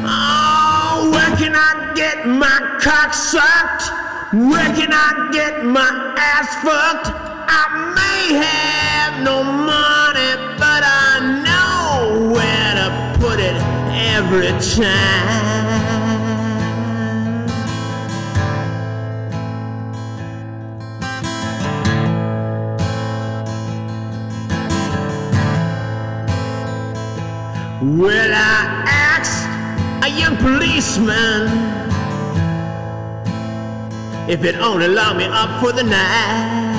[0.04, 3.90] Oh, where can I get my cock sucked?
[4.32, 7.10] Where can I get my ass fucked?
[7.10, 13.56] I may have no money, but I know where to put it
[14.14, 15.71] every time.
[27.82, 29.44] Well, I asked
[30.06, 31.48] a young policeman
[34.30, 36.78] if it only locked me up for the night.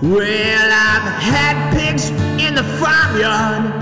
[0.00, 2.10] Well, I've had pigs
[2.40, 3.74] in the farmyard.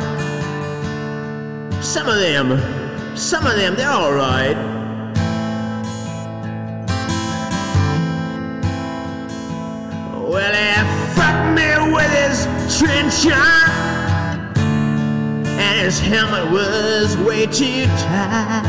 [1.84, 2.58] Some of them,
[3.14, 4.75] some of them, they're alright.
[10.36, 10.68] Well, he
[11.16, 12.44] fucked me with his
[12.78, 13.32] trencher,
[15.48, 18.60] and his helmet was way too tight.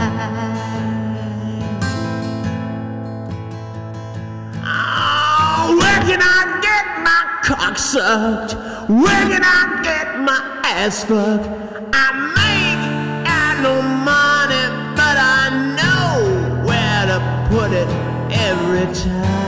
[4.63, 8.53] Oh, where can I get my cock sucked?
[8.89, 11.49] Where can I get my ass fucked?
[11.93, 17.19] I make out no money, but I know where to
[17.51, 17.89] put it
[18.31, 19.46] every time.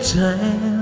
[0.00, 0.73] 在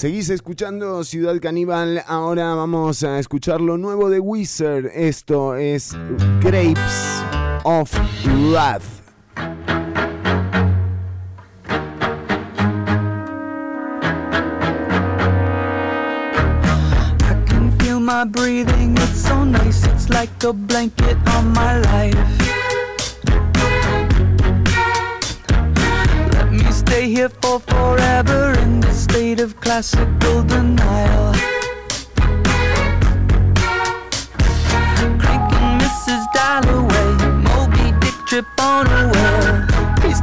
[0.00, 2.02] Seguís escuchando Ciudad Caníbal.
[2.06, 4.86] Ahora vamos a escuchar lo nuevo de Wizard.
[4.94, 5.94] Esto es
[6.40, 7.22] Grapes
[7.64, 7.92] of
[8.50, 8.82] Wrath.
[18.00, 21.18] My breathing, it's so nice, it's like a blanket
[21.54, 22.49] my life.
[27.00, 31.32] Stay here for forever in this state of classical denial.
[35.22, 36.22] Cranking Mrs.
[36.34, 37.10] Dalloway,
[37.48, 39.56] Moby Dick trip on a whale.
[40.06, 40.20] He's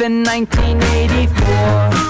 [0.00, 2.09] in 1984.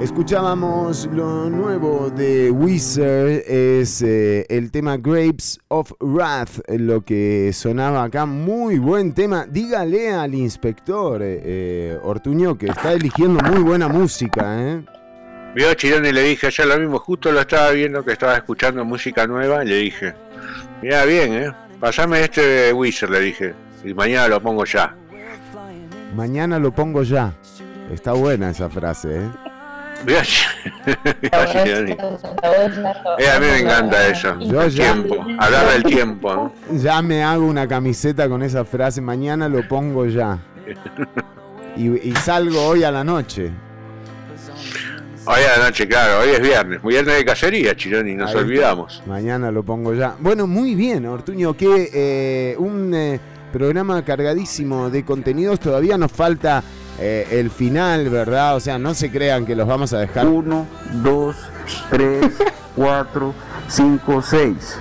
[0.00, 8.04] Escuchábamos lo nuevo de Wizard, es eh, el tema Grapes of Wrath, lo que sonaba
[8.04, 9.46] acá, muy buen tema.
[9.46, 14.84] Dígale al inspector eh, eh, Ortuño que está eligiendo muy buena música, ¿eh?
[15.54, 18.36] Vio a Chirón y le dije ayer lo mismo, justo lo estaba viendo que estaba
[18.36, 20.14] escuchando música nueva y le dije,
[20.82, 24.94] mira bien, eh, pasame este de Wizard, le dije, y mañana lo pongo ya.
[26.14, 27.32] Mañana lo pongo ya.
[27.90, 29.45] Está buena esa frase, ¿eh?
[33.18, 34.38] Eh, a mí me encanta eso.
[34.40, 36.52] Yo el ya- tiempo, hablar del tiempo, ¿no?
[36.78, 40.38] Ya me hago una camiseta con esa frase, mañana lo pongo ya.
[41.76, 43.50] Y, y salgo hoy a la noche.
[45.26, 48.46] Hoy a la noche, claro, hoy es viernes, viernes de cacería, Chironi, nos Ahí está.
[48.46, 49.02] olvidamos.
[49.06, 50.14] Mañana lo pongo ya.
[50.20, 53.18] Bueno, muy bien, Ortuño, que eh, un eh,
[53.52, 55.58] programa cargadísimo de contenidos.
[55.58, 56.62] Todavía nos falta
[56.98, 58.56] eh, el final, ¿verdad?
[58.56, 60.26] O sea, no se crean que los vamos a dejar.
[60.26, 60.66] Uno,
[61.02, 61.36] dos,
[61.90, 62.26] tres,
[62.76, 63.34] cuatro,
[63.68, 64.78] cinco, seis.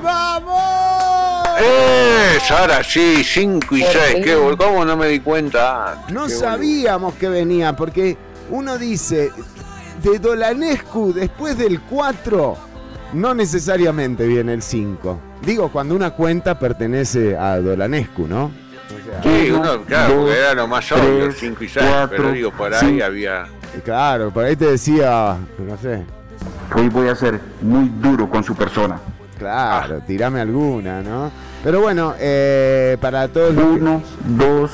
[1.57, 2.51] ¡Es!
[2.51, 6.03] Ahora sí, 5 y 6, qué bol- ¿cómo no me di cuenta?
[6.11, 8.17] No Qué sabíamos que venía, porque
[8.49, 9.31] uno dice,
[10.03, 12.57] de Dolanescu después del 4,
[13.13, 15.17] no necesariamente viene el 5.
[15.43, 18.51] Digo, cuando una cuenta pertenece a Dolanescu, ¿no?
[19.23, 22.31] Sí, uno, claro, dos, porque era lo más obvio, tres, 5 y 6, cuatro, pero
[22.31, 23.05] digo, por ahí cinco.
[23.05, 23.45] había...
[23.83, 26.03] Claro, por ahí te decía, no sé,
[26.75, 28.99] Hoy voy a ser muy duro con su persona.
[29.37, 31.31] claro, tirame alguna, ¿no?
[31.63, 34.71] Pero bueno, eh, para todos los que- Uno, dos,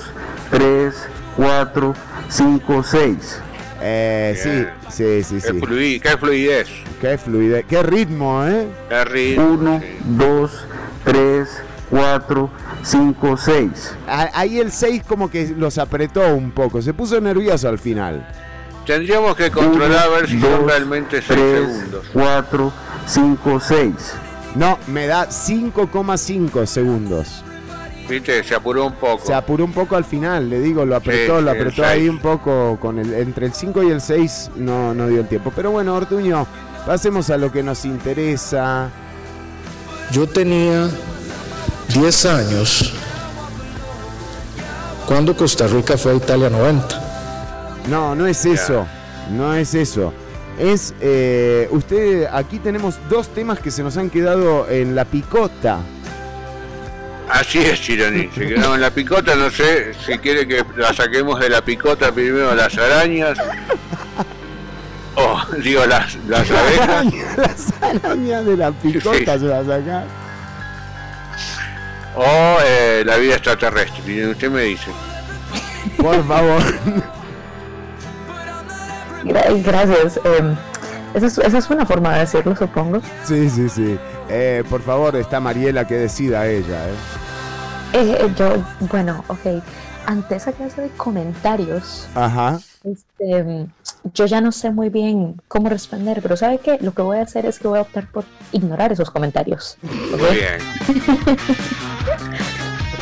[0.49, 0.95] tres,
[1.38, 1.93] cuatro,
[2.30, 3.39] cinco, seis.
[3.81, 5.59] Eh, sí, sí, sí, Qué, sí.
[5.59, 6.68] flui- qué fluidez,
[6.99, 8.68] Qué fluidez, qué ritmo, ¿eh?
[8.89, 9.45] qué ritmo.
[9.47, 9.97] Uno, sí.
[10.05, 10.65] dos,
[11.03, 11.49] tres,
[11.91, 12.49] cuatro,
[12.84, 13.93] cinco, seis.
[14.07, 18.26] A- Ahí el 6 como que los apretó un poco, se puso nervioso al final.
[18.88, 22.05] Tendríamos que controlar a ver si son dos, realmente 6 tres, segundos.
[22.11, 22.73] cuatro,
[23.05, 23.93] cinco, seis.
[24.55, 27.43] No, me da 5,5 segundos.
[28.09, 29.26] Viste, se apuró un poco.
[29.26, 32.19] Se apuró un poco al final, le digo, lo apretó, Sí, lo apretó ahí un
[32.19, 35.53] poco con el entre el 5 y el 6 no, no dio el tiempo.
[35.55, 36.45] Pero bueno, Ortuño,
[36.85, 38.89] pasemos a lo que nos interesa.
[40.11, 40.89] Yo tenía
[41.93, 42.93] 10 años
[45.05, 47.01] cuando Costa Rica fue a Italia 90.
[47.89, 48.88] No, no es eso.
[49.31, 50.13] No es eso.
[50.57, 55.80] Es, eh, usted, aquí tenemos dos temas que se nos han quedado en la picota.
[57.30, 58.30] Así es, Chironi.
[58.34, 62.11] Se quedó en la picota, no sé si quiere que la saquemos de la picota
[62.11, 63.38] primero las arañas.
[65.15, 67.05] O, digo, las, las abejas.
[67.38, 70.05] Las arañas de la picota se las saca.
[72.15, 74.01] O eh, la vida extraterrestre.
[74.13, 74.91] Y Usted me dice.
[75.97, 76.61] Por favor.
[79.23, 80.17] Gra- Gracias.
[80.23, 80.55] eh,
[81.13, 83.01] esa, es, esa es una forma de decirlo, supongo.
[83.25, 83.97] Sí, sí, sí.
[84.29, 86.88] Eh, por favor, está Mariela que decida ella.
[86.88, 86.93] ¿eh?
[87.93, 88.55] Eh, eh, yo,
[88.91, 89.61] bueno, ok.
[90.05, 92.59] Ante esa clase de comentarios, Ajá.
[92.83, 93.67] este,
[94.14, 96.78] yo ya no sé muy bien cómo responder, pero ¿sabe qué?
[96.82, 99.78] Lo que voy a hacer es que voy a optar por ignorar esos comentarios.
[99.82, 100.57] Muy bien.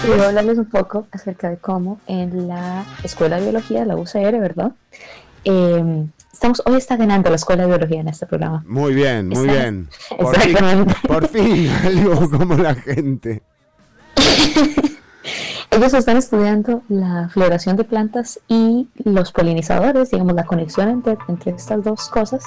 [0.02, 3.98] Y voy a hablarles un poco acerca de cómo en la Escuela de Biología la
[3.98, 4.72] UCR, ¿verdad?
[5.44, 8.64] Eh, estamos, hoy está ganando la Escuela de Biología en este programa.
[8.66, 9.90] Muy bien, muy Está- bien.
[10.18, 10.96] Por fin, Exactamente.
[11.06, 13.42] por fin, algo como la gente.
[15.72, 21.52] Ellos están estudiando la floración de plantas y los polinizadores, digamos, la conexión entre, entre
[21.52, 22.44] estas dos cosas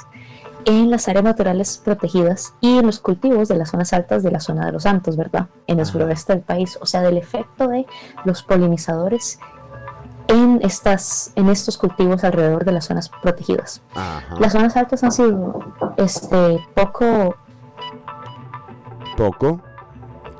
[0.65, 4.41] en las áreas naturales protegidas y en los cultivos de las zonas altas de la
[4.41, 5.47] zona de los Santos, ¿verdad?
[5.67, 7.87] En el suroeste del país, o sea, del efecto de
[8.25, 9.39] los polinizadores
[10.29, 13.83] en, estas, en estos cultivos alrededor de las zonas protegidas.
[13.95, 14.37] Ajá.
[14.39, 15.61] Las zonas altas han sido
[15.97, 17.37] este, poco
[19.17, 19.61] Poco.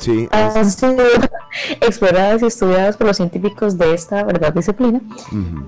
[0.03, 0.29] Sí.
[0.33, 1.05] han sido
[1.81, 5.01] exploradas y estudiadas por los científicos de esta verdad disciplina.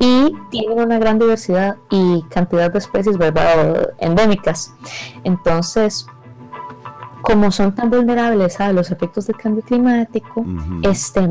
[0.00, 4.74] Y tienen una gran diversidad y cantidad de especies verdad endémicas.
[5.22, 6.06] Entonces
[7.22, 10.44] como son tan vulnerables a los efectos del cambio climático
[10.82, 11.26] este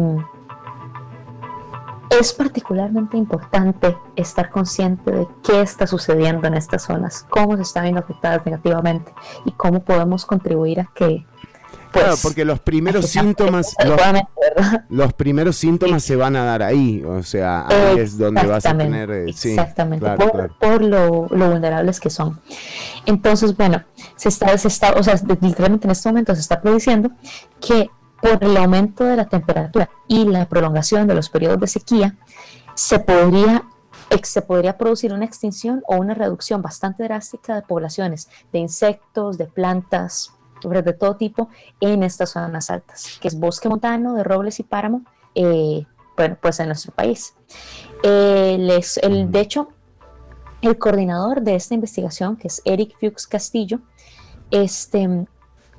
[2.20, 7.84] es particularmente importante estar consciente de qué está sucediendo en estas zonas, cómo se están
[7.84, 9.14] viendo afectadas negativamente
[9.46, 11.26] y cómo podemos contribuir a que
[11.94, 13.76] Claro, porque los primeros síntomas,
[14.90, 18.78] los, primeros síntomas se van a dar ahí, o sea, ahí es donde vas a
[18.78, 20.56] tener, eh, sí, exactamente, claro, por, claro.
[20.60, 22.42] por lo, lo vulnerables que son.
[23.06, 23.84] Entonces, bueno,
[24.16, 27.12] se está, se está, o sea, literalmente en este momento se está prediciendo
[27.62, 27.90] que
[28.22, 32.16] por el aumento de la temperatura y la prolongación de los periodos de sequía,
[32.74, 33.64] se podría
[34.24, 39.48] se podría producir una extinción o una reducción bastante drástica de poblaciones de insectos, de
[39.48, 40.34] plantas,
[40.70, 41.50] de todo tipo
[41.82, 45.04] en estas zonas altas, que es bosque montano de robles y páramo,
[45.36, 45.86] eh,
[46.16, 47.34] bueno, pues en nuestro país.
[48.04, 49.70] Eh, les- el, de hecho,
[50.62, 53.80] el coordinador de esta investigación, que es Eric Fuchs Castillo,
[54.52, 55.26] este,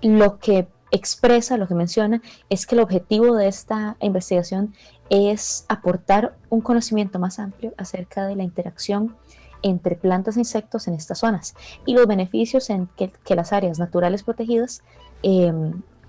[0.02, 2.20] lo que expresa, lo que menciona,
[2.51, 4.74] es que el objetivo de esta investigación
[5.11, 9.16] es aportar un conocimiento más amplio acerca de la interacción
[9.65, 13.81] entre plantas e insectos en estas zonas y los beneficios en que, que las áreas
[13.81, 14.82] naturales protegidas
[15.24, 15.53] eh,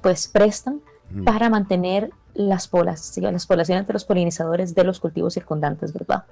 [0.02, 1.24] pues prestan Mm.
[1.24, 6.26] para mantener las, poblaciones, las poblaciones de los polinizadores de los cultivos circundantes, ¿verdad?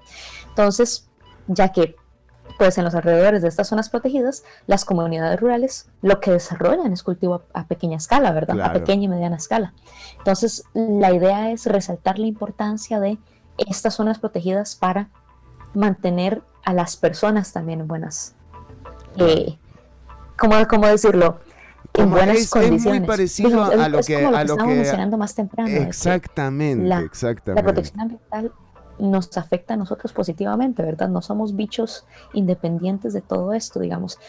[0.49, 1.07] Entonces,
[1.47, 1.95] ya que
[2.57, 7.01] pues en los alrededores de estas zonas protegidas, las comunidades rurales lo que desarrollan es
[7.01, 8.55] cultivo a, a pequeña escala, ¿verdad?
[8.55, 8.71] Claro.
[8.71, 9.73] A pequeña y mediana escala.
[10.17, 13.17] Entonces, la idea es resaltar la importancia de
[13.57, 15.09] estas zonas protegidas para
[15.73, 18.33] mantener a las personas también en buenas,
[19.17, 19.57] eh,
[20.37, 21.39] ¿cómo, cómo decirlo?
[21.95, 22.99] En buenas es, es condiciones.
[23.01, 25.35] muy parecido es- a lo es que lo a que lo estábamos que mencionando más
[25.35, 25.69] temprano.
[25.69, 27.61] exactamente, la, exactamente.
[27.61, 28.51] la protección ambiental
[28.99, 31.09] nos afecta a nosotros positivamente, ¿verdad?
[31.09, 34.19] No somos bichos independientes de todo esto, digamos.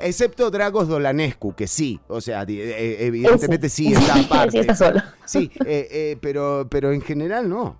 [0.00, 3.76] Excepto Dragos Dolanescu, que sí, o sea, eh, evidentemente Ese.
[3.76, 4.60] sí está Sí, aparte.
[4.60, 5.00] está solo.
[5.24, 7.78] Sí, eh, eh, pero, pero en general no.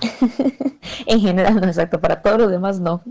[1.06, 3.02] En general, no exacto, para todos los demás no.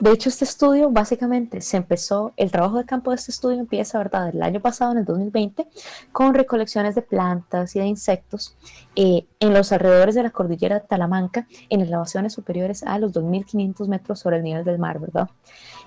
[0.00, 3.98] De hecho, este estudio básicamente se empezó, el trabajo de campo de este estudio empieza,
[3.98, 5.66] ¿verdad?, el año pasado, en el 2020,
[6.12, 8.56] con recolecciones de plantas y de insectos
[8.96, 13.88] eh, en los alrededores de la cordillera de Talamanca, en elevaciones superiores a los 2.500
[13.88, 15.28] metros sobre el nivel del mar, ¿verdad?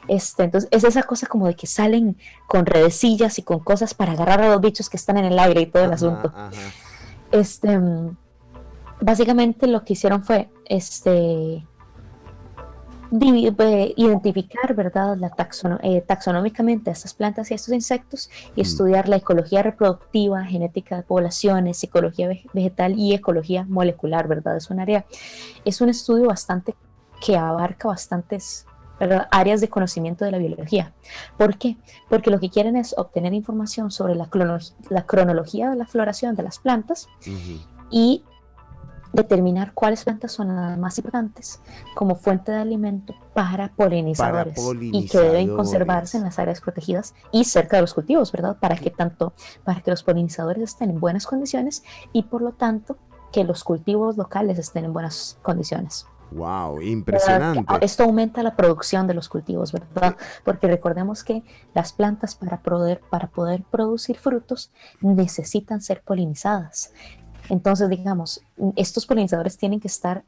[0.08, 2.18] Este, entonces, es esa cosa como de que salen
[2.48, 5.62] con redecillas y con cosas para agarrar a los bichos que están en el aire
[5.62, 6.34] y todo el asunto.
[7.32, 8.18] Este, mm,
[9.02, 11.66] básicamente lo que hicieron fue este
[13.14, 18.62] eh, identificar verdad la taxono- eh, taxonómicamente a estas plantas y a estos insectos y
[18.62, 24.70] estudiar la ecología reproductiva genética de poblaciones psicología vege- vegetal y ecología molecular verdad es
[24.70, 25.06] un área
[25.66, 26.74] es un estudio bastante
[27.26, 28.66] que abarca bastantes
[28.98, 29.28] ¿verdad?
[29.32, 30.94] áreas de conocimiento de la biología.
[31.38, 31.76] ¿por qué?
[32.08, 34.28] porque lo que quieren es obtener información sobre la
[35.06, 37.10] cronología de la floración de las plantas
[37.90, 38.24] y
[39.14, 41.60] determinar cuáles plantas son las más importantes
[41.96, 45.56] como fuente de alimento para polinizadores, y que deben polinizadores.
[45.56, 48.58] conservarse en las áreas protegidas y cerca de los cultivos, ¿verdad?
[48.60, 49.34] Para que tanto,
[49.64, 51.84] para que los polinizadores estén en buenas condiciones
[52.14, 52.98] y por lo tanto
[53.32, 56.06] que los cultivos locales estén en buenas condiciones.
[56.32, 57.74] Wow, impresionante.
[57.82, 60.16] Esto aumenta la producción de los cultivos, ¿verdad?
[60.46, 61.44] Porque recordemos que
[61.74, 64.72] las plantas para poder, para poder producir frutos
[65.02, 66.94] necesitan ser polinizadas.
[67.52, 68.42] Entonces, digamos,
[68.78, 70.24] estos polinizadores tienen que estar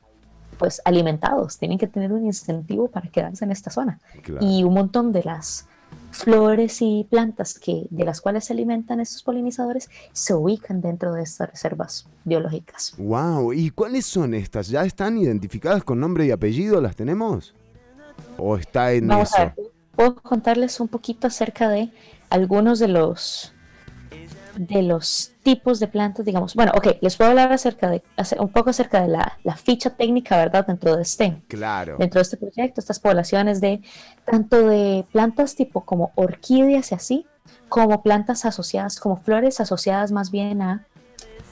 [0.57, 4.01] pues alimentados, tienen que tener un incentivo para quedarse en esta zona.
[4.21, 4.45] Claro.
[4.45, 5.65] Y un montón de las
[6.11, 11.23] flores y plantas que, de las cuales se alimentan estos polinizadores se ubican dentro de
[11.23, 12.93] estas reservas biológicas.
[12.97, 14.67] Wow, ¿y cuáles son estas?
[14.67, 16.81] ¿Ya están identificadas con nombre y apellido?
[16.81, 17.55] ¿Las tenemos?
[18.37, 19.37] ¿O está en Vamos eso?
[19.37, 19.55] a ver,
[19.95, 21.89] puedo contarles un poquito acerca de
[22.29, 23.53] algunos de los
[24.55, 26.55] de los tipos de plantas, digamos.
[26.55, 28.03] Bueno, ok, les puedo hablar acerca de
[28.39, 30.65] un poco acerca de la, la ficha técnica, ¿verdad?
[30.65, 31.97] Dentro de este, Claro.
[31.97, 33.81] dentro de este proyecto, estas poblaciones de
[34.25, 37.25] tanto de plantas tipo como orquídeas y así,
[37.69, 40.85] como plantas asociadas, como flores asociadas más bien a,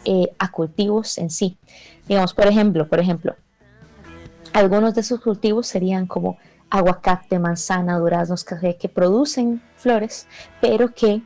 [0.05, 1.57] eh, a cultivos en sí.
[2.07, 3.35] Digamos, por ejemplo, por ejemplo,
[4.53, 6.37] algunos de esos cultivos serían como
[6.69, 10.27] aguacate, manzana, duraznos, café, que producen flores,
[10.61, 11.21] pero que,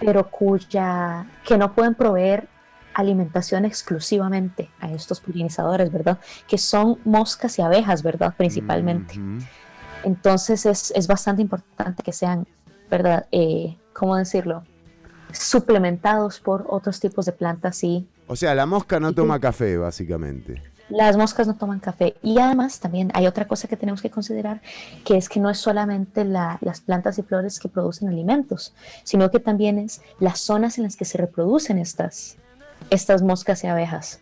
[0.00, 2.48] pero cuya, que no pueden proveer
[2.94, 6.18] alimentación exclusivamente a estos polinizadores, ¿verdad?
[6.46, 8.34] Que son moscas y abejas, ¿verdad?
[8.36, 9.14] Principalmente.
[10.04, 12.46] Entonces es, es bastante importante que sean,
[12.90, 13.26] ¿verdad?
[13.32, 14.62] Eh, ¿Cómo decirlo?
[15.32, 20.73] Suplementados por otros tipos de plantas y O sea, la mosca no toma café, básicamente.
[20.90, 22.14] Las moscas no toman café.
[22.22, 24.60] Y además también hay otra cosa que tenemos que considerar,
[25.04, 29.30] que es que no es solamente la- las plantas y flores que producen alimentos, sino
[29.30, 32.36] que también es las zonas en las que se reproducen estas,
[32.90, 34.20] estas moscas y abejas.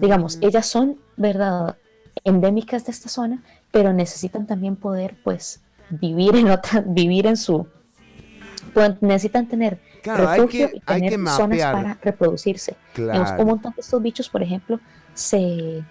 [0.00, 1.76] Digamos, ellas son, ¿verdad?,
[2.22, 3.42] endémicas de esta zona,
[3.72, 5.60] pero necesitan también poder, pues,
[5.90, 7.66] vivir en otra, vivir en su...
[9.00, 12.76] necesitan tener Claro, hay refugio que- y hay tener que zonas para reproducirse.
[12.94, 13.42] Digamos, Claro.
[13.42, 14.78] un montón de estos bichos, por ejemplo,
[15.14, 15.82] se,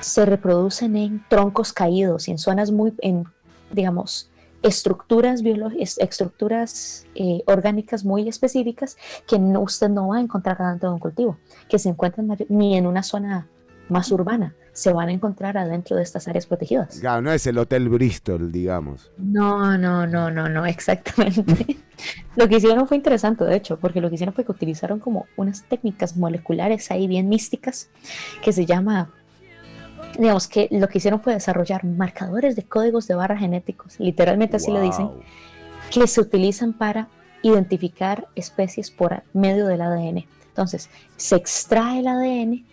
[0.00, 3.24] se reproducen en troncos caídos y en zonas muy, en,
[3.70, 4.30] digamos,
[4.62, 5.42] estructuras
[5.98, 8.96] estructuras eh, orgánicas muy específicas
[9.26, 12.76] que no, usted no va a encontrar dentro de un cultivo, que se encuentran ni
[12.76, 13.48] en una zona
[13.88, 16.98] más urbana, se van a encontrar adentro de estas áreas protegidas.
[17.00, 19.10] Claro, no es el Hotel Bristol, digamos.
[19.18, 21.76] No, no, no, no, no, exactamente.
[22.36, 25.26] lo que hicieron fue interesante, de hecho, porque lo que hicieron fue que utilizaron como
[25.36, 27.90] unas técnicas moleculares ahí bien místicas
[28.42, 29.10] que se llama,
[30.18, 34.70] digamos que lo que hicieron fue desarrollar marcadores de códigos de barra genéticos, literalmente así
[34.70, 35.10] lo dicen,
[35.90, 37.08] que se utilizan para
[37.42, 40.26] identificar especies por medio del ADN.
[40.48, 42.66] Entonces, se extrae el ADN,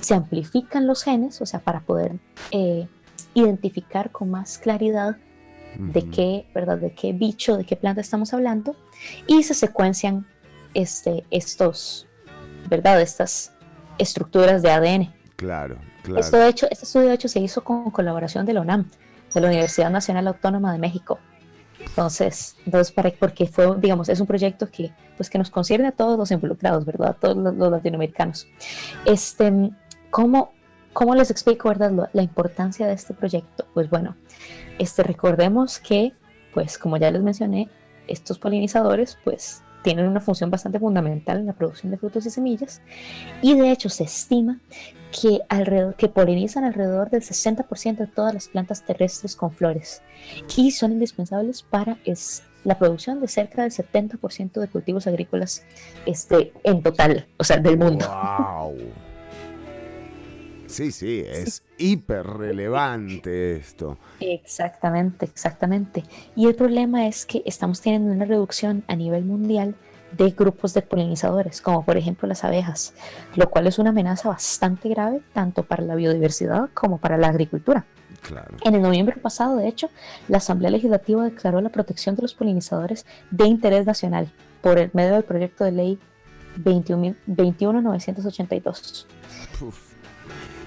[0.00, 2.12] se amplifican los genes, o sea, para poder
[2.50, 2.86] eh,
[3.34, 5.16] identificar con más claridad
[5.78, 6.78] de qué, ¿verdad?
[6.78, 8.76] De qué bicho, de qué planta estamos hablando,
[9.26, 10.26] y se secuencian
[10.72, 12.06] este, estos,
[12.70, 13.00] ¿verdad?
[13.02, 13.52] Estas
[13.98, 15.14] estructuras de ADN.
[15.36, 15.76] Claro,
[16.06, 16.20] claro.
[16.20, 18.88] Esto de hecho, este estudio de hecho se hizo con colaboración de la UNAM,
[19.34, 21.18] de la Universidad Nacional Autónoma de México.
[21.80, 25.92] Entonces, entonces para, porque fue, digamos, es un proyecto que, pues, que nos concierne a
[25.92, 27.10] todos los involucrados, ¿verdad?
[27.10, 28.46] A todos los, los latinoamericanos.
[29.04, 29.70] Este,
[30.10, 30.52] ¿cómo,
[30.92, 33.66] ¿Cómo les explico, verdad, lo- la importancia de este proyecto?
[33.74, 34.16] Pues bueno,
[34.78, 36.12] este, recordemos que,
[36.54, 37.68] pues, como ya les mencioné,
[38.08, 42.80] estos polinizadores, pues, tienen una función bastante fundamental en la producción de frutos y semillas,
[43.42, 44.58] y de hecho se estima
[45.20, 50.02] que, alrededor, que polinizan alrededor del 60% de todas las plantas terrestres con flores
[50.56, 55.64] y son indispensables para es, la producción de cerca del 70% de cultivos agrícolas
[56.04, 58.06] este, en total, o sea, del mundo.
[58.08, 58.76] Wow.
[60.66, 63.98] Sí, sí, es hiper relevante esto.
[64.18, 66.02] Exactamente, exactamente.
[66.34, 69.76] Y el problema es que estamos teniendo una reducción a nivel mundial
[70.16, 72.94] de grupos de polinizadores, como por ejemplo las abejas,
[73.34, 77.84] lo cual es una amenaza bastante grave tanto para la biodiversidad como para la agricultura.
[78.22, 78.56] Claro.
[78.64, 79.88] En el noviembre pasado, de hecho,
[80.28, 84.32] la Asamblea Legislativa declaró la protección de los polinizadores de interés nacional
[84.62, 85.98] por el medio del proyecto de ley
[86.56, 89.06] 21 21982.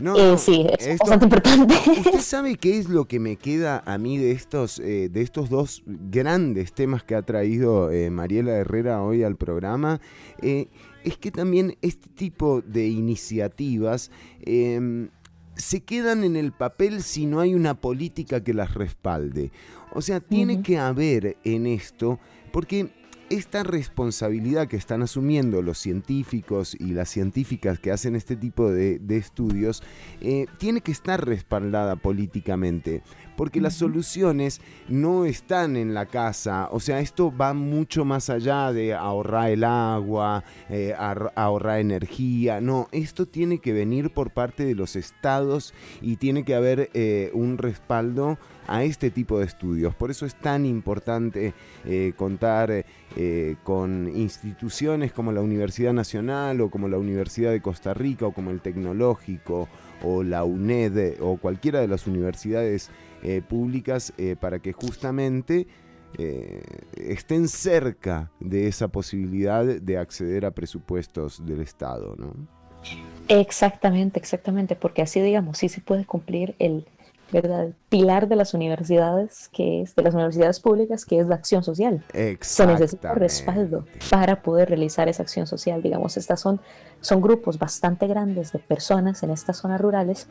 [0.01, 1.75] No, Eh, no, sí, es esto- bastante importante.
[1.99, 5.49] ¿Usted sabe qué es lo que me queda a mí de estos, eh, de estos
[5.49, 9.99] dos grandes temas que ha traído eh, Mariela Herrera hoy al programa?
[10.41, 14.11] Es que también este tipo de iniciativas
[14.41, 15.09] em,
[15.55, 19.51] se quedan en el papel si no hay una política que las respalde.
[19.93, 22.19] O sea, tiene que haber en esto,
[22.51, 22.89] porque
[23.29, 28.99] esta responsabilidad que están asumiendo los científicos y las científicas que hacen este tipo de,
[28.99, 29.83] de estudios,
[30.21, 33.03] eh, tiene que estar respaldada políticamente,
[33.39, 34.59] porque las soluciones
[34.89, 39.63] no están en la casa, o sea, esto va mucho más allá de ahorrar el
[39.63, 45.73] agua, eh, ahor- ahorrar energía, no, esto tiene que venir por parte de los estados
[46.01, 48.37] y tiene que haber eh, un respaldo
[48.67, 49.95] a este tipo de estudios.
[49.95, 51.53] Por eso es tan importante
[51.85, 52.85] eh, contar
[53.15, 58.33] eh, con instituciones como la Universidad Nacional o como la Universidad de Costa Rica o
[58.33, 59.69] como el Tecnológico
[60.03, 62.89] o la UNED o cualquiera de las universidades
[63.23, 65.67] eh, públicas eh, para que justamente
[66.17, 66.61] eh,
[66.95, 72.33] estén cerca de esa posibilidad de acceder a presupuestos del Estado, ¿no?
[73.27, 76.85] Exactamente, exactamente, porque así digamos, sí se puede cumplir el,
[77.89, 82.03] pilar de las universidades, que es de las universidades públicas, que es la acción social.
[82.39, 85.83] Se necesita respaldo para poder realizar esa acción social.
[85.83, 86.59] Digamos, estas son,
[87.01, 90.27] son grupos bastante grandes de personas en estas zonas rurales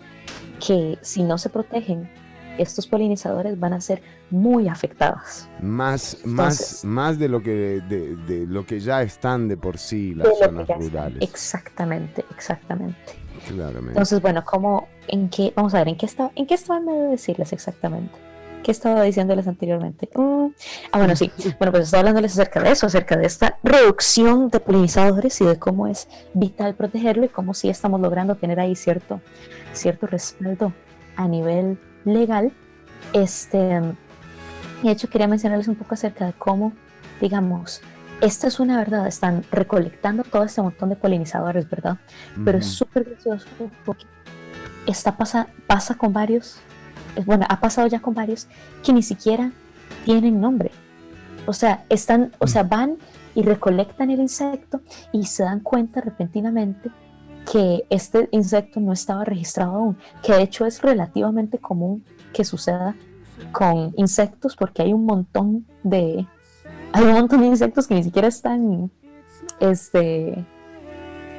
[0.67, 2.11] que si no se protegen,
[2.59, 5.49] estos polinizadores van a ser muy afectados.
[5.63, 10.15] Más, más, más de lo que de, de lo que ya están de por sí
[10.15, 11.19] las zonas rurales.
[11.23, 12.99] Exactamente, exactamente.
[13.47, 13.91] Claramente.
[13.91, 16.87] Entonces, bueno, ¿cómo, en qué, vamos a ver, ¿en qué estaba, en qué estaba en
[16.87, 18.15] medio de decirles exactamente?
[18.63, 20.09] ¿Qué estaba diciéndoles anteriormente?
[20.15, 20.49] Mm,
[20.93, 21.31] ah, bueno, sí.
[21.59, 25.59] Bueno, pues estaba hablándoles acerca de eso, acerca de esta reducción de polinizadores y de
[25.59, 29.21] cómo es vital protegerlo y cómo sí estamos logrando tener ahí cierto,
[29.73, 30.73] cierto respaldo
[31.17, 31.79] a nivel
[32.15, 32.53] legal.
[33.13, 36.73] Este, de hecho, quería mencionarles un poco acerca de cómo,
[37.21, 37.81] digamos,
[38.21, 41.99] esta es una verdad, están recolectando todo este montón de polinizadores, ¿verdad?
[42.45, 43.47] Pero es súper gracioso
[43.85, 44.07] porque
[44.87, 46.59] está pasa, pasa con varios,
[47.15, 48.49] eh, bueno, ha pasado ya con varios
[48.83, 49.53] que ni siquiera
[50.05, 50.73] tienen nombre.
[51.47, 52.97] O sea, están, o sea, van
[53.35, 54.81] y recolectan el insecto
[55.13, 56.91] y se dan cuenta repentinamente
[57.51, 62.95] que este insecto no estaba registrado aún, que de hecho es relativamente común que suceda
[63.53, 66.27] con insectos porque hay un montón de
[66.93, 68.91] hay un montón de insectos que ni siquiera están
[69.61, 70.45] este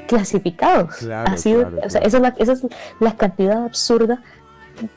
[0.07, 0.95] clasificados.
[0.95, 2.07] Claro, Así claro, o sea, claro.
[2.07, 2.67] esa, es la, esa es
[2.99, 4.23] la cantidad absurda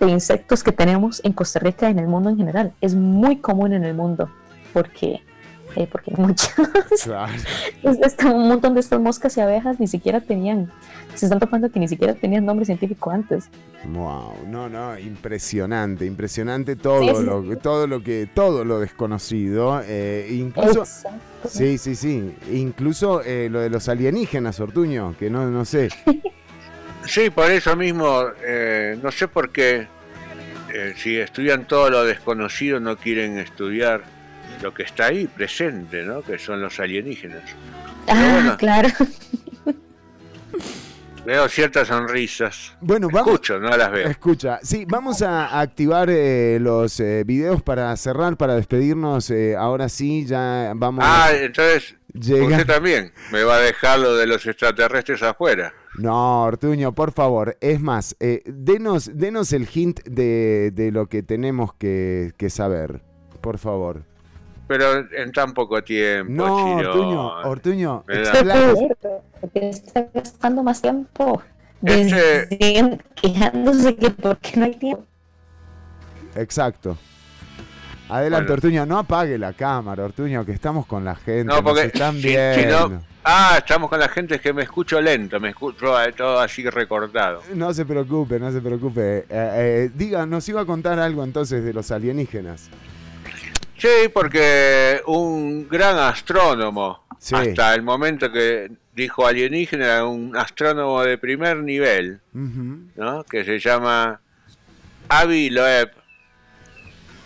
[0.01, 2.73] de insectos que tenemos en Costa Rica y en el mundo en general.
[2.81, 4.31] Es muy común en el mundo
[4.73, 5.23] porque,
[5.77, 6.55] eh, porque hay muchas.
[7.05, 7.33] Claro.
[7.83, 10.71] Es- es como un montón de estas moscas y abejas ni siquiera tenían,
[11.15, 13.49] se están topando que ni siquiera tenían nombre científico antes.
[13.87, 17.23] Wow, no, no, impresionante, impresionante todo Sí, sí.
[17.25, 21.49] lo, todo lo que, todo lo desconocido, eh, incluso, Exacto.
[21.49, 25.89] sí, sí, sí, incluso eh, lo de los alienígenas, Ortuño, que no, no sé,
[27.05, 29.89] Sí, por eso mismo, eh, no sé por qué,
[30.73, 34.05] eh, si estudian todo lo desconocido, no quieren estudiar
[34.63, 36.23] lo que está ahí presente, ¿no?
[36.23, 37.43] Que son los alienígenas.
[38.09, 38.57] Ah, bueno.
[38.57, 38.89] claro.
[41.25, 42.73] Veo ciertas sonrisas.
[42.81, 43.29] Bueno, vamos.
[43.29, 44.09] Escucho, no las veo.
[44.09, 49.31] Escucha, sí, vamos a activar eh, los eh, videos para cerrar, para despedirnos.
[49.31, 51.05] eh, ahora sí, ya vamos.
[51.07, 55.73] Ah, entonces, Llega- usted también me va a dejar lo de los extraterrestres afuera.
[55.97, 57.57] No, Ortuño, por favor.
[57.61, 63.01] Es más, eh, denos, denos el hint de, de lo que tenemos que, que saber,
[63.41, 64.03] por favor.
[64.73, 66.87] Pero en tan poco tiempo, No, Chirón.
[67.45, 68.05] Ortuño, Ortuño.
[69.41, 71.43] Porque está gastando más tiempo
[71.85, 75.05] Este- quejándose que por qué no hay tiempo.
[76.37, 76.97] Exacto.
[78.09, 78.55] Adelante, Bueno.
[78.55, 81.45] Ortuño, no apague la cámara, Ortuño, que estamos con la gente.
[81.45, 82.89] No, porque están si- si viendo.
[82.89, 86.41] no- ah, estamos con la gente es que me escucho lento, me escucho eh, todo
[86.41, 87.43] así recortado.
[87.55, 89.19] No se preocupe, no se preocupe.
[89.19, 92.69] Eh, eh, diga, nos iba a contar algo entonces de los alienígenas.
[93.83, 97.35] Sí, porque un gran astrónomo, Sí.
[97.35, 102.21] hasta el momento que dijo alienígena, un astrónomo de primer nivel.
[102.33, 103.25] ¿no?
[103.25, 104.21] que se llama
[105.09, 105.91] Avi Loeb.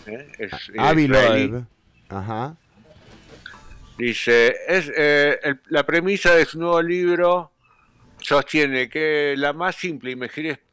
[0.07, 0.33] ¿eh?
[0.39, 1.49] Es Avi israelí.
[1.49, 1.65] Loeb.
[2.09, 2.57] Ajá.
[3.99, 7.53] Dice, es, eh, el- la premisa de su nuevo libro
[8.23, 10.17] sostiene que la más simple y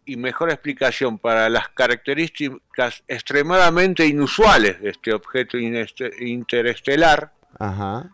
[0.06, 8.10] y mejor explicación para las características extremadamente inusuales de este objeto ineste- interestelar Ajá.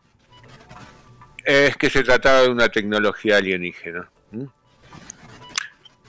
[1.44, 4.10] es que se trataba de una tecnología alienígena.
[4.32, 4.44] ¿Mm?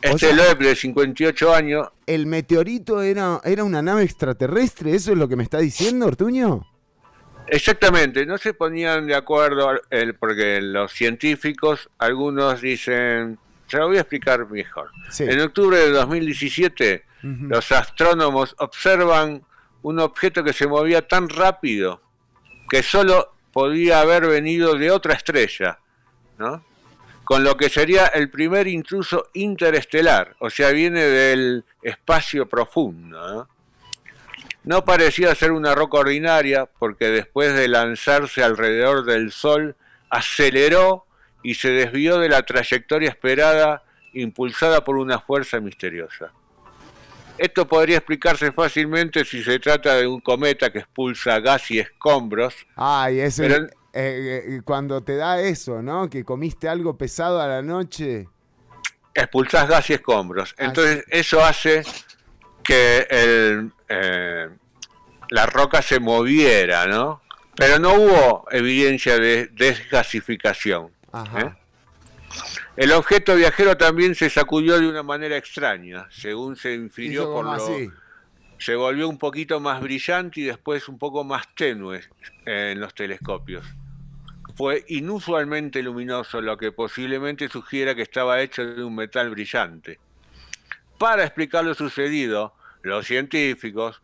[0.03, 4.95] Este sea- Loeb de 58 años, ¿El meteorito era, era una nave extraterrestre?
[4.95, 6.67] ¿Eso es lo que me está diciendo, Ortuño?
[7.47, 13.39] exactamente, no se ponían de acuerdo, el- porque los científicos, algunos dicen,
[13.71, 14.91] se lo voy a explicar mejor.
[15.11, 15.25] Sí.
[15.25, 17.45] En octubre de 2017, Ujú.
[17.49, 19.43] los astrónomos observan
[19.83, 22.01] un objeto que se movía tan rápido
[22.69, 25.79] que solo podía haber venido de otra estrella,
[26.39, 26.65] ¿no?
[27.25, 33.49] Con lo que sería el primer intruso interestelar, o sea, viene del espacio profundo, ¿no?
[34.65, 39.75] No parecía ser una roca ordinaria porque después de lanzarse alrededor del Sol,
[40.11, 41.07] aceleró
[41.43, 46.33] y se desvió de la trayectoria esperada impulsada por una fuerza misteriosa.
[47.39, 52.55] Esto podría explicarse fácilmente si se trata de un cometa que expulsa gas y escombros,
[52.77, 56.09] Ay, es el- Pero- eh, eh, cuando te da eso, ¿no?
[56.11, 58.29] Que comiste algo pesado a la noche.
[59.15, 60.55] expulsás gas y escombros.
[60.57, 61.83] Entonces eso hace
[62.63, 64.49] que el, eh,
[65.31, 67.21] la roca se moviera, ¿no?
[67.57, 70.91] Pero no hubo evidencia de desgasificación.
[71.13, 71.41] Ajá.
[71.41, 71.55] ¿eh?
[72.77, 77.51] El objeto viajero también se sacudió de una manera extraña, según se infirió por lo,
[77.53, 77.91] así.
[78.59, 82.03] se volvió un poquito más brillante y después un poco más tenue
[82.47, 83.67] en los telescopios.
[84.55, 89.99] Fue inusualmente luminoso, lo que posiblemente sugiera que estaba hecho de un metal brillante.
[90.99, 94.01] Para explicar lo sucedido, los científicos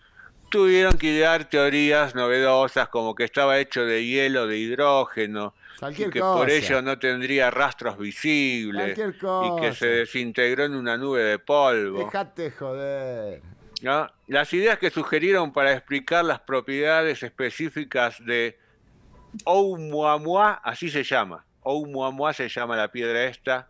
[0.50, 6.12] tuvieron que idear teorías novedosas como que estaba hecho de hielo de hidrógeno Cualquier y
[6.12, 6.38] que cosa.
[6.38, 9.74] por ello no tendría rastros visibles Cualquier y que cosa.
[9.74, 11.98] se desintegró en una nube de polvo.
[11.98, 13.42] Dejate joder.
[13.82, 14.08] ¿no?
[14.26, 18.58] Las ideas que sugirieron para explicar las propiedades específicas de
[19.44, 21.44] Oumuamua, así se llama.
[21.62, 23.68] Oumuamua se llama la piedra esta,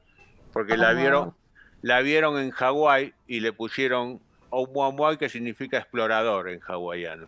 [0.53, 1.35] porque la vieron,
[1.83, 4.21] la vieron en Hawái y le pusieron
[4.51, 7.27] Oumuamua, que significa explorador en hawaiano.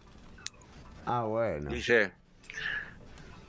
[1.05, 1.71] Ah, bueno.
[1.71, 2.13] Dice,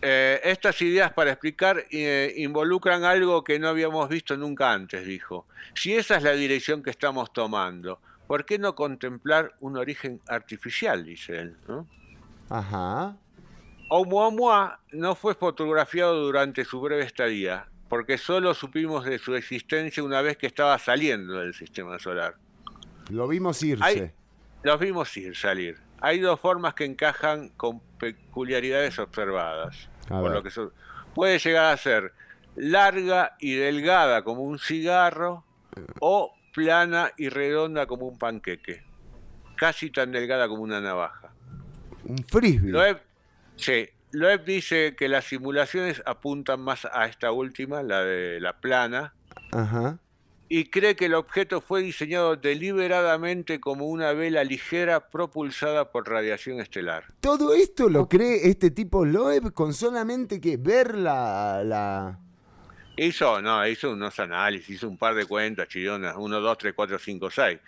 [0.02, 5.46] eh, estas ideas para explicar eh, involucran algo que no habíamos visto nunca antes, dijo.
[5.76, 11.04] Si esa es la dirección que estamos tomando, ¿por qué no contemplar un origen artificial?
[11.04, 11.58] Dice él.
[11.68, 11.86] ¿no?
[12.50, 13.18] Ajá.
[13.90, 20.22] Oumuamua no fue fotografiado durante su breve estadía, porque solo supimos de su existencia una
[20.22, 22.36] vez que estaba saliendo del sistema solar.
[23.10, 24.14] Lo vimos irse.
[24.64, 25.89] Los vimos ir salir.
[26.02, 29.90] Hay dos formas que encajan con peculiaridades observadas.
[30.08, 30.72] Por lo que so-
[31.14, 32.14] puede llegar a ser
[32.56, 35.44] larga y delgada como un cigarro
[36.00, 38.84] o plana y redonda como un panqueque.
[39.56, 41.32] Casi tan delgada como una navaja.
[42.06, 42.72] Un frisbee.
[42.72, 43.02] Loeb,
[43.56, 49.14] sí, Loeb dice que las simulaciones apuntan más a esta última, la de la plana,
[49.52, 50.00] Ajá.
[50.52, 56.60] Y cree que el objeto fue diseñado deliberadamente como una vela ligera propulsada por radiación
[56.60, 57.06] estelar.
[57.22, 61.64] Todo esto lo cree este tipo Loeb con solamente que ver la...
[61.64, 62.20] la...
[62.98, 67.00] Hizo, no, hizo unos análisis, hizo un par de cuentas chillonas, 1, 2, 3, 4,
[67.00, 67.60] 5, 6.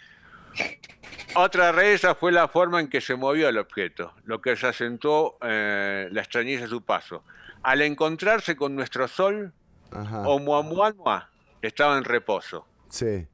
[1.36, 5.38] Otra reza fue la forma en que se movió el objeto, lo que se acentuó
[5.42, 7.24] eh, la extrañeza de su paso.
[7.62, 9.54] Al encontrarse con nuestro Sol,
[9.92, 10.28] Ajá.
[10.28, 11.30] Oumuamua
[11.62, 12.66] estaba en reposo.
[12.92, 13.06] Sí.
[13.06, 13.28] en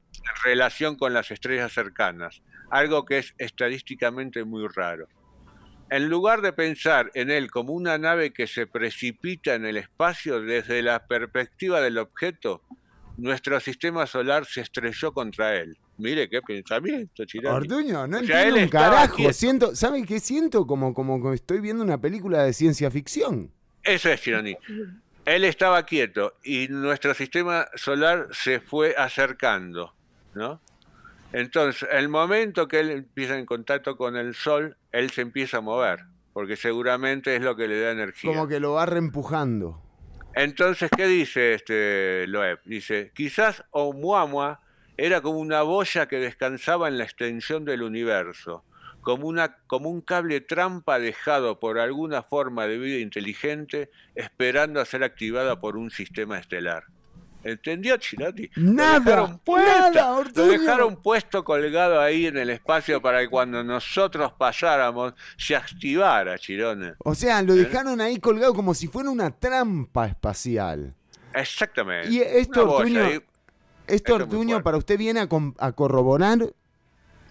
[0.44, 5.08] relación con las estrellas cercanas, algo que es estadísticamente muy raro.
[5.90, 10.42] En lugar de pensar en él como una nave que se precipita en el espacio
[10.42, 12.62] desde la perspectiva del objeto,
[13.18, 15.78] nuestro sistema solar se estrelló contra él.
[15.98, 17.56] Mire qué pensamiento, Chironi.
[17.56, 19.34] Orduño, no O sea, entiendo un carajo.
[19.34, 20.68] Siento, ¿Saben qué siento?
[20.68, 23.52] Como, como estoy viendo una película de ciencia ficción.
[23.82, 24.56] Eso es, Chironi.
[25.28, 29.94] Él estaba quieto y nuestro sistema solar se fue acercando,
[30.34, 30.62] ¿no?
[31.34, 35.62] Entonces, el momento que él empieza en contacto con el Sol, él se empieza a
[35.62, 38.32] mover, porque seguramente es lo que le da energía.
[38.32, 39.84] Como que lo va reempujando.
[40.34, 42.62] Entonces, ¿qué dice este Loeb?
[42.64, 44.62] Dice, quizás Oumuamua
[44.96, 48.64] era como una boya que descansaba en la extensión del universo,
[49.08, 54.86] como, una, como un cable trampa dejado por alguna forma de vida inteligente, esperando a
[54.86, 56.84] ser activada por un sistema estelar.
[57.42, 58.52] ¿Entendió, Chirati?
[58.58, 63.30] Nada, lo dejaron puesto, nada, lo dejaron puesto colgado ahí en el espacio para que
[63.30, 66.96] cuando nosotros pasáramos se activara, Chirone.
[66.98, 70.94] O sea, lo dejaron ahí colgado como si fuera una trampa espacial.
[71.34, 72.10] Exactamente.
[72.10, 73.24] Y esto, Ortuño,
[73.88, 75.26] esto, Ortuño, para usted viene
[75.60, 76.54] a corroborar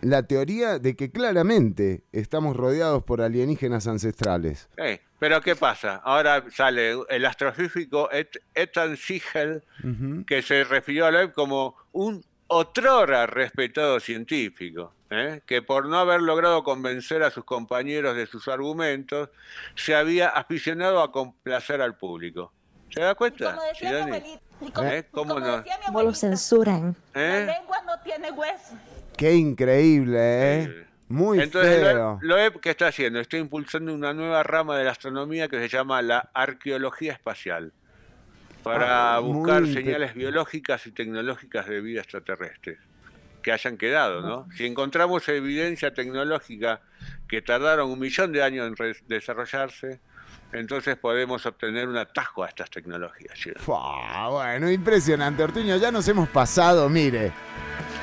[0.06, 4.68] la teoría de que claramente estamos rodeados por alienígenas ancestrales.
[4.76, 5.96] Eh, pero ¿qué pasa?
[6.04, 9.64] Ahora sale el astrofísico Et- Ethan Siegel,
[10.26, 15.40] que se refirió a Loeb como un otrora respetado científico, ¿eh?
[15.46, 19.30] que por no haber logrado convencer a sus compañeros de sus argumentos,
[19.74, 22.52] se había aficionado a complacer al público.
[22.90, 23.50] ¿Se da cuenta?
[23.56, 25.06] Como decía mi abuelita, y como, ¿Eh?
[25.10, 25.56] ¿Cómo como no?
[25.56, 27.46] decía mi ¿Cómo lo abuelita, ¿Eh?
[27.46, 28.74] lengua no tiene hueso.
[29.16, 30.86] Qué increíble, ¿eh?
[31.08, 32.18] Muy Entonces, feo.
[32.22, 33.20] Loeb, ¿qué está haciendo?
[33.20, 37.72] Está impulsando una nueva rama de la astronomía que se llama la arqueología espacial,
[38.62, 42.78] para Ah, buscar señales biológicas y tecnológicas de vida extraterrestre
[43.42, 44.48] que hayan quedado, ¿no?
[44.56, 46.80] Si encontramos evidencia tecnológica
[47.28, 50.00] que tardaron un millón de años en desarrollarse,
[50.58, 53.38] entonces podemos obtener un atajo a estas tecnologías.
[53.38, 53.50] ¿sí?
[53.56, 55.76] Fua, bueno, impresionante, Ortuño.
[55.76, 57.32] Ya nos hemos pasado, mire,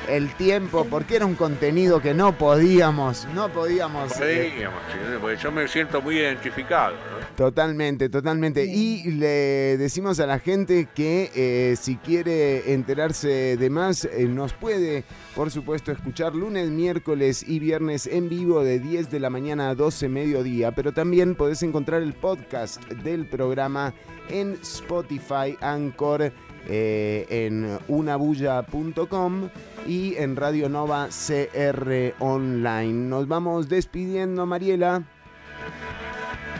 [0.08, 4.12] el tiempo, porque era un contenido que no podíamos, no podíamos.
[4.20, 4.98] eh, Podríamos, ¿sí?
[5.20, 7.26] Porque yo me siento muy identificado, ¿no?
[7.36, 8.64] Totalmente, totalmente.
[8.64, 14.52] Y le decimos a la gente que eh, si quiere enterarse de más, eh, nos
[14.52, 15.04] puede,
[15.34, 19.74] por supuesto, escuchar lunes, miércoles y viernes en vivo de 10 de la mañana a
[19.74, 20.72] 12 mediodía.
[20.72, 23.94] Pero también podés encontrar el podcast del programa
[24.28, 26.32] en Spotify, Anchor
[26.66, 29.50] eh, en unabulla.com
[29.86, 32.92] y en Radio Nova CR Online.
[32.92, 35.02] Nos vamos despidiendo, Mariela.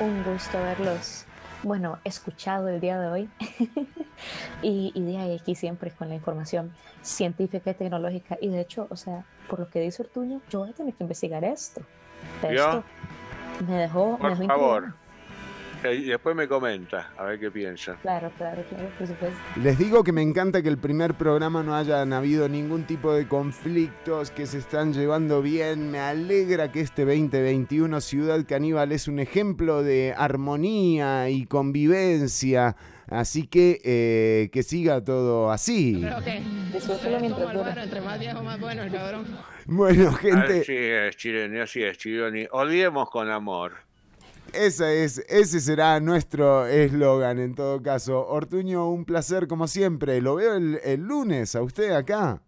[0.00, 1.24] Un gusto verlos,
[1.64, 3.30] bueno, escuchado el día de hoy.
[4.62, 6.72] y, y de ahí aquí siempre con la información
[7.02, 8.38] científica y tecnológica.
[8.40, 11.04] Y de hecho, o sea, por lo que dice Ortuño, yo voy a tener que
[11.04, 11.82] investigar esto.
[13.66, 14.94] Me dejó, me Por dejó favor.
[15.92, 17.96] Y después me comenta, a ver qué piensa.
[18.02, 19.38] Claro, claro, claro, por supuesto.
[19.62, 23.28] Les digo que me encanta que el primer programa no hayan habido ningún tipo de
[23.28, 25.90] conflictos, que se están llevando bien.
[25.90, 32.76] Me alegra que este 2021 Ciudad Caníbal es un ejemplo de armonía y convivencia.
[33.08, 36.02] Así que eh, que siga todo así.
[36.72, 37.82] Disfrútelo mientras dura.
[37.82, 39.26] Entre más viejo, más bueno el cabrón.
[39.66, 42.46] Bueno, gente, Sí, es Chironi, así es, Chironi.
[42.50, 43.83] Olvidemos con amor.
[44.56, 48.26] Esa es, ese será nuestro eslogan en todo caso.
[48.26, 50.20] Ortuño, un placer como siempre.
[50.20, 52.40] Lo veo el, el lunes a usted acá.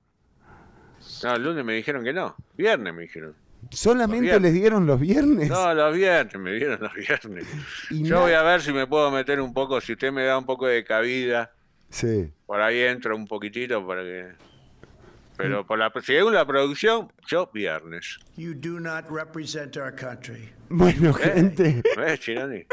[1.22, 2.34] No, el lunes me dijeron que no.
[2.56, 3.34] Viernes me dijeron.
[3.70, 5.48] ¿Solamente les dieron los viernes?
[5.48, 7.46] No, los viernes, me dieron los viernes.
[7.90, 10.38] Y Yo voy a ver si me puedo meter un poco, si usted me da
[10.38, 11.52] un poco de cabida,
[11.90, 12.30] Sí.
[12.46, 14.32] por ahí entro un poquitito para que...
[15.36, 18.18] Pero por la, según la producción, yo viernes.
[18.36, 20.50] You do not represent our country.
[20.68, 21.12] Bueno, ¿Eh?
[21.34, 21.82] gente.
[21.96, 22.64] ¿Ves, Chironi?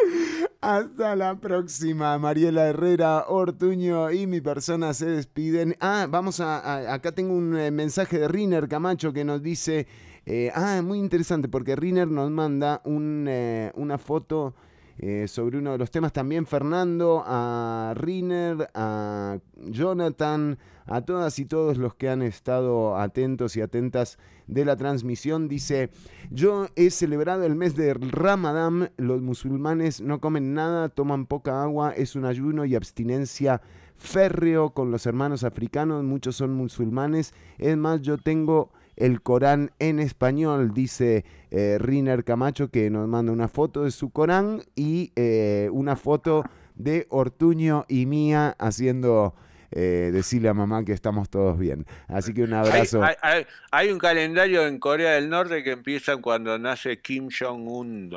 [0.62, 2.18] Hasta la próxima.
[2.18, 5.76] Mariela Herrera, Ortuño y mi persona se despiden.
[5.80, 6.60] Ah, vamos a.
[6.60, 9.88] a- acá tengo un eh, mensaje de Riner Camacho que nos dice.
[10.26, 14.56] eh, ah, muy interesante porque Riner nos manda un, eh, una foto.
[15.00, 21.46] Eh, sobre uno de los temas también Fernando, a Riner, a Jonathan, a todas y
[21.46, 24.18] todos los que han estado atentos y atentas
[24.48, 25.48] de la transmisión.
[25.48, 25.90] Dice,
[26.30, 31.92] yo he celebrado el mes de Ramadán, los musulmanes no comen nada, toman poca agua,
[31.92, 33.62] es un ayuno y abstinencia
[33.96, 40.00] férreo con los hermanos africanos, muchos son musulmanes, es más, yo tengo el Corán en
[40.00, 45.70] español, dice eh, Riner Camacho, que nos manda una foto de su Corán y eh,
[45.72, 46.44] una foto
[46.76, 49.36] de Ortuño y mía haciendo
[49.72, 51.86] eh, decirle a mamá que estamos todos bien.
[52.08, 53.04] Así que un Hay, abrazo.
[53.04, 58.12] hay- hay- hay un calendario en Corea del Norte que empieza cuando nace Kim Jong-un.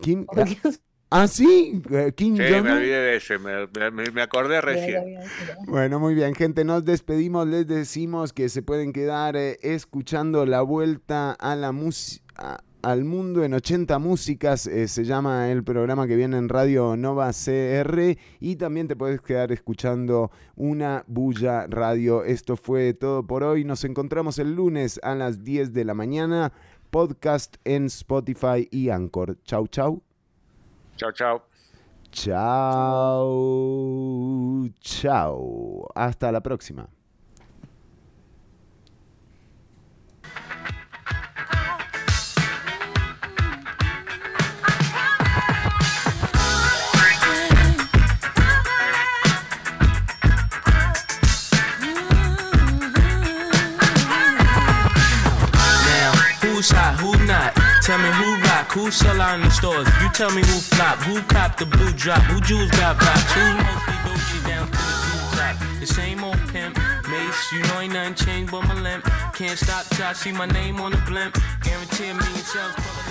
[0.00, 0.26] Kim-
[1.12, 2.62] ah, sí, eh, Kim Sí, Jong-un.
[2.64, 3.52] me olvidé de ese, me,
[3.92, 5.16] me- me acordé recién.
[5.66, 10.62] Bueno, muy bien, gente, nos despedimos, les decimos que se pueden quedar eh, escuchando la
[10.62, 12.22] vuelta a la música.
[12.84, 17.30] Al mundo en 80 músicas eh, se llama el programa que viene en Radio Nova
[17.30, 22.24] CR y también te puedes quedar escuchando una bulla radio.
[22.24, 23.62] Esto fue todo por hoy.
[23.62, 26.52] Nos encontramos el lunes a las 10 de la mañana.
[26.90, 29.38] Podcast en Spotify y Anchor.
[29.44, 30.02] Chau, chau.
[30.96, 31.42] Chao, chao.
[32.10, 33.38] Chao,
[34.80, 35.88] chao.
[35.94, 36.88] Hasta la próxima.
[55.84, 56.12] Now,
[56.42, 57.11] who's hot, who not?
[57.82, 59.88] Tell me who rock, who sell out in the stores.
[60.00, 63.42] You tell me who flop, who cop the blue drop, who jewels got blocks, who
[63.42, 65.80] mostly doji down to the jewel top.
[65.80, 66.78] The same old pimp,
[67.10, 69.04] mace, you know ain't nothing changed but my limp.
[69.34, 71.36] Can't stop till I see my name on the blimp.
[71.64, 73.01] Guarantee a million sales.